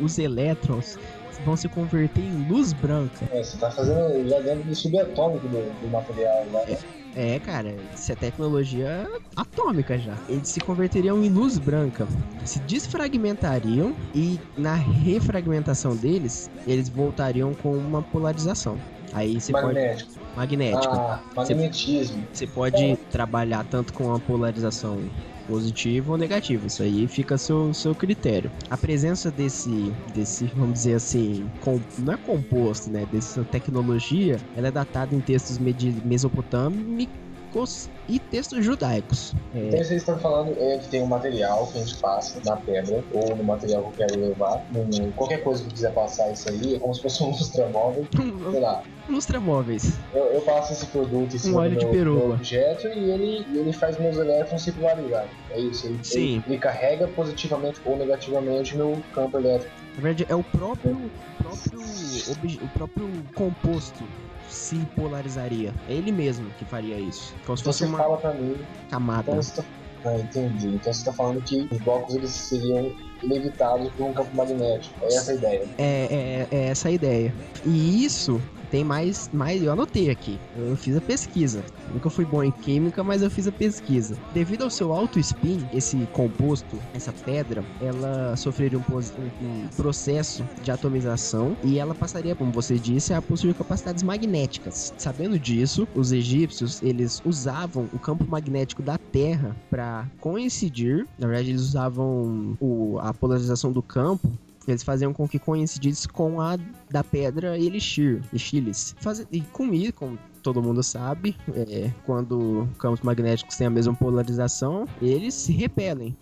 os 0.00 0.18
elétrons 0.18 0.98
vão 1.44 1.56
se 1.56 1.68
converter 1.68 2.22
em 2.22 2.48
luz 2.48 2.72
branca. 2.72 3.26
É, 3.32 3.42
você 3.42 3.56
tá 3.56 3.70
fazendo 3.70 4.28
já 4.28 4.40
dentro 4.40 4.62
do 4.64 4.74
subatômico 4.74 5.48
do, 5.48 5.80
do 5.80 5.88
material, 5.88 6.44
né? 6.46 6.62
É 6.68 7.00
É, 7.34 7.40
cara, 7.40 7.74
isso 7.94 8.12
é 8.12 8.14
tecnologia 8.14 9.08
atômica 9.34 9.98
já. 9.98 10.16
Eles 10.28 10.48
se 10.48 10.60
converteriam 10.60 11.22
em 11.24 11.28
luz 11.28 11.58
branca, 11.58 12.06
se 12.44 12.60
desfragmentariam 12.60 13.94
e 14.14 14.38
na 14.56 14.74
refragmentação 14.74 15.96
deles, 15.96 16.50
eles 16.66 16.88
voltariam 16.88 17.52
com 17.54 17.76
uma 17.76 18.02
polarização. 18.02 18.78
Aí 19.12 19.40
você 19.40 19.52
Magnético. 19.52 20.12
pode. 20.12 20.36
Magnético. 20.36 20.94
Ah, 20.94 21.20
magnetismo. 21.34 22.24
Você 22.32 22.46
pode 22.46 22.96
trabalhar 23.10 23.64
tanto 23.68 23.92
com 23.92 24.14
a 24.14 24.20
polarização 24.20 25.00
positiva 25.50 26.12
ou 26.12 26.16
negativa. 26.18 26.66
Isso 26.66 26.82
aí 26.82 27.08
fica 27.08 27.34
a 27.34 27.38
seu, 27.38 27.74
seu 27.74 27.94
critério. 27.94 28.50
A 28.70 28.78
presença 28.78 29.30
desse, 29.32 29.92
desse, 30.14 30.46
vamos 30.54 30.74
dizer 30.74 30.94
assim, 30.94 31.50
com, 31.60 31.80
não 31.98 32.14
é 32.14 32.16
composto, 32.16 32.90
né? 32.90 33.04
Dessa 33.06 33.44
tecnologia, 33.44 34.36
ela 34.54 34.68
é 34.68 34.70
datada 34.70 35.14
em 35.14 35.20
textos 35.20 35.58
medi- 35.58 36.00
mesopotâmicos 37.50 37.88
e 38.08 38.18
textos 38.18 38.64
judaicos. 38.64 39.34
É, 39.54 39.68
Então, 39.68 39.78
vocês 39.84 40.02
estão 40.02 40.18
falando 40.18 40.54
é 40.58 40.78
que 40.78 40.88
tem 40.88 41.02
um 41.02 41.06
material 41.06 41.66
que 41.68 41.78
a 41.78 41.80
gente 41.80 41.96
passa 42.00 42.40
na 42.44 42.56
pedra, 42.56 43.04
ou 43.12 43.36
no 43.36 43.44
material 43.44 43.82
que 43.92 44.02
eu 44.02 44.06
quero 44.08 44.20
levar. 44.28 44.64
num- 44.70 45.12
qualquer 45.12 45.42
coisa 45.42 45.62
que 45.62 45.68
eu 45.68 45.72
quiser 45.72 45.92
passar 45.94 46.30
isso 46.32 46.48
aí, 46.48 46.74
é 46.74 46.78
como 46.78 46.94
se 46.94 47.02
fosse 47.02 47.22
um 47.22 47.28
lustramóvel. 47.28 48.06
Sei 48.50 48.60
lá, 48.60 48.82
lustramóveis. 49.08 49.92
eu, 50.12 50.24
eu 50.32 50.40
passo 50.42 50.72
esse 50.72 50.86
produto 50.86 51.34
em 51.34 51.38
cima 51.38 51.60
óleo 51.60 51.74
do 51.74 51.78
de 51.78 51.84
meu, 51.86 51.94
peroba. 51.94 52.26
meu 52.26 52.34
objeto 52.34 52.86
e 52.88 53.10
ele, 53.10 53.46
ele 53.58 53.72
faz 53.72 53.98
meus 53.98 54.16
elétrons 54.16 54.62
se 54.62 54.72
polarizarem. 54.72 55.30
É 55.50 55.60
isso. 55.60 55.86
Ele, 55.86 55.98
Sim. 56.02 56.42
Ele, 56.46 56.58
carrega 56.58 57.06
positivamente 57.08 57.80
ou 57.84 57.96
negativamente 57.96 58.76
meu 58.76 59.00
campo 59.14 59.38
elétrico. 59.38 59.72
Na 59.96 60.02
verdade, 60.02 60.26
é 60.28 60.34
o 60.34 60.42
próprio, 60.42 61.10
próprio, 61.38 61.80
o 62.62 62.68
próprio 62.68 63.08
composto 63.34 64.04
se 64.50 64.76
polarizaria. 64.96 65.72
É 65.88 65.92
ele 65.92 66.12
mesmo 66.12 66.50
que 66.58 66.64
faria 66.64 66.98
isso. 66.98 67.34
Como 67.46 67.56
se 67.56 67.62
Então 67.62 67.72
fosse 67.72 67.78
você 67.78 67.86
uma 67.86 67.98
fala 67.98 68.16
pra 68.16 68.34
mim 68.34 68.56
camada. 68.90 69.32
Então 69.32 69.62
tá... 69.62 69.64
Ah, 70.04 70.16
entendi. 70.16 70.68
Então 70.68 70.92
você 70.92 71.04
tá 71.04 71.12
falando 71.12 71.42
que 71.42 71.68
os 71.70 71.78
blocos 71.82 72.14
eles 72.14 72.30
seriam 72.30 72.90
levitados 73.22 73.90
por 73.92 74.06
um 74.06 74.12
campo 74.14 74.34
magnético. 74.34 74.94
É 75.02 75.06
essa 75.08 75.32
a 75.32 75.34
ideia. 75.34 75.68
É, 75.78 76.46
é, 76.50 76.56
é 76.56 76.64
essa 76.68 76.88
a 76.88 76.90
ideia. 76.90 77.34
E 77.66 78.04
isso 78.04 78.40
tem 78.70 78.84
mais, 78.84 79.28
mais. 79.32 79.62
Eu 79.62 79.72
anotei 79.72 80.10
aqui. 80.10 80.38
Eu 80.56 80.76
fiz 80.76 80.96
a 80.96 81.00
pesquisa. 81.00 81.64
Nunca 81.92 82.08
fui 82.08 82.24
bom 82.24 82.42
em 82.42 82.50
química, 82.52 83.02
mas 83.02 83.22
eu 83.22 83.30
fiz 83.30 83.46
a 83.46 83.52
pesquisa. 83.52 84.16
Devido 84.32 84.62
ao 84.62 84.70
seu 84.70 84.92
alto 84.92 85.18
spin, 85.18 85.66
esse 85.72 85.96
composto, 86.12 86.78
essa 86.94 87.12
pedra, 87.12 87.64
ela 87.80 88.36
sofreria 88.36 88.78
um, 88.78 88.82
um 89.42 89.68
processo 89.76 90.44
de 90.62 90.70
atomização 90.70 91.56
e 91.64 91.78
ela 91.78 91.94
passaria, 91.94 92.34
como 92.36 92.52
você 92.52 92.78
disse, 92.78 93.12
a 93.12 93.20
possuir 93.20 93.54
capacidades 93.54 94.02
magnéticas. 94.02 94.94
Sabendo 94.96 95.38
disso, 95.38 95.86
os 95.94 96.12
egípcios 96.12 96.82
eles 96.82 97.20
usavam 97.24 97.88
o 97.92 97.98
campo 97.98 98.24
magnético 98.28 98.82
da 98.82 98.96
Terra 98.98 99.56
para 99.68 100.06
coincidir. 100.20 101.06
Na 101.18 101.26
verdade, 101.26 101.50
eles 101.50 101.62
usavam 101.62 102.56
o- 102.60 102.98
a 103.00 103.12
polarização 103.12 103.72
do 103.72 103.82
campo 103.82 104.30
eles 104.70 104.82
faziam 104.82 105.12
com 105.12 105.28
que 105.28 105.38
coincidisse 105.38 106.08
com 106.08 106.40
a 106.40 106.56
da 106.90 107.02
pedra 107.04 107.58
Elixir, 107.58 108.22
Echilis. 108.32 108.94
Faz- 109.00 109.26
E 109.30 109.40
com 109.40 109.72
isso, 109.72 109.92
como 109.94 110.18
todo 110.42 110.62
mundo 110.62 110.82
sabe, 110.82 111.36
é, 111.54 111.90
quando 112.06 112.66
campos 112.78 113.00
magnéticos 113.02 113.56
têm 113.56 113.66
a 113.66 113.70
mesma 113.70 113.94
polarização, 113.94 114.86
eles 115.02 115.34
se 115.34 115.52
repelem. 115.52 116.16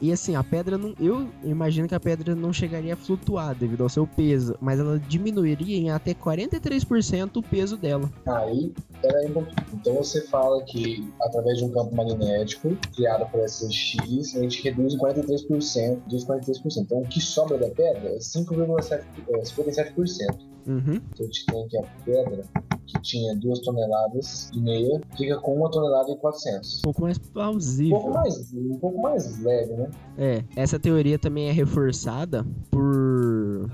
E 0.00 0.12
assim, 0.12 0.36
a 0.36 0.44
pedra 0.44 0.78
não. 0.78 0.94
Eu 1.00 1.28
imagino 1.42 1.88
que 1.88 1.94
a 1.94 2.00
pedra 2.00 2.34
não 2.34 2.52
chegaria 2.52 2.94
a 2.94 2.96
flutuar 2.96 3.54
devido 3.54 3.82
ao 3.82 3.88
seu 3.88 4.06
peso, 4.06 4.54
mas 4.60 4.78
ela 4.78 4.98
diminuiria 4.98 5.76
em 5.76 5.90
até 5.90 6.14
43% 6.14 7.36
o 7.36 7.42
peso 7.42 7.76
dela. 7.76 8.08
Aí, 8.26 8.72
peraí. 9.02 9.28
Então 9.72 9.94
você 9.94 10.22
fala 10.26 10.62
que 10.64 11.08
através 11.20 11.58
de 11.58 11.64
um 11.64 11.70
campo 11.70 11.94
magnético 11.94 12.76
criado 12.94 13.28
por 13.30 13.40
essa 13.40 13.70
X, 13.70 14.36
a 14.36 14.40
gente 14.40 14.62
reduz 14.62 14.94
em 14.94 14.98
43%, 14.98 16.02
reduz 16.04 16.24
43%. 16.24 16.76
Então 16.78 17.00
o 17.00 17.06
que 17.06 17.20
sobra 17.20 17.58
da 17.58 17.68
pedra 17.68 18.10
é 18.10 18.18
5,7%. 18.18 20.48
É 20.66 20.70
57%. 20.70 20.86
Uhum. 20.86 20.94
Então 20.94 21.20
a 21.20 21.22
gente 21.24 21.46
tem 21.46 21.64
aqui 21.64 21.78
a 21.78 21.82
pedra 22.04 22.42
que 22.86 23.00
tinha 23.02 23.36
2 23.36 23.60
toneladas 23.60 24.50
e 24.54 24.60
meia, 24.60 25.00
fica 25.16 25.38
com 25.40 25.62
1 25.66 25.70
tonelada 25.70 26.10
e 26.10 26.16
400. 26.16 26.78
Um 26.78 26.82
pouco 26.82 27.02
mais 27.02 27.16
Um 27.18 27.20
pouco 27.20 27.32
plausível. 27.34 28.10
mais, 28.10 28.52
um 28.54 28.78
pouco 28.78 29.02
mais 29.02 29.38
leve, 29.42 29.72
né? 29.74 29.90
É, 30.16 30.44
essa 30.56 30.78
teoria 30.78 31.18
também 31.18 31.48
é 31.48 31.52
reforçada 31.52 32.46
por 32.70 33.70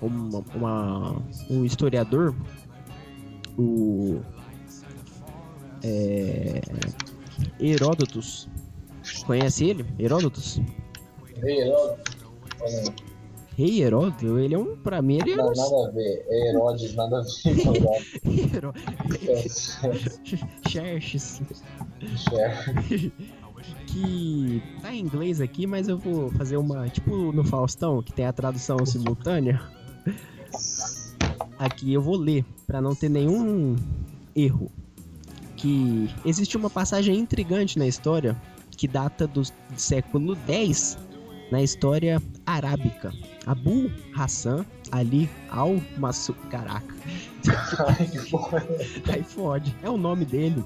uma, 0.00 0.44
uma- 0.54 1.22
um 1.50 1.64
historiador, 1.64 2.34
o 3.58 4.20
é, 5.82 6.60
Heródotos. 7.60 8.48
Conhece 9.26 9.64
ele? 9.64 9.84
Heródotos? 9.98 10.60
Ei, 11.42 11.62
Heródoto, 11.62 12.12
olha, 12.60 12.94
Rei 13.62 13.80
Heródoto, 13.80 14.40
ele 14.40 14.56
é 14.56 14.58
um, 14.58 14.76
pra 14.76 15.00
mim, 15.00 15.18
ele 15.20 15.34
é 15.34 15.36
não, 15.36 15.50
um 15.50 15.52
nada 15.52 15.88
a 15.88 15.90
ver. 15.92 16.26
É 16.28 16.48
Herodes, 16.48 16.94
nada 16.96 17.18
a 17.18 17.22
ver 17.22 18.60
É, 19.28 20.68
Xerxes, 20.68 21.40
chefe. 22.16 23.12
que 23.86 24.60
tá 24.82 24.92
em 24.92 24.98
inglês 24.98 25.40
aqui, 25.40 25.64
mas 25.64 25.86
eu 25.86 25.96
vou 25.96 26.28
fazer 26.32 26.56
uma, 26.56 26.88
tipo 26.88 27.30
no 27.30 27.44
Faustão, 27.44 28.02
que 28.02 28.12
tem 28.12 28.26
a 28.26 28.32
tradução 28.32 28.84
simultânea. 28.84 29.62
Aqui 31.56 31.92
eu 31.92 32.02
vou 32.02 32.16
ler, 32.16 32.44
pra 32.66 32.80
não 32.80 32.96
ter 32.96 33.08
nenhum 33.08 33.76
erro. 34.34 34.72
Que 35.56 36.10
existe 36.24 36.56
uma 36.56 36.68
passagem 36.68 37.16
intrigante 37.16 37.78
na 37.78 37.86
história 37.86 38.36
que 38.76 38.88
data 38.88 39.24
do 39.28 39.42
século 39.76 40.36
X 40.48 40.98
na 41.52 41.62
história 41.62 42.20
arábica. 42.46 43.12
Abu 43.46 43.90
Hassan 44.16 44.64
Ali 44.90 45.28
al-Masud. 45.50 46.36
Caraca, 46.50 46.94
aí 49.12 49.22
fode. 49.22 49.74
É 49.82 49.88
o 49.90 49.96
nome 49.96 50.24
dele, 50.24 50.62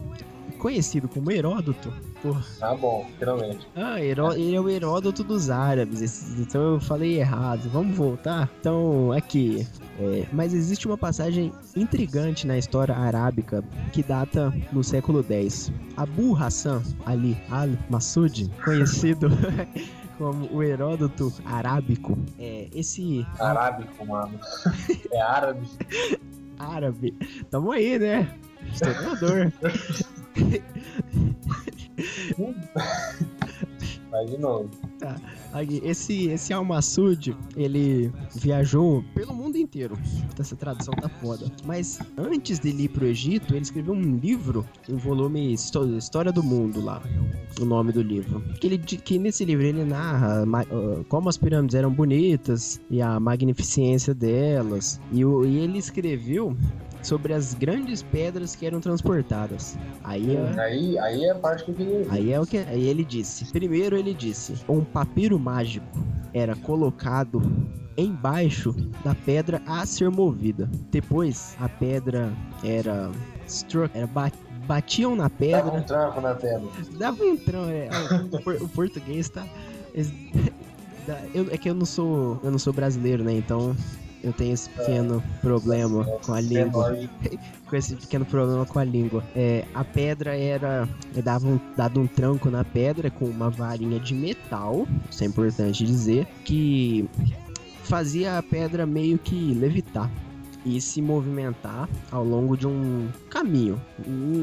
conhecido 0.59 1.09
como 1.09 1.30
Heródoto. 1.30 1.93
Porra. 2.22 2.43
Tá 2.59 2.74
bom, 2.74 3.07
finalmente. 3.18 3.66
Ah, 3.76 4.01
Heró- 4.03 4.32
ele 4.32 4.55
é 4.57 4.61
o 4.61 4.68
Heródoto 4.68 5.22
dos 5.22 5.51
árabes, 5.51 6.39
então 6.39 6.74
eu 6.74 6.80
falei 6.80 7.18
errado. 7.20 7.68
Vamos 7.70 7.97
voltar? 7.97 8.51
Então, 8.61 9.12
aqui. 9.12 9.66
é, 10.01 10.26
mas 10.32 10.53
existe 10.55 10.87
uma 10.87 10.97
passagem 10.99 11.53
intrigante 11.76 12.47
na 12.47 12.57
história 12.59 12.97
arábica 12.97 13.62
que 13.93 14.03
data 14.03 14.53
no 14.72 14.82
século 14.82 15.24
X. 15.28 15.70
Abu 15.97 16.34
Hassan 16.37 16.82
Ali 17.05 17.37
al-Masud, 17.51 18.51
conhecido 18.64 19.28
como 20.19 20.47
o 20.53 20.62
Heródoto 20.62 21.33
arábico, 21.45 22.17
é, 22.39 22.69
esse 22.75 23.27
Arábico, 23.39 24.07
mano. 24.07 24.39
É 25.12 25.21
árabe. 25.21 25.67
árabe. 26.59 27.17
Tamo 27.51 27.73
aí, 27.73 27.99
né? 27.99 28.39
Historiador. 28.73 29.53
Vai 34.11 34.25
de 34.25 34.39
novo. 34.39 34.71
Aqui, 35.53 35.81
esse, 35.85 36.29
esse 36.29 36.53
Al-Masud, 36.53 37.37
ele 37.57 38.13
viajou 38.35 39.05
pelo 39.15 39.35
mundo 39.35 39.57
inteiro. 39.57 39.97
Essa 40.39 40.55
tradução 40.55 40.95
tá 40.95 41.09
foda. 41.09 41.51
Mas 41.65 41.99
antes 42.17 42.59
dele 42.59 42.85
ir 42.85 42.89
pro 42.89 43.07
Egito, 43.07 43.55
ele 43.55 43.63
escreveu 43.63 43.95
um 43.95 44.17
livro, 44.17 44.65
um 44.89 44.97
volume 44.97 45.53
Histó- 45.53 45.85
História 45.85 46.33
do 46.33 46.43
Mundo 46.43 46.81
lá, 46.81 47.03
o 47.61 47.65
nome 47.65 47.93
do 47.93 48.03
livro. 48.03 48.41
Que, 48.61 48.67
ele, 48.69 48.79
que 48.79 49.19
nesse 49.19 49.45
livro 49.45 49.65
ele 49.67 49.85
narra 49.85 50.45
ah, 50.45 51.05
como 51.09 51.29
as 51.29 51.37
pirâmides 51.37 51.75
eram 51.75 51.93
bonitas 51.93 52.81
e 52.91 53.03
a 53.03 53.19
magnificência 53.19 54.15
delas. 54.15 55.01
E, 55.13 55.21
e 55.21 55.59
ele 55.59 55.79
escreveu 55.79 56.57
sobre 57.07 57.33
as 57.33 57.55
grandes 57.55 58.03
pedras 58.03 58.55
que 58.57 58.67
eram 58.67 58.81
transportadas. 58.81 59.79
Aí 60.03 60.35
é... 60.37 60.61
Aí, 60.61 60.99
aí 60.99 61.25
é 61.25 61.31
a 61.31 61.35
parte 61.37 61.65
que 61.65 61.73
ver. 61.73 62.07
Aí 62.11 62.33
é 62.33 62.41
o 62.41 62.47
que 62.47 62.59
aí 62.59 62.87
ele 62.87 63.05
disse. 63.05 63.45
Primeiro 63.53 63.97
ele 63.97 64.13
disse: 64.13 64.55
um 64.69 64.85
papiro 64.85 65.39
mágico 65.39 65.87
era 66.35 66.55
colocado 66.57 67.41
embaixo 67.97 68.75
da 69.05 69.15
pedra 69.15 69.63
a 69.67 69.87
ser 69.87 70.11
movida. 70.11 70.69
Depois 70.91 71.57
a 71.61 71.69
pedra 71.69 72.33
era 72.63 73.11
struck, 73.47 73.97
era 73.97 74.07
ba- 74.07 74.31
batiam 74.67 75.15
na 75.17 75.29
Dava 75.31 75.35
um 75.35 75.39
pedra, 75.39 75.83
tranco 75.83 76.21
na 76.21 76.35
pedra. 76.35 76.69
dava 76.99 77.23
um 77.25 77.37
trão, 77.37 77.69
é, 77.71 77.89
o, 78.33 78.43
por- 78.43 78.63
o 78.63 78.69
português 78.69 79.29
tá 79.31 79.47
eu- 81.33 81.47
é 81.51 81.57
que 81.57 81.71
eu 81.71 81.75
não 81.75 81.87
sou 81.87 82.39
eu 82.43 82.51
não 82.51 82.59
sou 82.59 82.73
brasileiro, 82.73 83.23
né? 83.25 83.33
Então 83.33 83.75
eu 84.27 84.33
tenho 84.33 84.53
esse 84.55 84.68
pequeno 84.68 85.22
problema 85.41 86.05
com 86.24 86.35
a 86.35 86.41
língua 86.41 86.99
com 87.66 87.77
esse 87.77 87.95
pequeno 87.97 88.24
problema 88.24 88.64
com 88.64 88.79
a 88.79 88.85
língua. 88.85 89.24
É, 89.35 89.64
a 89.74 89.85
pedra 89.85 90.37
era. 90.37 90.89
Dava 91.22 91.47
um, 91.47 91.61
dado 91.77 92.01
um 92.01 92.07
tranco 92.07 92.51
na 92.51 92.64
pedra 92.64 93.11
com 93.11 93.24
uma 93.27 93.51
varinha 93.51 93.99
de 93.99 94.14
metal, 94.14 94.87
isso 95.11 95.24
é 95.24 95.27
importante 95.27 95.85
dizer, 95.85 96.27
que 96.45 97.09
fazia 97.85 98.39
a 98.39 98.43
pedra 98.43 98.87
meio 98.87 99.18
que 99.18 99.55
levitar. 99.55 100.11
E 100.67 100.81
se 100.81 101.01
movimentar 101.01 101.89
ao 102.11 102.25
longo 102.25 102.57
de 102.57 102.67
um 102.67 103.09
caminho. 103.31 103.81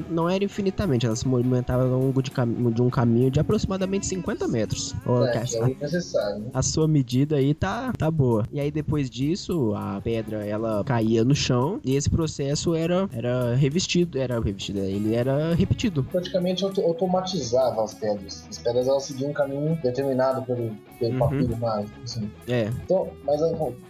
Não 0.10 0.30
era 0.30 0.44
infinitamente, 0.44 1.06
ela 1.06 1.16
se 1.16 1.28
movimentava 1.28 1.84
ao 1.84 2.00
longo 2.00 2.24
de, 2.24 2.32
de 2.32 2.82
um 2.82 2.90
caminho 2.90 3.30
de 3.30 3.40
aproximadamente 3.40 4.06
50 4.08 4.48
metros. 4.48 4.96
É, 5.06 5.38
a, 5.38 5.70
é 5.70 5.76
necessário, 5.82 6.40
né? 6.40 6.50
a 6.54 6.62
sua 6.62 6.88
medida 6.88 7.36
aí 7.36 7.54
tá, 7.54 7.92
tá 7.98 8.10
boa. 8.10 8.48
E 8.52 8.60
aí 8.60 8.72
depois 8.72 9.10
disso, 9.10 9.74
a 9.76 10.00
pedra 10.02 10.46
ela 10.46 10.84
caía 10.86 11.24
no 11.26 11.36
chão 11.36 11.80
e 11.84 11.96
esse 11.96 12.10
processo 12.10 12.74
era, 12.74 13.10
era 13.12 13.54
revestido, 13.56 14.18
era 14.18 14.40
revestido, 14.40 14.80
ele 14.80 15.14
era 15.14 15.54
repetido. 15.54 16.04
Praticamente 16.04 16.64
automatizava 16.64 17.84
as 17.84 17.94
pedras. 17.94 18.46
As 18.50 18.58
pedras 18.58 18.88
elas 18.88 19.04
seguiam 19.04 19.32
um 19.32 19.34
caminho 19.34 19.78
determinado 19.84 20.42
pelo, 20.44 20.72
pelo 21.00 21.14
uhum. 21.14 21.20
papiro 21.20 21.58
mágico, 21.58 22.00
assim. 22.04 22.32
É. 22.48 22.64
Então, 22.84 23.10
mas 23.24 23.42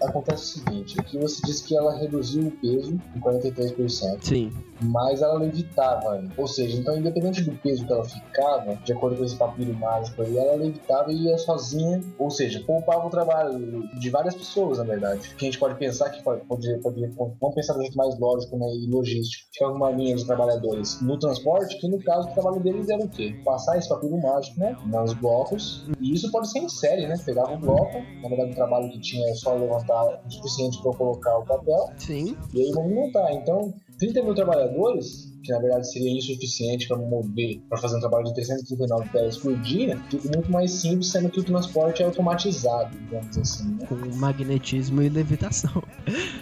acontece 0.02 0.44
o 0.44 0.64
seguinte, 0.64 1.00
aqui 1.00 1.18
você 1.18 1.42
disse 1.46 1.64
que 1.64 1.76
ela 1.76 1.98
reduziu 1.98 2.48
o 2.48 2.52
peso 2.52 3.00
em 3.16 3.20
43%. 3.20 4.18
Sim 4.22 4.52
mas 4.84 5.22
ela 5.22 5.36
levitava. 5.36 6.24
Ou 6.38 6.48
seja, 6.48 6.78
então 6.78 6.98
independente 6.98 7.42
do 7.44 7.54
peso 7.54 7.86
que 7.86 7.94
ela 7.94 8.04
ficava, 8.04 8.76
de 8.76 8.94
acordo 8.94 9.18
com 9.18 9.24
esse 9.24 9.36
papiro 9.36 9.74
mágico 9.74 10.22
aí, 10.22 10.38
ela 10.38 10.56
levitava 10.56 11.12
e 11.12 11.24
ia 11.24 11.38
sozinha, 11.38 12.04
ou 12.18 12.30
seja, 12.30 12.62
poupava 12.66 13.08
o 13.08 13.10
trabalho 13.10 13.88
de 14.00 14.10
várias 14.10 14.36
pessoas, 14.36 14.78
na 14.78 14.84
verdade. 14.84 15.30
Que 15.36 15.46
a 15.46 15.52
gente 15.52 15.60
pode 15.60 15.76
pensar 15.76 16.10
que 16.10 16.22
poderia, 16.24 16.80
poderia 16.80 17.12
vamos 17.16 17.56
pensar 17.56 17.74
do 17.74 17.82
jeito 17.82 17.98
mais 17.98 18.18
lógico 18.20 18.58
né, 18.58 18.68
e 18.76 18.88
logístico. 18.88 19.50
Fica 19.54 19.68
uma 19.70 19.92
linha 19.92 20.16
de 20.16 20.26
trabalhadores 20.26 21.02
no 21.02 21.18
transporte, 21.18 21.80
que 21.80 21.88
no 21.88 22.00
caso 22.00 22.30
o 22.30 22.34
trabalho 22.34 22.60
deles 22.60 22.90
era 22.90 23.04
o 23.04 23.10
quê? 23.10 23.36
Passar 23.44 23.78
esse 23.78 23.90
papiro 23.90 24.18
mágico, 24.22 24.60
né, 24.60 24.76
nos 24.86 25.14
blocos, 25.14 25.86
e 26.00 26.14
isso 26.14 26.32
pode 26.32 26.50
ser 26.52 26.60
em 26.60 26.70
série, 26.94 27.08
né? 27.08 27.16
Pegava 27.26 27.52
um 27.54 27.60
bloco, 27.60 28.02
na 28.22 28.30
verdade 28.30 28.52
o 28.52 28.56
trabalho 28.56 28.90
que 28.90 29.00
tinha 29.00 29.30
é 29.30 29.34
só 29.34 29.56
levantar 29.56 30.22
o 30.26 30.32
suficiente 30.32 30.82
para 30.82 30.94
colocar 30.94 31.38
o 31.38 31.46
papel. 31.46 31.90
Sim. 31.98 32.38
E 32.54 32.62
aí 32.62 32.72
movimentar. 32.74 33.34
Então, 33.34 33.74
30 34.00 34.24
mil 34.24 34.36
trabalhadores, 34.36 35.32
que 35.44 35.52
na 35.52 35.60
verdade 35.60 35.92
seria 35.92 36.12
insuficiente 36.12 36.88
para 36.88 36.98
mover, 36.98 37.62
para 37.70 37.78
fazer 37.78 37.98
um 37.98 38.00
trabalho 38.00 38.26
de 38.26 38.34
339 38.36 39.10
peças 39.10 39.38
por 39.38 39.56
dia, 39.62 40.00
fica 40.10 40.30
muito 40.30 40.52
mais 40.52 40.72
simples, 40.72 41.10
sendo 41.10 41.30
que 41.30 41.40
o 41.40 41.44
transporte 41.44 42.02
é 42.02 42.06
automatizado, 42.06 42.98
digamos 42.98 43.38
assim. 43.38 43.70
Né? 43.76 43.88
Com 43.88 43.96
magnetismo 44.18 45.02
e 45.02 45.10
levitação. 45.10 45.84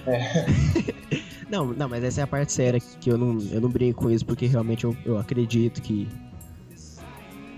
É. 0.06 0.46
não, 1.50 1.68
não, 1.68 1.90
mas 1.90 2.04
essa 2.04 2.22
é 2.22 2.24
a 2.24 2.28
parte 2.28 2.52
séria 2.52 2.80
que 2.80 3.10
eu 3.10 3.18
não, 3.18 3.40
eu 3.52 3.62
não 3.62 3.70
brinco 3.70 4.04
com 4.04 4.10
isso, 4.10 4.26
porque 4.26 4.46
realmente 4.46 4.84
eu, 4.84 4.96
eu 5.06 5.18
acredito 5.18 5.82
que, 5.82 6.08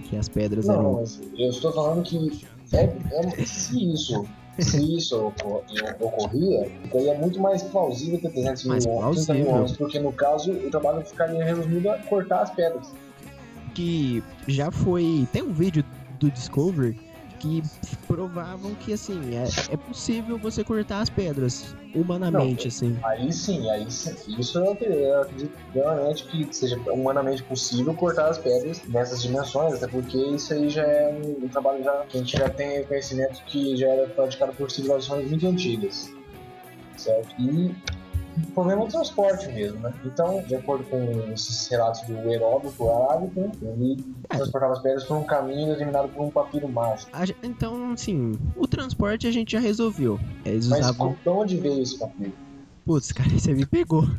que 0.09 0.17
as 0.17 0.27
pedras 0.27 0.65
não, 0.65 0.73
eram. 0.73 0.93
Mas 0.93 1.21
eu 1.37 1.49
estou 1.49 1.71
falando 1.71 2.03
que 2.03 2.45
é, 2.73 2.83
é, 3.11 3.45
se 3.45 3.93
isso 3.93 4.25
se 4.59 4.97
isso 4.97 5.33
ocorria, 5.99 6.69
seria 6.91 7.15
muito 7.15 7.39
mais 7.39 7.63
plausível 7.63 8.19
ter 8.19 8.29
300 8.29 8.65
mil, 8.65 8.79
30 9.13 9.33
mil 9.33 9.55
anos, 9.55 9.77
porque 9.77 9.99
no 9.99 10.13
caso 10.13 10.51
o 10.51 10.69
trabalho 10.69 11.03
ficaria 11.03 11.43
resumido 11.43 11.89
a 11.89 11.97
cortar 11.97 12.41
as 12.41 12.51
pedras. 12.51 12.91
Que 13.73 14.23
já 14.47 14.69
foi. 14.69 15.27
Tem 15.31 15.41
um 15.41 15.51
vídeo 15.51 15.83
do 16.19 16.29
Discovery 16.29 16.95
que 17.43 17.61
provavam 18.07 18.73
que 18.75 18.93
assim 18.93 19.35
é, 19.35 19.73
é 19.73 19.77
possível 19.77 20.37
você 20.37 20.63
cortar 20.63 21.01
as 21.01 21.09
pedras 21.09 21.75
humanamente, 21.93 22.63
Não, 22.63 22.67
assim. 22.69 22.97
Aí 23.03 23.31
sim, 23.33 23.69
aí 23.69 23.91
sim. 23.91 24.15
Isso 24.39 24.57
eu 24.57 24.71
acredito 24.71 25.51
realmente 25.73 26.23
que 26.25 26.47
seja 26.55 26.77
humanamente 26.89 27.43
possível 27.43 27.93
cortar 27.93 28.29
as 28.29 28.37
pedras 28.37 28.81
nessas 28.87 29.21
dimensões, 29.21 29.73
até 29.73 29.87
porque 29.87 30.17
isso 30.17 30.53
aí 30.53 30.69
já 30.69 30.83
é 30.83 31.09
um, 31.09 31.45
um 31.45 31.47
trabalho 31.49 31.83
já, 31.83 32.05
que 32.07 32.17
a 32.17 32.19
gente 32.21 32.37
já 32.37 32.49
tem 32.49 32.85
conhecimento 32.85 33.43
que 33.45 33.75
já 33.75 33.87
era 33.87 34.07
praticado 34.07 34.53
por 34.53 34.71
civilizações 34.71 35.29
muito 35.29 35.45
antigas. 35.45 36.09
Certo? 36.95 37.35
E 37.39 37.75
o 38.37 38.51
problema 38.51 38.81
é 38.81 38.85
o 38.85 38.87
transporte 38.87 39.47
mesmo, 39.47 39.79
né? 39.79 39.93
Então, 40.05 40.41
de 40.43 40.55
acordo 40.55 40.83
com 40.85 41.31
esses 41.33 41.67
relatos 41.67 42.01
do 42.01 42.13
Heródoto 42.31 42.89
arábico, 42.89 43.51
ele 43.61 44.03
é. 44.29 44.37
transportava 44.37 44.73
as 44.73 44.81
pedras 44.81 45.03
por 45.03 45.17
um 45.17 45.23
caminho 45.23 45.71
determinado 45.71 46.09
por 46.09 46.23
um 46.23 46.29
papiro 46.29 46.67
mágico. 46.67 47.11
Então, 47.43 47.91
assim, 47.91 48.37
o 48.55 48.67
transporte 48.67 49.27
a 49.27 49.31
gente 49.31 49.51
já 49.51 49.59
resolveu. 49.59 50.19
Eles 50.45 50.67
Mas 50.67 50.79
usavam... 50.79 51.17
de 51.21 51.29
onde 51.29 51.57
veio 51.57 51.81
esse 51.81 51.97
papiro? 51.97 52.33
Putz, 52.85 53.11
cara, 53.11 53.29
você 53.29 53.53
me 53.53 53.65
pegou. 53.65 54.03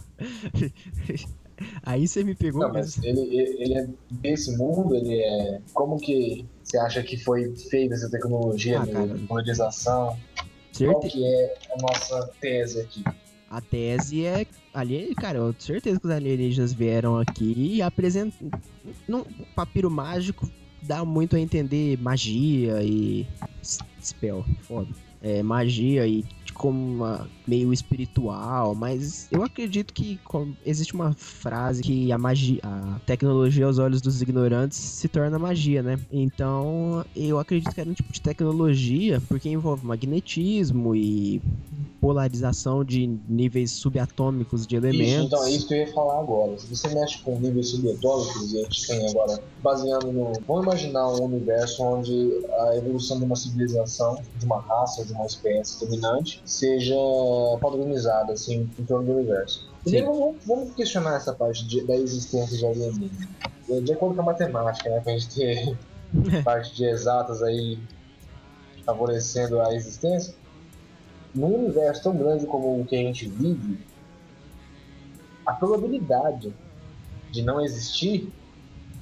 Aí 1.85 2.09
você 2.09 2.25
me 2.25 2.35
pegou 2.35 2.63
Não, 2.63 2.73
mas 2.73 2.99
ele, 3.03 3.21
ele 3.21 3.79
é 3.79 3.89
desse 4.11 4.57
mundo, 4.57 4.95
ele 4.95 5.21
é... 5.21 5.61
Como 5.73 5.99
que 5.99 6.45
você 6.63 6.79
acha 6.79 7.03
que 7.03 7.17
foi 7.17 7.55
feita 7.57 7.95
essa 7.95 8.11
tecnologia 8.11 8.81
ah, 8.81 8.85
de 8.85 9.23
modernização? 9.29 10.17
Qual 10.77 11.01
que 11.01 11.25
é 11.25 11.55
a 11.73 11.83
nossa 11.83 12.31
tese 12.41 12.81
aqui? 12.81 13.05
A 13.55 13.61
tese 13.61 14.25
é. 14.27 14.45
Ali, 14.73 15.15
cara, 15.15 15.39
eu 15.39 15.53
tenho 15.53 15.63
certeza 15.63 16.01
que 16.01 16.07
os 16.07 16.13
alienígenas 16.13 16.73
vieram 16.73 17.17
aqui 17.21 17.55
e 17.57 17.81
apresentam. 17.81 18.51
Não, 19.07 19.25
papiro 19.55 19.89
mágico 19.89 20.51
dá 20.83 21.05
muito 21.05 21.37
a 21.37 21.41
entender 21.41 21.97
magia 22.01 22.83
e. 22.83 23.25
Spell, 24.03 24.45
foda. 24.63 24.89
É, 25.23 25.41
magia 25.41 26.05
e 26.05 26.25
como 26.53 26.79
uma, 26.79 27.29
meio 27.47 27.73
espiritual, 27.73 28.75
mas 28.75 29.29
eu 29.31 29.43
acredito 29.43 29.93
que 29.93 30.19
existe 30.65 30.95
uma 30.95 31.13
frase 31.13 31.83
que 31.83 32.13
a 32.13 32.19
magia, 32.19 32.61
a 32.63 33.01
tecnologia 33.07 33.67
aos 33.67 33.79
olhos 33.79 34.01
dos 34.01 34.23
ignorantes 34.23 34.79
se 34.79 35.09
torna 35.09 35.39
magia, 35.39 35.83
né? 35.83 35.99
Então, 36.13 37.05
eu 37.15 37.39
acredito 37.39 37.75
que 37.75 37.81
era 37.81 37.91
um 37.91 37.95
tipo 37.95 38.13
de 38.13 38.21
tecnologia 38.21 39.21
porque 39.29 39.49
envolve 39.49 39.85
magnetismo 39.85 40.95
e 40.95 41.43
polarização 42.05 42.85
de 42.85 43.07
níveis 43.27 43.71
subatômicos 43.71 44.67
de 44.67 44.77
elementos. 44.77 45.09
Isso, 45.09 45.25
então 45.25 45.47
é 45.47 45.51
isso 45.51 45.67
que 45.67 45.73
eu 45.73 45.79
ia 45.79 45.93
falar 45.95 46.21
agora. 46.21 46.59
Se 46.59 46.67
você 46.67 46.95
mexe 46.95 47.19
com 47.23 47.39
níveis 47.39 47.71
subatômicos, 47.71 48.53
e 48.53 48.61
a 48.61 48.65
gente 48.65 48.87
tem 48.87 49.09
agora, 49.09 49.41
baseando 49.63 50.13
no. 50.13 50.33
Vamos 50.47 50.65
imaginar 50.65 51.09
um 51.09 51.25
universo 51.25 51.83
onde 51.83 52.45
a 52.59 52.77
evolução 52.77 53.19
de 53.19 53.25
uma 53.25 53.35
civilização, 53.35 54.21
de 54.37 54.45
uma 54.45 54.61
raça, 54.61 55.03
de 55.03 55.15
uma 55.15 55.25
espécie 55.25 55.81
dominante, 55.81 56.43
seja 56.45 56.95
padronizada, 57.59 58.35
assim, 58.35 58.69
em 58.79 58.85
torno 58.85 59.07
do 59.07 59.13
universo. 59.13 59.67
Primeiro, 59.83 60.13
vamos, 60.13 60.37
vamos, 60.45 60.75
questionar 60.75 61.17
essa 61.17 61.33
parte 61.33 61.67
de, 61.67 61.87
da 61.87 61.97
existência 61.97 62.59
de 62.59 62.67
alienígenas. 62.67 63.29
De 63.83 63.93
acordo 63.95 64.15
com 64.15 64.21
a 64.21 64.25
matemática, 64.27 64.91
né, 64.91 65.01
pra 65.01 65.13
gente 65.15 65.35
ter 65.35 65.75
parte 66.45 66.75
de 66.75 66.85
exatas 66.85 67.43
aí 67.43 67.79
favorecendo 68.85 69.59
a 69.63 69.75
existência, 69.75 70.35
num 71.35 71.55
universo 71.55 72.03
tão 72.03 72.17
grande 72.17 72.47
como 72.47 72.81
o 72.81 72.85
que 72.85 72.95
a 72.95 72.99
gente 72.99 73.29
vive, 73.29 73.79
a 75.45 75.53
probabilidade 75.53 76.55
de 77.31 77.43
não 77.43 77.61
existir 77.61 78.33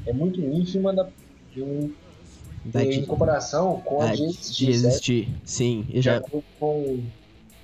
é 0.06 0.12
muito 0.12 0.40
ínfima 0.40 0.92
da, 0.92 1.08
em, 1.56 1.94
em 2.74 3.04
comparação 3.04 3.80
com 3.80 4.00
a, 4.00 4.14
de 4.14 4.24
existir. 4.24 4.64
De 4.64 4.70
existir. 4.70 5.28
Sim, 5.44 5.86
já... 5.94 6.20
com 6.20 6.42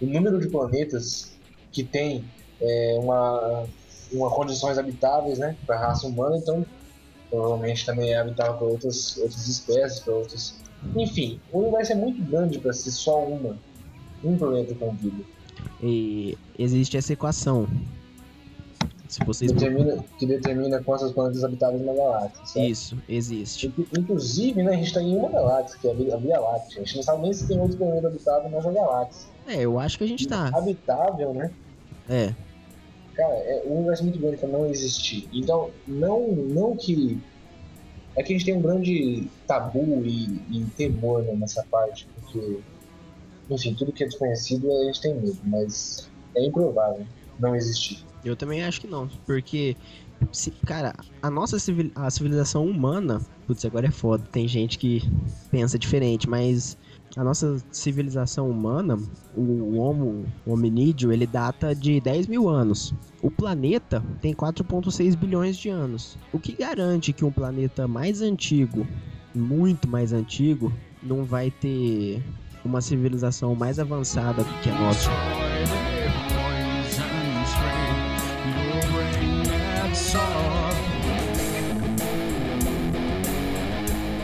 o 0.01 0.07
número 0.07 0.39
de 0.39 0.49
planetas 0.49 1.33
que 1.73 1.83
tem 1.83 2.25
é, 2.61 2.97
uma, 3.01 3.65
uma 4.13 4.31
condições 4.31 4.79
habitáveis 4.79 5.39
né, 5.39 5.57
para 5.67 5.77
a 5.77 5.89
raça 5.89 6.07
humana, 6.07 6.37
então 6.37 6.65
provavelmente 7.31 7.85
também 7.85 8.13
é 8.13 8.19
habitável 8.19 8.55
para 8.55 8.67
outras, 8.67 9.17
outras 9.19 9.47
espécies, 9.49 10.01
para 10.01 10.15
outras. 10.15 10.55
Enfim, 10.97 11.41
o 11.53 11.59
universo 11.59 11.93
é 11.93 11.95
muito 11.95 12.23
grande 12.23 12.59
para 12.59 12.73
ser 12.73 12.91
só 12.91 13.25
uma 13.25 13.59
um 14.25 14.37
planeta 14.37 14.75
com 14.75 14.93
vida. 14.95 15.23
E 15.83 16.37
existe 16.59 16.97
essa 16.97 17.13
equação. 17.13 17.69
Se 19.09 19.25
vocês 19.25 19.51
determina, 19.51 20.05
que 20.19 20.27
determina 20.27 20.83
quantos 20.83 21.11
planetas 21.13 21.43
habitáveis 21.43 21.83
na 21.83 21.95
galáxia. 21.95 22.45
Certo? 22.45 22.71
Isso, 22.71 22.99
existe. 23.09 23.73
Inclusive, 23.97 24.63
né, 24.63 24.73
a 24.73 24.77
gente 24.77 24.89
está 24.89 25.03
em 25.03 25.17
uma 25.17 25.31
galáxia, 25.31 25.79
que 25.81 25.89
é 25.89 25.93
a 26.13 26.17
Via 26.19 26.39
Láctea. 26.39 26.83
A 26.83 26.85
gente 26.85 26.97
não 26.97 27.03
sabe 27.03 27.23
nem 27.23 27.33
se 27.33 27.49
tem 27.49 27.59
outro 27.59 27.79
planeta 27.79 28.07
habitável 28.07 28.51
nessa 28.51 28.71
galáxia. 28.71 29.31
É, 29.47 29.63
eu 29.63 29.79
acho 29.79 29.97
que 29.97 30.05
a 30.05 30.07
gente 30.07 30.25
está. 30.25 30.49
Habitável, 30.49 31.33
né? 31.33 31.51
É. 32.09 32.35
Cara, 33.15 33.35
é, 33.35 33.63
o 33.65 33.77
universo 33.77 34.03
é 34.03 34.05
muito 34.05 34.19
grande 34.19 34.37
para 34.37 34.49
não 34.49 34.67
existir. 34.67 35.27
Então, 35.33 35.71
não, 35.87 36.29
não 36.29 36.77
que. 36.77 37.19
É 38.15 38.23
que 38.23 38.35
a 38.35 38.37
gente 38.37 38.45
tem 38.45 38.57
um 38.57 38.61
grande 38.61 39.27
tabu 39.47 40.03
e, 40.05 40.41
e 40.51 40.67
temor 40.77 41.23
né, 41.23 41.33
nessa 41.35 41.65
parte, 41.71 42.07
porque 42.15 42.59
enfim, 43.51 43.75
tudo 43.75 43.93
que 43.93 44.05
é 44.05 44.07
desconhecido 44.07 44.71
a 44.71 44.85
gente 44.85 45.01
tem 45.01 45.15
medo, 45.15 45.39
mas 45.45 46.09
é 46.37 46.45
improvável 46.45 47.07
não 47.39 47.55
existir. 47.55 48.05
Eu 48.25 48.37
também 48.37 48.65
acho 48.65 48.81
que 48.81 48.87
não, 48.87 49.09
porque, 49.25 49.77
se, 50.33 50.51
cara, 50.51 50.95
a 51.23 51.31
nossa 51.31 51.59
civil, 51.59 51.91
a 51.95 52.11
civilização 52.11 52.67
humana, 52.67 53.21
putz, 53.47 53.65
agora 53.65 53.87
é 53.87 53.91
foda, 53.91 54.25
tem 54.31 54.47
gente 54.49 54.79
que 54.79 55.03
pensa 55.51 55.79
diferente, 55.79 56.29
mas 56.29 56.77
a 57.17 57.25
nossa 57.25 57.57
civilização 57.73 58.51
humana, 58.51 58.99
o 59.35 59.77
Homo 59.77 60.27
hominídeo, 60.47 61.13
ele 61.13 61.27
data 61.27 61.75
de 61.75 62.01
10 62.01 62.27
mil 62.27 62.49
anos. 62.49 62.93
O 63.23 63.31
planeta 63.31 64.03
tem 64.21 64.35
4,6 64.35 65.17
bilhões 65.17 65.57
de 65.57 65.69
anos. 65.69 66.19
O 66.33 66.39
que 66.39 66.53
garante 66.53 67.13
que 67.13 67.25
um 67.25 67.33
planeta 67.33 67.89
mais 67.89 68.21
antigo, 68.21 68.87
muito 69.35 69.89
mais 69.89 70.13
antigo, 70.13 70.73
não 71.03 71.25
vai 71.25 71.51
ter 71.51 72.23
uma 72.65 72.81
civilização 72.81 73.55
mais 73.55 73.79
avançada 73.79 74.43
do 74.43 74.61
que 74.61 74.71
a 74.71 74.75
nossa. 74.79 75.11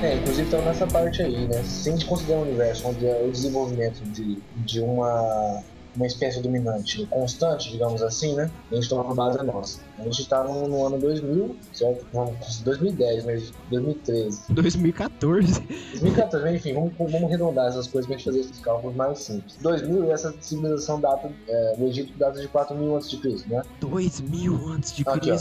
É, 0.03 0.17
inclusive 0.17 0.49
então 0.49 0.63
nessa 0.63 0.87
parte 0.87 1.23
aí, 1.23 1.49
né? 1.49 1.63
Se 1.63 1.89
a 1.89 1.93
gente 1.93 2.05
considerar 2.05 2.41
o 2.41 2.43
universo 2.43 2.89
onde 2.89 3.07
é 3.07 3.25
o 3.27 3.31
desenvolvimento 3.31 4.03
de, 4.11 4.39
de 4.57 4.81
uma 4.81 5.63
uma 5.97 6.07
espécie 6.07 6.41
dominante 6.41 7.07
constante, 7.07 7.71
digamos 7.71 8.03
assim, 8.03 8.35
né? 8.35 8.51
A 8.71 8.75
gente 8.75 8.89
toma 8.89 9.15
base 9.15 9.43
nossa. 9.45 9.81
A 9.99 10.03
gente 10.03 10.23
está 10.23 10.43
no, 10.43 10.67
no, 10.67 10.87
ano 10.87 10.99
2000, 10.99 11.57
certo? 11.73 12.07
Não, 12.13 12.35
2010, 12.65 13.25
mas 13.25 13.53
2013. 13.71 14.43
2014. 14.53 15.61
2014, 15.93 16.57
enfim, 16.57 16.75
vamos, 16.75 16.93
vamos 16.99 17.25
arredondar 17.25 17.69
essas 17.69 17.87
coisas 17.87 18.07
para 18.07 18.17
a 18.17 18.19
gente 18.19 18.25
fazer 18.25 18.41
esses 18.41 18.59
cálculos 18.59 18.97
mais 18.97 19.21
simples. 19.21 19.57
2000 19.61 20.05
e 20.05 20.11
essa 20.11 20.35
civilização 20.41 21.01
data, 21.01 21.31
é, 21.49 21.77
do 21.77 21.87
Egito 21.87 22.17
data 22.19 22.41
de 22.41 22.49
4000 22.49 22.97
a.C., 22.97 23.17
né? 23.47 23.63
2000 23.81 24.55
a.C. 24.55 25.03
Aqui, 25.07 25.31
ó, 25.31 25.37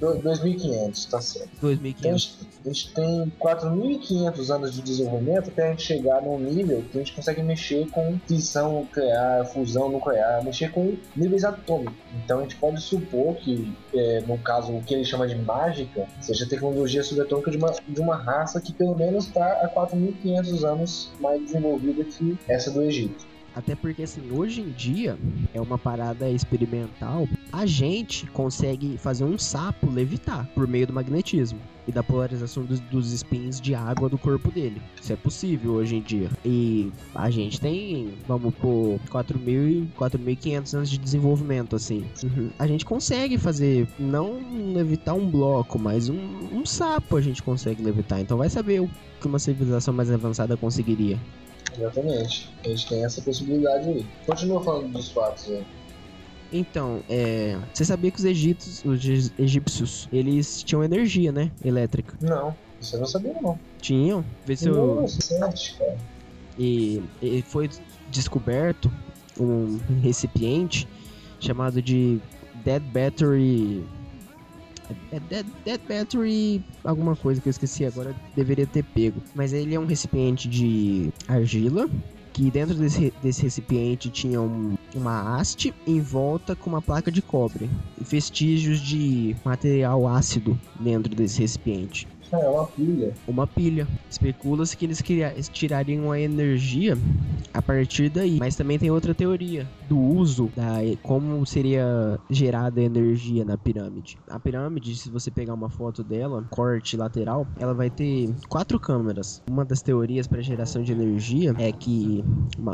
do, 0.00 0.14
do, 0.14 0.22
2500, 0.22 1.04
tá 1.06 1.20
certo. 1.20 1.50
2500. 1.60 1.98
Então, 1.98 2.10
a 2.10 2.16
gente, 2.16 2.48
a 2.64 2.68
gente 2.68 2.94
tem 2.94 3.32
4.500 3.40 4.54
anos 4.54 4.74
de 4.74 4.82
desenvolvimento 4.82 5.48
até 5.48 5.66
a 5.66 5.70
gente 5.70 5.82
chegar 5.82 6.22
num 6.22 6.38
nível 6.38 6.82
que 6.90 6.98
a 6.98 7.00
gente 7.00 7.12
consegue 7.14 7.42
mexer 7.42 7.88
com 7.90 8.18
fissão 8.26 8.80
nuclear, 8.80 9.46
fusão 9.46 9.88
nuclear, 9.88 9.97
mexer 10.42 10.70
com 10.72 10.96
níveis 11.16 11.44
atômicos. 11.44 11.94
Então 12.24 12.40
a 12.40 12.42
gente 12.42 12.56
pode 12.56 12.80
supor 12.80 13.36
que, 13.36 13.72
é, 13.94 14.20
no 14.26 14.38
caso, 14.38 14.72
o 14.72 14.82
que 14.82 14.94
ele 14.94 15.04
chama 15.04 15.26
de 15.26 15.34
mágica, 15.36 16.06
seja 16.20 16.48
tecnologia 16.48 17.02
subatômica 17.02 17.50
de 17.50 17.56
uma, 17.56 17.72
de 17.86 18.00
uma 18.00 18.16
raça 18.16 18.60
que 18.60 18.72
pelo 18.72 18.96
menos 18.96 19.26
está 19.26 19.44
há 19.62 19.68
4.500 19.68 20.64
anos 20.64 21.10
mais 21.20 21.40
desenvolvida 21.42 22.04
que 22.04 22.38
essa 22.48 22.70
do 22.70 22.82
Egito. 22.82 23.27
Até 23.58 23.74
porque, 23.74 24.04
assim, 24.04 24.30
hoje 24.30 24.60
em 24.60 24.70
dia 24.70 25.18
é 25.52 25.60
uma 25.60 25.76
parada 25.76 26.30
experimental. 26.30 27.28
A 27.52 27.66
gente 27.66 28.24
consegue 28.28 28.96
fazer 28.96 29.24
um 29.24 29.36
sapo 29.36 29.90
levitar 29.90 30.48
por 30.54 30.68
meio 30.68 30.86
do 30.86 30.92
magnetismo 30.92 31.58
e 31.84 31.90
da 31.90 32.00
polarização 32.00 32.64
dos, 32.64 32.78
dos 32.78 33.12
spins 33.12 33.60
de 33.60 33.74
água 33.74 34.08
do 34.08 34.16
corpo 34.16 34.52
dele. 34.52 34.80
Isso 35.02 35.12
é 35.12 35.16
possível 35.16 35.72
hoje 35.72 35.96
em 35.96 36.00
dia. 36.00 36.30
E 36.44 36.92
a 37.12 37.30
gente 37.30 37.60
tem, 37.60 38.14
vamos 38.28 38.54
por 38.54 39.00
4.500 39.10 40.74
anos 40.74 40.88
de 40.88 40.98
desenvolvimento, 40.98 41.74
assim. 41.74 42.04
Uhum. 42.22 42.50
A 42.60 42.66
gente 42.68 42.84
consegue 42.84 43.36
fazer, 43.38 43.88
não 43.98 44.38
levitar 44.72 45.16
um 45.16 45.28
bloco, 45.28 45.80
mas 45.80 46.08
um, 46.08 46.20
um 46.52 46.64
sapo 46.64 47.16
a 47.16 47.20
gente 47.20 47.42
consegue 47.42 47.82
levitar. 47.82 48.20
Então 48.20 48.38
vai 48.38 48.48
saber 48.48 48.82
o 48.82 48.90
que 49.20 49.26
uma 49.26 49.40
civilização 49.40 49.92
mais 49.92 50.12
avançada 50.12 50.56
conseguiria. 50.56 51.18
Exatamente. 51.78 52.50
A 52.64 52.68
gente 52.68 52.88
tem 52.88 53.04
essa 53.04 53.22
possibilidade 53.22 53.88
aí. 53.88 54.06
Continua 54.26 54.62
falando 54.62 54.92
dos 54.92 55.10
fatos 55.10 55.48
aí. 55.48 55.64
Então, 56.52 57.02
é, 57.08 57.58
você 57.72 57.84
sabia 57.84 58.10
que 58.10 58.18
os 58.18 58.24
egípcios, 58.24 58.82
os 58.84 59.30
egípcios, 59.38 60.08
eles 60.10 60.62
tinham 60.62 60.82
energia, 60.82 61.30
né, 61.30 61.52
elétrica? 61.62 62.14
Não, 62.22 62.56
isso 62.80 62.96
eu 62.96 63.00
não 63.00 63.06
sabia 63.06 63.34
não. 63.40 63.58
Tinham? 63.80 64.24
Vê 64.46 64.56
se 64.56 64.66
eu... 64.68 65.06
Sete, 65.06 65.74
cara. 65.78 65.98
E, 66.58 67.02
e 67.20 67.42
foi 67.42 67.68
descoberto 68.10 68.90
um 69.38 69.78
recipiente 70.00 70.88
chamado 71.38 71.82
de 71.82 72.18
Dead 72.64 72.82
Battery 72.82 73.84
é 75.12 75.20
Dead, 75.20 75.46
Dead 75.64 75.80
Battery, 75.88 76.62
alguma 76.84 77.16
coisa 77.16 77.40
que 77.40 77.48
eu 77.48 77.50
esqueci 77.50 77.84
agora, 77.84 78.14
deveria 78.34 78.66
ter 78.66 78.82
pego. 78.82 79.22
Mas 79.34 79.52
ele 79.52 79.74
é 79.74 79.80
um 79.80 79.86
recipiente 79.86 80.48
de 80.48 81.10
argila, 81.26 81.88
que 82.32 82.50
dentro 82.50 82.74
desse, 82.74 83.12
desse 83.22 83.42
recipiente 83.42 84.08
tinha 84.10 84.40
um, 84.40 84.76
uma 84.94 85.36
haste 85.36 85.74
em 85.86 86.00
volta 86.00 86.54
com 86.54 86.70
uma 86.70 86.80
placa 86.80 87.10
de 87.10 87.20
cobre 87.20 87.68
e 88.00 88.04
vestígios 88.04 88.80
de 88.80 89.34
material 89.44 90.06
ácido 90.06 90.58
dentro 90.78 91.14
desse 91.14 91.40
recipiente. 91.40 92.06
É 92.30 92.36
uma 92.36 92.66
pilha. 92.66 93.14
Uma 93.26 93.46
pilha. 93.46 93.88
Especula-se 94.10 94.76
que 94.76 94.84
eles 94.84 95.02
tirariam 95.50 96.12
a 96.12 96.20
energia 96.20 96.96
a 97.54 97.62
partir 97.62 98.10
daí. 98.10 98.38
Mas 98.38 98.54
também 98.54 98.78
tem 98.78 98.90
outra 98.90 99.14
teoria 99.14 99.66
do 99.88 99.98
uso, 99.98 100.50
da 100.54 100.78
como 101.02 101.44
seria 101.46 102.18
gerada 102.30 102.80
energia 102.80 103.44
na 103.44 103.56
pirâmide. 103.56 104.18
A 104.28 104.38
pirâmide, 104.38 104.94
se 104.96 105.10
você 105.10 105.30
pegar 105.30 105.54
uma 105.54 105.70
foto 105.70 106.04
dela, 106.04 106.44
corte 106.50 106.96
lateral, 106.96 107.46
ela 107.58 107.74
vai 107.74 107.90
ter 107.90 108.34
quatro 108.48 108.78
câmeras. 108.78 109.42
Uma 109.48 109.64
das 109.64 109.82
teorias 109.82 110.26
para 110.26 110.40
geração 110.42 110.82
de 110.82 110.92
energia 110.92 111.54
é 111.58 111.72
que 111.72 112.24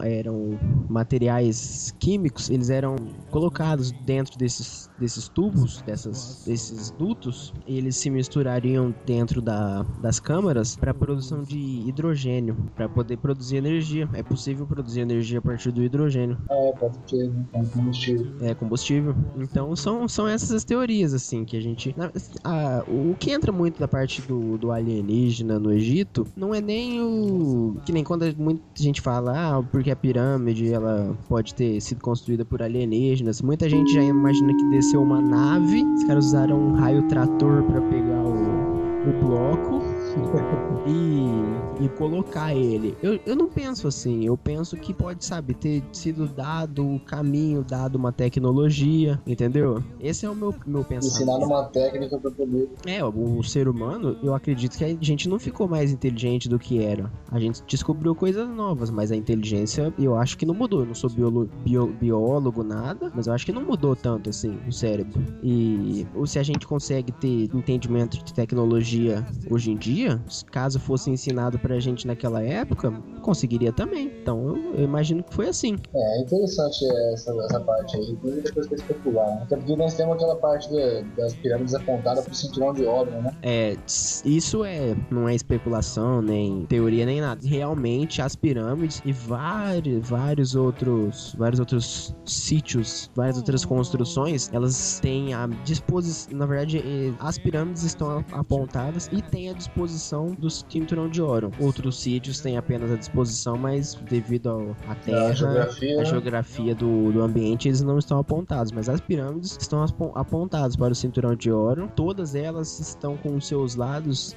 eram 0.05 0.59
materiais 0.89 1.95
químicos, 1.99 2.51
eles 2.51 2.71
eram 2.71 2.97
colocados 3.31 3.93
dentro 4.05 4.39
desses, 4.39 4.91
desses 4.99 5.29
tubos, 5.29 5.83
dessas, 5.83 6.45
desses 6.45 6.91
dutos, 6.91 7.53
e 7.67 7.79
eles 7.79 7.97
se 7.97 8.11
misturariam 8.11 8.95
dentro 9.07 9.41
da, 9.41 9.83
das 10.01 10.19
câmaras 10.19 10.77
para 10.77 10.93
produção 10.93 11.43
de 11.43 11.59
hidrogênio, 11.87 12.57
para 12.75 12.89
poder 12.89 13.17
produzir 13.19 13.57
energia. 13.57 14.09
É 14.13 14.23
possível 14.23 14.67
produzir 14.67 15.01
energia 15.01 15.39
a 15.39 15.43
partir 15.43 15.71
do 15.71 15.83
hidrogênio. 15.83 16.39
É, 16.51 16.73
pode 16.73 16.99
né? 17.13 17.45
é 17.53 17.65
combustível. 17.65 18.27
É, 18.41 18.55
combustível. 18.55 19.15
Então 19.37 19.75
são, 19.77 20.09
são 20.09 20.27
essas 20.27 20.53
as 20.53 20.65
teorias, 20.65 21.13
assim, 21.13 21.45
que 21.45 21.57
a 21.57 21.61
gente. 21.61 21.95
A, 22.43 22.85
o 22.89 23.15
que 23.19 23.31
entra 23.31 23.53
muito 23.53 23.79
da 23.79 23.89
parte 23.89 24.23
do, 24.23 24.57
do 24.57 24.71
alienígena 24.71 25.59
no 25.59 25.73
Egito 25.73 26.27
não 26.37 26.55
é 26.55 26.61
nem 26.61 27.01
o. 27.01 27.77
Que 27.85 27.93
nem 27.93 28.05
quando 28.05 28.25
muita 28.37 28.63
gente 28.77 29.01
fala, 29.01 29.33
ah, 29.59 29.63
porque 29.63 29.91
a 29.91 29.97
pirâmide 29.97 30.73
ela 30.73 31.17
pode 31.29 31.55
ter 31.55 31.81
sido 31.81 32.01
construída 32.01 32.45
por 32.45 32.63
alienígenas. 32.63 33.43
Muita 33.43 33.69
gente 33.69 33.93
já 33.93 34.03
imagina 34.03 34.55
que 34.55 34.71
desceu 34.71 35.03
uma 35.03 35.21
nave, 35.21 35.85
os 35.85 36.05
caras 36.05 36.27
usaram 36.27 36.59
um 36.59 36.73
raio 36.75 37.07
trator 37.09 37.63
para 37.65 37.81
pegar 37.83 38.23
o 38.23 38.85
o 39.07 39.13
bloco 39.25 39.94
e, 40.87 41.85
e 41.85 41.89
colocar 41.91 42.55
ele. 42.55 42.97
Eu, 43.03 43.19
eu 43.27 43.37
não 43.37 43.49
penso 43.49 43.89
assim, 43.89 44.25
eu 44.25 44.37
penso 44.37 44.77
que 44.77 44.93
pode, 44.93 45.25
sabe, 45.25 45.55
ter 45.55 45.83
sido 45.93 46.27
dado 46.27 46.87
o 46.87 47.01
caminho, 47.01 47.65
dado 47.65 47.97
uma 47.97 48.13
tecnologia, 48.13 49.21
entendeu? 49.27 49.83
Esse 50.01 50.27
é 50.27 50.31
o 50.31 50.35
meu, 50.35 50.55
meu 50.67 50.85
pensamento. 50.85 51.17
Ensinar 51.17 51.39
uma 51.39 51.65
técnica 51.65 52.19
pra 52.19 52.31
poder. 52.31 52.69
É, 52.87 53.05
o, 53.05 53.39
o 53.39 53.43
ser 53.43 53.69
humano, 53.69 54.17
eu 54.23 54.35
acredito 54.35 54.77
que 54.77 54.85
a 54.85 54.97
gente 55.01 55.29
não 55.29 55.39
ficou 55.39 55.67
mais 55.67 55.91
inteligente 55.93 56.49
do 56.49 56.59
que 56.59 56.83
era. 56.83 57.11
A 57.31 57.39
gente 57.39 57.63
descobriu 57.67 58.15
coisas 58.15 58.49
novas, 58.49 58.91
mas 58.91 59.11
a 59.11 59.17
inteligência 59.17 59.93
eu 59.99 60.17
acho 60.17 60.37
que 60.37 60.47
não 60.47 60.55
mudou. 60.55 60.81
Eu 60.81 60.87
não 60.87 60.95
sou 60.95 61.11
biolo, 61.11 61.49
bio, 61.65 61.87
biólogo, 61.87 62.63
nada, 62.63 63.11
mas 63.15 63.27
eu 63.27 63.33
acho 63.33 63.47
que 63.47 63.53
não 63.53 63.63
mudou 63.63 63.97
tanto 63.97 64.31
assim 64.31 64.59
o 64.67 64.73
cérebro. 64.73 65.23
E 65.43 66.07
ou 66.15 66.27
se 66.27 66.39
a 66.39 66.43
gente 66.43 66.67
consegue 66.67 67.13
ter 67.13 67.51
entendimento 67.55 68.23
de 68.23 68.33
tecnologia 68.33 69.27
hoje 69.51 69.71
em 69.71 69.77
dia 69.77 70.04
dia, 70.05 70.21
caso 70.51 70.79
fosse 70.79 71.11
ensinado 71.11 71.59
pra 71.59 71.81
gente 71.81 72.07
naquela 72.07 72.43
época, 72.43 72.93
conseguiria 73.23 73.73
também. 73.73 74.13
Então 74.23 74.57
eu 74.75 74.85
imagino 74.85 75.23
que 75.23 75.35
foi 75.35 75.49
assim. 75.49 75.77
É, 75.95 76.19
é 76.19 76.23
interessante 76.23 76.85
essa, 77.13 77.33
essa 77.45 77.61
parte 77.61 77.97
aí. 77.97 78.17
Muita 78.23 78.53
coisa 78.53 78.69
pra 78.69 78.79
especular. 78.79 79.27
Né? 79.27 79.43
Até 79.43 79.57
porque 79.57 79.77
nós 79.77 79.95
temos 79.95 80.17
aquela 80.17 80.37
parte 80.37 80.69
de, 80.69 81.03
das 81.17 81.35
pirâmides 81.35 81.75
apontadas 81.75 82.25
pro 82.25 82.35
cinturão 82.35 82.73
de 82.73 82.85
obra, 82.85 83.21
né? 83.21 83.33
É, 83.43 83.77
isso 83.87 84.65
é, 84.65 84.97
não 85.11 85.29
é 85.29 85.35
especulação, 85.35 86.21
nem 86.21 86.67
teoria, 86.67 87.07
nem 87.07 87.21
nada. 87.21 87.41
Realmente 87.47 88.21
as 88.21 88.37
pirâmides 88.37 89.01
e 89.05 89.13
vários, 89.13 90.09
vários 90.09 90.55
outros, 90.55 91.35
vários 91.39 91.61
outros 91.61 92.15
sítios, 92.25 93.11
várias 93.15 93.37
outras 93.37 93.65
construções, 93.65 94.51
elas 94.53 95.01
têm 95.01 95.33
a 95.35 95.47
disposição, 95.65 96.37
na 96.37 96.47
verdade, 96.47 96.83
as 97.21 97.39
pirâmides 97.39 97.83
estão 97.83 98.25
apontadas 98.33 99.09
e 99.13 99.23
têm 99.23 99.51
a 99.51 99.53
disposição 99.53 99.94
disposição 99.95 100.27
do 100.39 100.51
cinturão 100.51 101.09
de 101.09 101.23
Orion. 101.23 101.51
Outros 101.61 102.01
sítios 102.01 102.41
têm 102.41 102.57
apenas 102.57 102.91
a 102.91 102.97
disposição, 102.97 103.57
mas 103.57 103.95
devido 103.95 104.77
à 104.89 104.95
terra, 104.95 105.29
a 105.29 105.33
geografia, 105.33 106.01
a 106.01 106.05
geografia 106.05 106.75
do, 106.75 107.13
do 107.13 107.23
ambiente, 107.23 107.69
eles 107.69 107.83
não 107.83 107.99
estão 107.99 108.19
apontados. 108.19 108.73
Mas 108.73 108.89
as 108.89 109.01
pirâmides 109.01 109.57
estão 109.61 109.85
apontadas 110.15 110.77
para 110.77 110.93
o 110.93 110.95
cinturão 110.95 111.35
de 111.35 111.51
Orion. 111.51 111.89
Todas 111.89 112.35
elas 112.35 112.81
estão 112.81 113.17
com 113.17 113.37
os 113.37 113.47
seus 113.47 113.77
lados 113.77 114.37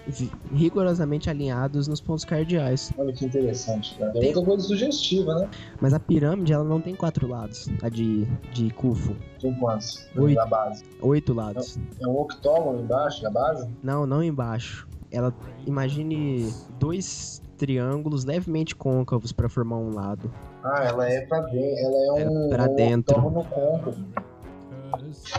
rigorosamente 0.54 1.30
alinhados 1.30 1.88
nos 1.88 2.00
pontos 2.00 2.24
cardeais. 2.24 2.92
Olha 2.98 3.14
que 3.14 3.26
interessante, 3.26 3.98
cara. 3.98 4.12
Tem 4.14 4.28
outra 4.30 4.44
coisa 4.44 4.68
sugestiva, 4.68 5.36
né? 5.36 5.50
Mas 5.82 5.94
a 5.94 6.00
pirâmide, 6.00 6.54
ela 6.54 6.64
não 6.64 6.80
tem 6.80 6.96
quatro 6.96 7.28
lados, 7.28 7.68
a 7.82 7.90
de, 7.90 8.26
de 8.54 8.70
Khufu. 8.70 9.16
Tem 9.40 9.54
quantos? 9.56 10.08
Oito. 10.16 10.36
Da 10.36 10.46
base. 10.46 10.84
Oito 11.02 11.34
lados. 11.34 11.78
É, 12.00 12.04
é 12.04 12.08
um 12.08 12.20
octógono 12.20 12.82
embaixo 12.82 13.22
da 13.22 13.30
base? 13.30 13.68
Não, 13.84 14.06
não 14.06 14.24
embaixo 14.24 14.88
ela 15.12 15.34
imagine 15.66 16.52
dois 16.80 17.42
triângulos 17.58 18.24
levemente 18.26 18.76
côncavos 18.76 19.32
para 19.32 19.50
formar 19.50 19.78
um 19.78 19.94
lado. 19.94 20.32
Ah, 20.64 20.84
ela 20.86 21.10
é 21.10 21.22
para 21.26 21.42
dentro, 21.48 21.80
ela 21.80 22.20
é 22.20 22.24
um 22.30 22.46
é 22.46 22.50
para 22.50 22.68
dentro. 22.68 23.16
côncavo. 23.22 23.96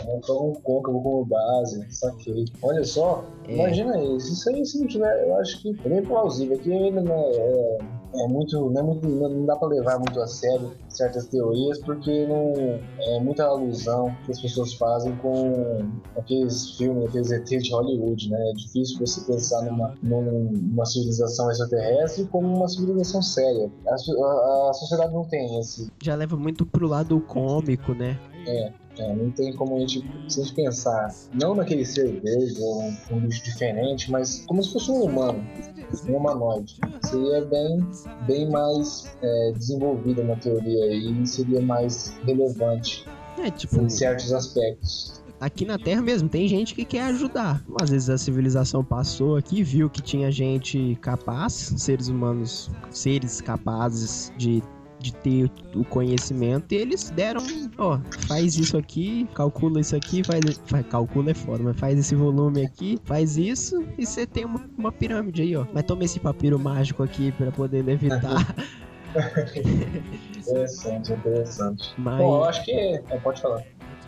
Montou 0.05 0.51
um 0.51 0.53
côncavo 0.61 1.01
como 1.01 1.25
base, 1.25 1.85
saquei. 1.91 2.45
Olha 2.61 2.83
só, 2.83 3.25
É. 3.47 3.53
imagina 3.55 3.97
isso. 4.03 4.33
Isso 4.33 4.49
aí, 4.49 4.65
se 4.65 4.79
não 4.79 4.87
tiver, 4.87 5.27
eu 5.27 5.35
acho 5.37 5.61
que 5.61 5.69
é 5.85 5.89
bem 5.89 6.03
plausível. 6.03 6.55
Aqui 6.57 6.71
ainda 6.71 7.01
não 7.01 7.15
é, 7.15 7.31
é, 7.35 7.77
é 8.13 8.27
muito, 8.27 8.69
não, 8.71 8.81
é 8.81 8.83
muito, 8.83 9.07
não 9.07 9.45
dá 9.45 9.55
pra 9.55 9.67
levar 9.67 9.97
muito 9.99 10.19
a 10.19 10.27
sério 10.27 10.71
certas 10.89 11.27
teorias, 11.27 11.79
porque 11.85 12.25
não 12.27 12.53
é 12.99 13.19
muita 13.23 13.43
alusão 13.45 14.13
que 14.25 14.31
as 14.31 14.41
pessoas 14.41 14.73
fazem 14.73 15.15
com 15.17 15.87
aqueles 16.17 16.75
filmes, 16.77 17.05
aqueles 17.07 17.31
ET 17.31 17.45
de 17.45 17.71
Hollywood, 17.71 18.29
né? 18.29 18.37
É 18.49 18.53
difícil 18.53 18.99
você 18.99 19.21
pensar 19.31 19.61
numa, 19.63 19.95
num- 20.01 20.51
numa 20.51 20.85
civilização 20.85 21.49
extraterrestre 21.51 22.25
como 22.27 22.47
uma 22.57 22.67
civilização 22.67 23.21
séria. 23.21 23.71
A, 23.87 23.93
a- 23.93 24.69
a 24.69 24.73
sociedade 24.73 25.13
não 25.13 25.25
tem 25.25 25.59
esse 25.59 25.87
Já 26.01 26.15
leva 26.15 26.35
muito 26.35 26.65
pro 26.65 26.87
lado 26.87 27.19
cômico, 27.21 27.93
né? 27.93 28.19
é, 28.47 28.73
não 29.15 29.31
tem 29.31 29.53
como 29.55 29.77
a 29.77 29.79
gente, 29.79 30.03
se 30.27 30.41
a 30.41 30.43
gente 30.43 30.55
pensar, 30.55 31.13
não 31.33 31.55
naquele 31.55 31.85
ser 31.85 32.19
verde 32.21 32.61
ou 32.61 32.83
um, 32.83 32.97
um 33.11 33.19
bicho 33.21 33.43
diferente, 33.43 34.11
mas 34.11 34.43
como 34.45 34.63
se 34.63 34.73
fosse 34.73 34.91
um 34.91 35.03
humano, 35.03 35.43
um 36.07 36.15
humanoide. 36.15 36.77
Seria 37.03 37.45
bem, 37.45 37.87
bem 38.27 38.49
mais 38.49 39.11
é, 39.21 39.51
desenvolvida 39.53 40.21
uma 40.21 40.35
teoria 40.35 40.93
e 40.93 41.25
seria 41.25 41.61
mais 41.61 42.13
relevante 42.25 43.05
É, 43.37 43.49
tipo, 43.49 43.81
em 43.81 43.89
certos 43.89 44.31
aspectos. 44.33 45.21
aqui 45.39 45.65
na 45.65 45.77
Terra 45.79 46.01
mesmo, 46.01 46.27
tem 46.27 46.47
gente 46.47 46.75
que 46.75 46.83
quer 46.83 47.03
ajudar. 47.05 47.63
Às 47.81 47.89
vezes 47.89 48.09
a 48.09 48.17
civilização 48.17 48.83
passou 48.83 49.37
aqui, 49.37 49.63
viu 49.63 49.89
que 49.89 50.01
tinha 50.01 50.29
gente 50.31 50.97
capaz, 51.01 51.53
seres 51.53 52.09
humanos, 52.09 52.69
seres 52.91 53.39
capazes 53.39 54.31
de, 54.37 54.61
de 54.99 55.13
ter 55.13 55.51
o 55.73 55.83
conhecimento, 55.83 56.73
e 56.73 56.77
eles 56.77 57.09
deram, 57.09 57.41
ó, 57.77 57.99
faz 58.27 58.57
isso 58.57 58.77
aqui, 58.77 59.27
calcula 59.33 59.79
isso 59.79 59.95
aqui, 59.95 60.23
faz, 60.23 60.61
faz 60.65 60.85
calcula 60.87 61.31
é 61.31 61.33
foda, 61.33 61.63
mas 61.63 61.79
faz 61.79 61.97
esse 61.97 62.15
volume 62.15 62.65
aqui, 62.65 62.99
faz 63.05 63.37
isso, 63.37 63.83
e 63.97 64.05
você 64.05 64.25
tem 64.25 64.45
uma, 64.45 64.65
uma 64.77 64.91
pirâmide 64.91 65.41
aí, 65.41 65.55
ó. 65.55 65.65
Mas 65.73 65.83
toma 65.83 66.03
esse 66.03 66.19
papiro 66.19 66.59
mágico 66.59 67.03
aqui 67.03 67.31
pra 67.31 67.51
poder 67.51 67.83
levitar. 67.83 68.55
Interessante, 70.37 71.13
interessante. 71.13 71.93
mas... 71.97 72.17
Bom, 72.17 72.37
eu 72.37 72.43
acho 72.45 72.63
que 72.63 72.71
é, 72.71 73.03
é, 73.09 73.17
pode 73.17 73.41
falar. 73.41 73.63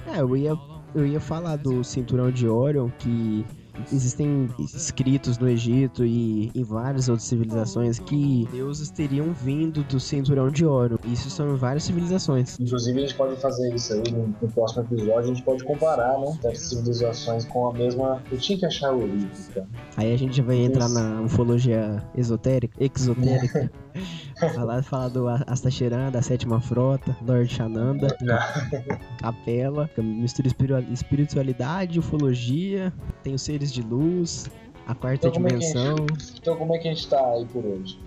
É, 0.07 0.19
eu 0.19 0.35
ia, 0.35 0.53
eu 0.93 1.05
ia 1.05 1.19
falar 1.19 1.55
do 1.55 1.83
cinturão 1.83 2.31
de 2.31 2.47
Orion, 2.47 2.89
que 2.99 3.45
existem 3.91 4.49
escritos 4.59 5.37
no 5.37 5.47
Egito 5.49 6.05
e 6.05 6.51
em 6.53 6.63
várias 6.63 7.09
outras 7.09 7.27
civilizações 7.27 7.99
que 7.99 8.47
deuses 8.51 8.89
teriam 8.89 9.33
vindo 9.33 9.83
do 9.83 9.99
cinturão 9.99 10.49
de 10.49 10.65
Orion. 10.65 10.97
Isso 11.05 11.29
são 11.29 11.53
em 11.53 11.57
várias 11.57 11.83
civilizações. 11.83 12.59
Inclusive, 12.59 12.97
a 12.97 13.01
gente 13.01 13.15
pode 13.15 13.35
fazer 13.41 13.73
isso 13.73 13.93
aí 13.93 14.11
no, 14.11 14.35
no 14.41 14.51
próximo 14.51 14.83
episódio. 14.83 15.19
A 15.19 15.23
gente 15.23 15.43
pode 15.43 15.63
comparar, 15.63 16.17
né? 16.19 16.37
As 16.45 16.59
civilizações 16.59 17.45
com 17.45 17.69
a 17.69 17.73
mesma. 17.73 18.21
Eu 18.31 18.37
tinha 18.37 18.57
que 18.57 18.65
achar 18.65 18.93
o 18.93 19.05
livro, 19.05 19.29
cara. 19.53 19.67
Aí 19.97 20.13
a 20.13 20.17
gente 20.17 20.41
vai 20.41 20.57
entrar 20.57 20.89
na 20.89 21.21
ufologia 21.21 22.03
esotérica, 22.15 22.75
exotérica. 22.83 23.71
falar, 24.49 24.83
falar 24.83 25.07
do 25.09 25.27
Astacheran, 25.27 26.11
da 26.11 26.21
sétima 26.21 26.59
frota, 26.59 27.15
Lord 27.25 27.51
Shananda, 27.53 28.07
capela, 29.19 29.89
mistura 29.97 30.47
espiritua- 30.47 30.85
espiritualidade, 30.91 31.99
ufologia, 31.99 32.91
tem 33.23 33.33
os 33.33 33.41
seres 33.41 33.71
de 33.71 33.81
luz, 33.81 34.49
a 34.87 34.95
quarta 34.95 35.27
Então, 35.27 35.45
é 35.45 35.47
que 35.49 35.55
a 35.55 35.57
dimensão. 35.57 35.95
Então, 36.39 36.55
como 36.57 36.75
é 36.75 36.79
que 36.79 36.87
a 36.87 36.93
gente 36.93 37.07
tá 37.07 37.19
aí 37.33 37.45
por 37.45 37.65
hoje? 37.65 37.97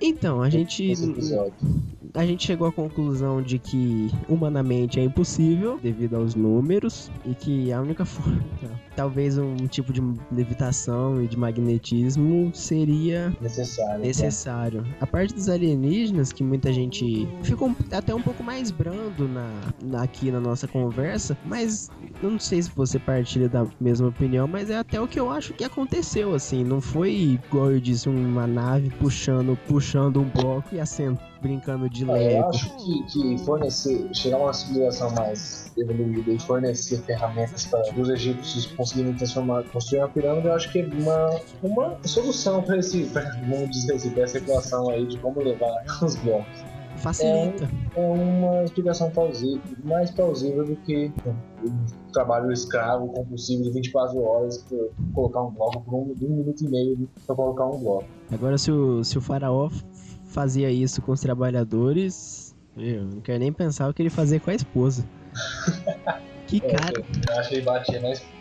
Então, 0.00 0.42
a 0.42 0.50
gente, 0.50 0.92
a 2.14 2.26
gente 2.26 2.46
chegou 2.46 2.66
à 2.68 2.72
conclusão 2.72 3.40
de 3.40 3.58
que 3.58 4.10
humanamente 4.28 5.00
é 5.00 5.04
impossível 5.04 5.78
devido 5.82 6.16
aos 6.16 6.34
números 6.34 7.10
e 7.24 7.34
que 7.34 7.72
a 7.72 7.80
única 7.80 8.04
forma, 8.04 8.42
talvez 8.94 9.38
um 9.38 9.54
tipo 9.66 9.94
de 9.94 10.02
levitação 10.30 11.22
e 11.22 11.26
de 11.26 11.38
magnetismo 11.38 12.50
seria 12.54 13.34
Necessário. 13.40 14.00
né? 14.00 14.06
necessário. 14.06 14.86
A 15.00 15.06
parte 15.06 15.32
dos 15.34 15.48
alienígenas, 15.48 16.30
que 16.30 16.42
muita 16.44 16.70
gente 16.74 17.26
ficou 17.42 17.74
até 17.90 18.14
um 18.14 18.20
pouco 18.22 18.42
mais 18.44 18.70
brando 18.70 19.26
na, 19.28 19.48
na- 19.82 20.02
aqui 20.02 20.30
na 20.30 20.40
nossa 20.40 20.68
conversa, 20.68 21.36
mas 21.46 21.90
eu 22.22 22.30
não 22.30 22.38
sei 22.38 22.60
se 22.62 22.70
você 22.70 22.98
partilha 22.98 23.48
da 23.48 23.66
mesma 23.80 24.08
opinião, 24.08 24.46
mas 24.46 24.68
é 24.68 24.76
até 24.76 25.00
o 25.00 25.08
que 25.08 25.18
eu 25.18 25.30
acho 25.30 25.54
que 25.54 25.64
aconteceu, 25.64 26.34
assim, 26.34 26.62
não 26.62 26.82
foi, 26.82 27.38
igual 27.48 27.72
eu 27.72 27.80
disse, 27.80 28.08
uma 28.10 28.46
nave 28.46 28.90
puxando, 29.00 29.56
puxando 29.66 29.85
um 29.94 30.28
bloco 30.28 30.74
e 30.74 30.80
assento, 30.80 31.20
brincando 31.40 31.88
de 31.88 32.04
Ah, 32.04 32.08
Eu 32.08 32.12
Lego. 32.14 32.48
acho 32.48 32.76
que, 32.76 33.02
que 33.04 33.38
fornecer, 33.38 34.08
chegar 34.12 34.36
a 34.36 34.40
uma 34.40 34.52
civilização 34.52 35.10
mais 35.10 35.72
evoluída 35.76 36.30
e 36.32 36.38
fornecer 36.40 36.98
ferramentas 37.02 37.66
para 37.66 37.82
os 37.98 38.08
egípcios 38.08 38.66
conseguirem 38.66 39.14
transformar, 39.14 39.62
construir 39.64 40.00
uma 40.00 40.08
pirâmide, 40.08 40.46
eu 40.48 40.54
acho 40.54 40.72
que 40.72 40.80
é 40.80 40.86
uma, 40.86 41.40
uma 41.62 41.96
solução 42.04 42.62
para 42.62 42.78
esse, 42.78 43.04
pra, 43.04 43.22
vamos 43.48 43.70
dizer 43.70 43.94
assim, 43.94 44.10
para 44.10 44.24
essa 44.24 44.38
equação 44.38 44.90
aí 44.90 45.06
de 45.06 45.18
como 45.18 45.40
levar 45.40 45.84
os 46.02 46.16
blocos. 46.16 46.65
Facilita. 46.96 47.68
É 47.94 48.00
uma 48.00 48.64
explicação 48.64 49.10
plausível, 49.10 49.60
mais 49.84 50.10
plausível 50.10 50.64
do 50.64 50.76
que 50.76 51.12
um 51.64 52.12
trabalho 52.12 52.52
escravo 52.52 53.08
compulsivo 53.08 53.62
de 53.62 53.70
24 53.70 54.18
horas 54.22 54.58
para 54.58 54.78
colocar 55.14 55.42
um 55.42 55.50
bloco 55.50 55.80
por 55.82 55.94
um, 55.94 56.14
um 56.20 56.36
minuto 56.36 56.64
e 56.64 56.68
meio 56.68 57.08
para 57.26 57.36
colocar 57.36 57.66
um 57.66 57.78
bloco. 57.78 58.06
Agora, 58.32 58.58
se 58.58 58.70
o, 58.70 59.04
se 59.04 59.18
o 59.18 59.20
faraó 59.20 59.70
fazia 60.26 60.70
isso 60.70 61.00
com 61.02 61.12
os 61.12 61.20
trabalhadores, 61.20 62.54
eu 62.76 63.04
não 63.04 63.20
quero 63.20 63.38
nem 63.38 63.52
pensar 63.52 63.88
o 63.88 63.94
que 63.94 64.02
ele 64.02 64.10
fazia 64.10 64.40
com 64.40 64.50
a 64.50 64.54
esposa. 64.54 65.04
Que 66.46 66.58
É, 66.64 66.76
cara. 66.76 67.04
Eu 67.28 67.38
acho 67.38 67.48
que 67.48 67.54
ele 67.56 67.62
batia 67.62 68.00
na 68.00 68.12
esposa. 68.12 68.35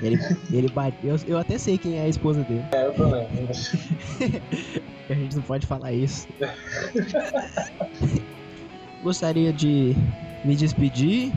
Ele, 0.00 0.18
ele 0.52 0.68
bate. 0.68 0.96
Eu, 1.02 1.16
eu 1.26 1.38
até 1.38 1.58
sei 1.58 1.76
quem 1.76 1.98
é 1.98 2.02
a 2.02 2.08
esposa 2.08 2.42
dele. 2.44 2.64
É, 2.72 2.86
eu 2.86 2.94
também. 2.94 3.26
A 5.10 5.14
gente 5.14 5.36
não 5.36 5.42
pode 5.42 5.66
falar 5.66 5.92
isso. 5.92 6.28
Gostaria 9.02 9.52
de 9.52 9.96
me 10.44 10.54
despedir. 10.54 11.32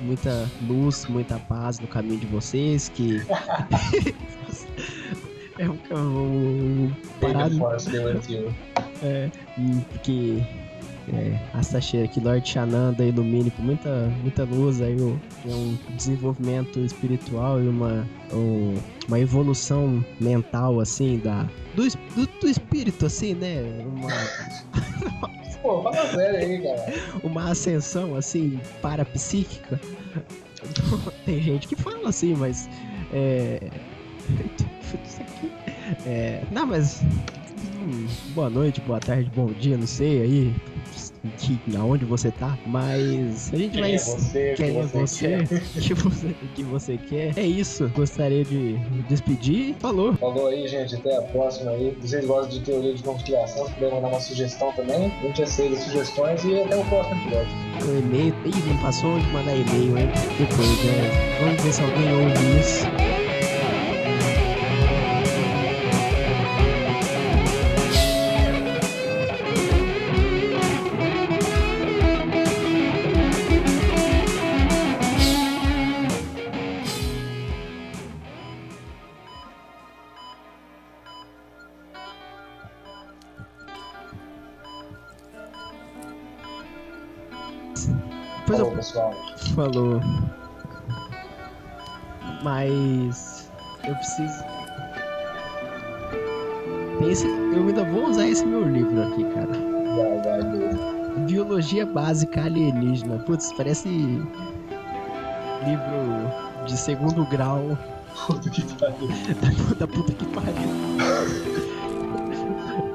Muita 0.00 0.50
luz, 0.66 1.06
muita 1.06 1.38
paz 1.38 1.78
no 1.78 1.86
caminho 1.86 2.18
de 2.18 2.26
vocês. 2.26 2.88
Que. 2.88 3.22
é 5.58 5.70
um. 5.94 6.90
Force 7.58 7.88
divertido. 7.88 8.52
É, 9.02 9.30
hum, 9.56 9.80
que 10.02 10.44
é, 11.12 11.38
Astacheira, 11.54 12.06
que 12.08 12.20
Lord 12.20 12.48
Shananda 12.48 13.04
ilumine 13.04 13.50
com 13.50 13.62
muita, 13.62 14.06
muita 14.22 14.44
luz 14.44 14.80
aí 14.80 14.94
o, 14.96 15.18
é 15.48 15.52
um 15.54 15.76
desenvolvimento 15.96 16.78
espiritual 16.80 17.60
e 17.62 17.68
uma, 17.68 18.06
um- 18.32 18.76
uma 19.08 19.18
evolução 19.18 20.04
mental 20.20 20.78
assim 20.80 21.18
da 21.18 21.46
do, 21.74 21.88
do, 22.14 22.26
do 22.40 22.48
espírito 22.48 23.06
assim, 23.06 23.34
né? 23.34 23.62
Uma, 23.84 24.08
Pô, 25.62 25.82
fala 25.82 25.96
sério 26.12 26.38
aí, 26.38 26.62
cara. 26.62 26.94
uma 27.22 27.50
ascensão 27.50 28.14
assim 28.16 28.58
parapsíquica. 28.80 29.80
Tem 31.24 31.40
gente 31.42 31.66
que 31.68 31.74
fala 31.76 32.08
assim, 32.08 32.34
mas 32.34 32.68
é, 33.12 33.60
isso 35.04 35.20
aqui- 35.22 35.52
é, 36.06 36.42
não, 36.50 36.66
mas 36.66 37.00
hum, 37.02 38.06
boa 38.34 38.48
noite, 38.50 38.80
boa 38.82 39.00
tarde, 39.00 39.30
bom 39.34 39.46
dia, 39.46 39.76
não 39.76 39.86
sei 39.86 40.22
aí 40.22 40.54
que, 41.30 41.76
aonde 41.76 42.04
você 42.04 42.30
tá, 42.30 42.56
mas 42.66 43.52
a 43.52 43.56
gente 43.56 43.72
Quem 43.72 43.80
vai 43.80 43.94
é 43.94 43.98
você? 43.98 44.54
quem 44.56 44.78
é 44.78 44.82
que 44.82 44.96
você, 44.96 45.28
quer? 45.28 45.42
o 45.76 45.80
que 45.80 45.94
você, 45.94 46.34
que 46.54 46.62
você 46.62 46.98
quer. 46.98 47.38
É 47.38 47.42
isso, 47.42 47.88
gostaria 47.94 48.44
de 48.44 48.74
despedir. 49.08 49.74
Falou. 49.78 50.14
Falou 50.14 50.48
aí, 50.48 50.66
gente. 50.66 50.96
Até 50.96 51.16
a 51.16 51.22
próxima 51.22 51.70
aí. 51.70 51.96
Vocês 52.00 52.24
gostam 52.26 52.48
de 52.50 52.60
teoria 52.60 52.94
de 52.94 53.02
conspiração, 53.02 53.66
se 53.66 53.72
puder 53.74 53.92
mandar 53.92 54.08
uma 54.08 54.20
sugestão 54.20 54.72
também, 54.72 55.12
a 55.20 55.26
gente 55.26 55.42
aceita 55.42 55.76
sugestões 55.76 56.44
e 56.44 56.60
até 56.60 56.76
o 56.76 56.84
próximo 56.86 57.20
episódio. 57.22 57.52
O 57.82 57.98
e-mail. 57.98 58.34
Ih, 58.44 58.68
não 58.68 58.78
passou 58.78 59.10
onde 59.10 59.26
mandar 59.28 59.54
e-mail, 59.54 59.98
hein? 59.98 60.08
Depois, 60.38 60.84
né? 60.84 61.38
Vamos 61.40 61.62
ver 61.62 61.72
se 61.72 61.82
alguém 61.82 62.12
ouve 62.12 62.60
isso. 62.60 63.11
Mas 92.62 93.50
eu 93.88 93.94
preciso. 93.96 94.44
Pense, 97.00 97.26
eu 97.26 97.66
ainda 97.66 97.84
vou 97.84 98.08
usar 98.08 98.28
esse 98.28 98.46
meu 98.46 98.62
livro 98.68 99.02
aqui, 99.02 99.24
cara. 99.34 99.48
Vai, 99.96 100.22
vai, 100.22 100.42
mesmo. 100.52 101.26
Biologia 101.26 101.84
básica 101.84 102.44
alienígena. 102.44 103.18
Putz, 103.18 103.52
parece. 103.54 103.88
livro 103.88 104.24
de 106.64 106.76
segundo 106.76 107.26
grau 107.26 107.76
Puta 108.26 108.48
que 108.48 108.62
pariu. 108.74 109.08
da 109.76 109.86
puta 109.88 110.12
que 110.12 110.24
pariu. 110.26 110.54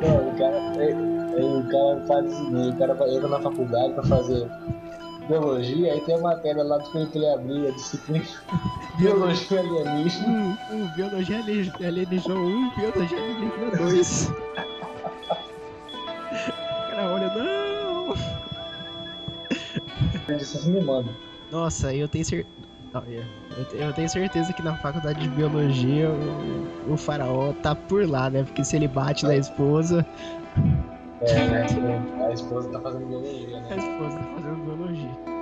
Não, 0.02 0.30
o 0.30 0.38
cara, 0.38 0.56
é, 0.78 0.92
é, 0.92 1.44
o 1.44 1.64
cara 1.70 2.06
faz 2.08 2.26
o 2.26 2.38
seguinte, 2.38 2.70
o 2.70 2.78
cara 2.78 3.14
entra 3.14 3.28
na 3.28 3.40
faculdade 3.42 3.94
pra 3.96 4.04
fazer 4.04 4.48
biologia, 5.28 5.94
aí 5.94 6.02
tem 6.02 6.16
a 6.16 6.20
matéria 6.20 6.64
lá 6.64 6.78
do 6.78 6.90
que 6.90 6.98
ele 7.18 7.30
abrir, 7.30 7.68
a 7.68 7.72
disciplina 7.72 8.24
biologia 8.98 9.60
alienígena. 9.60 10.28
Um, 10.28 10.58
um 10.76 10.88
biologia 10.96 11.40
alien- 11.40 11.72
alienígena 11.86 12.36
1, 12.36 12.40
um, 12.40 12.70
biologia 12.76 13.18
alienígena 13.18 13.72
2. 13.78 14.30
O 14.30 14.34
cara 16.90 17.12
olha, 17.12 17.30
não! 17.36 18.16
Isso 20.38 20.70
me 20.70 20.82
manda. 20.82 21.10
Nossa, 21.52 21.94
eu 21.94 22.08
tenho 22.08 22.26
certeza. 22.26 22.58
Eu 23.58 23.66
te- 23.66 23.78
eu 23.78 23.94
tenho 23.94 24.10
certeza 24.10 24.52
que 24.54 24.64
na 24.64 24.76
faculdade 24.78 25.20
de 25.22 25.28
biologia 25.30 26.10
o, 26.10 26.94
o 26.94 26.98
faraó 26.98 27.54
tá 27.62 27.76
por 27.76 28.08
lá, 28.10 28.30
né? 28.30 28.44
Porque 28.44 28.64
se 28.64 28.76
ele 28.76 28.88
bate 28.88 29.24
na 29.26 29.36
esposa, 29.36 30.06
É, 31.22 31.36
né? 31.80 32.02
A 32.38 32.40
esposa 32.40 32.70
tá 32.70 32.80
fazendo 32.82 33.08
biologia, 33.08 33.58
a 33.58 33.62
né? 33.62 33.78
esposa 33.78 34.20
tá 34.20 34.24
fazendo 34.36 34.64
biologia. 34.64 35.37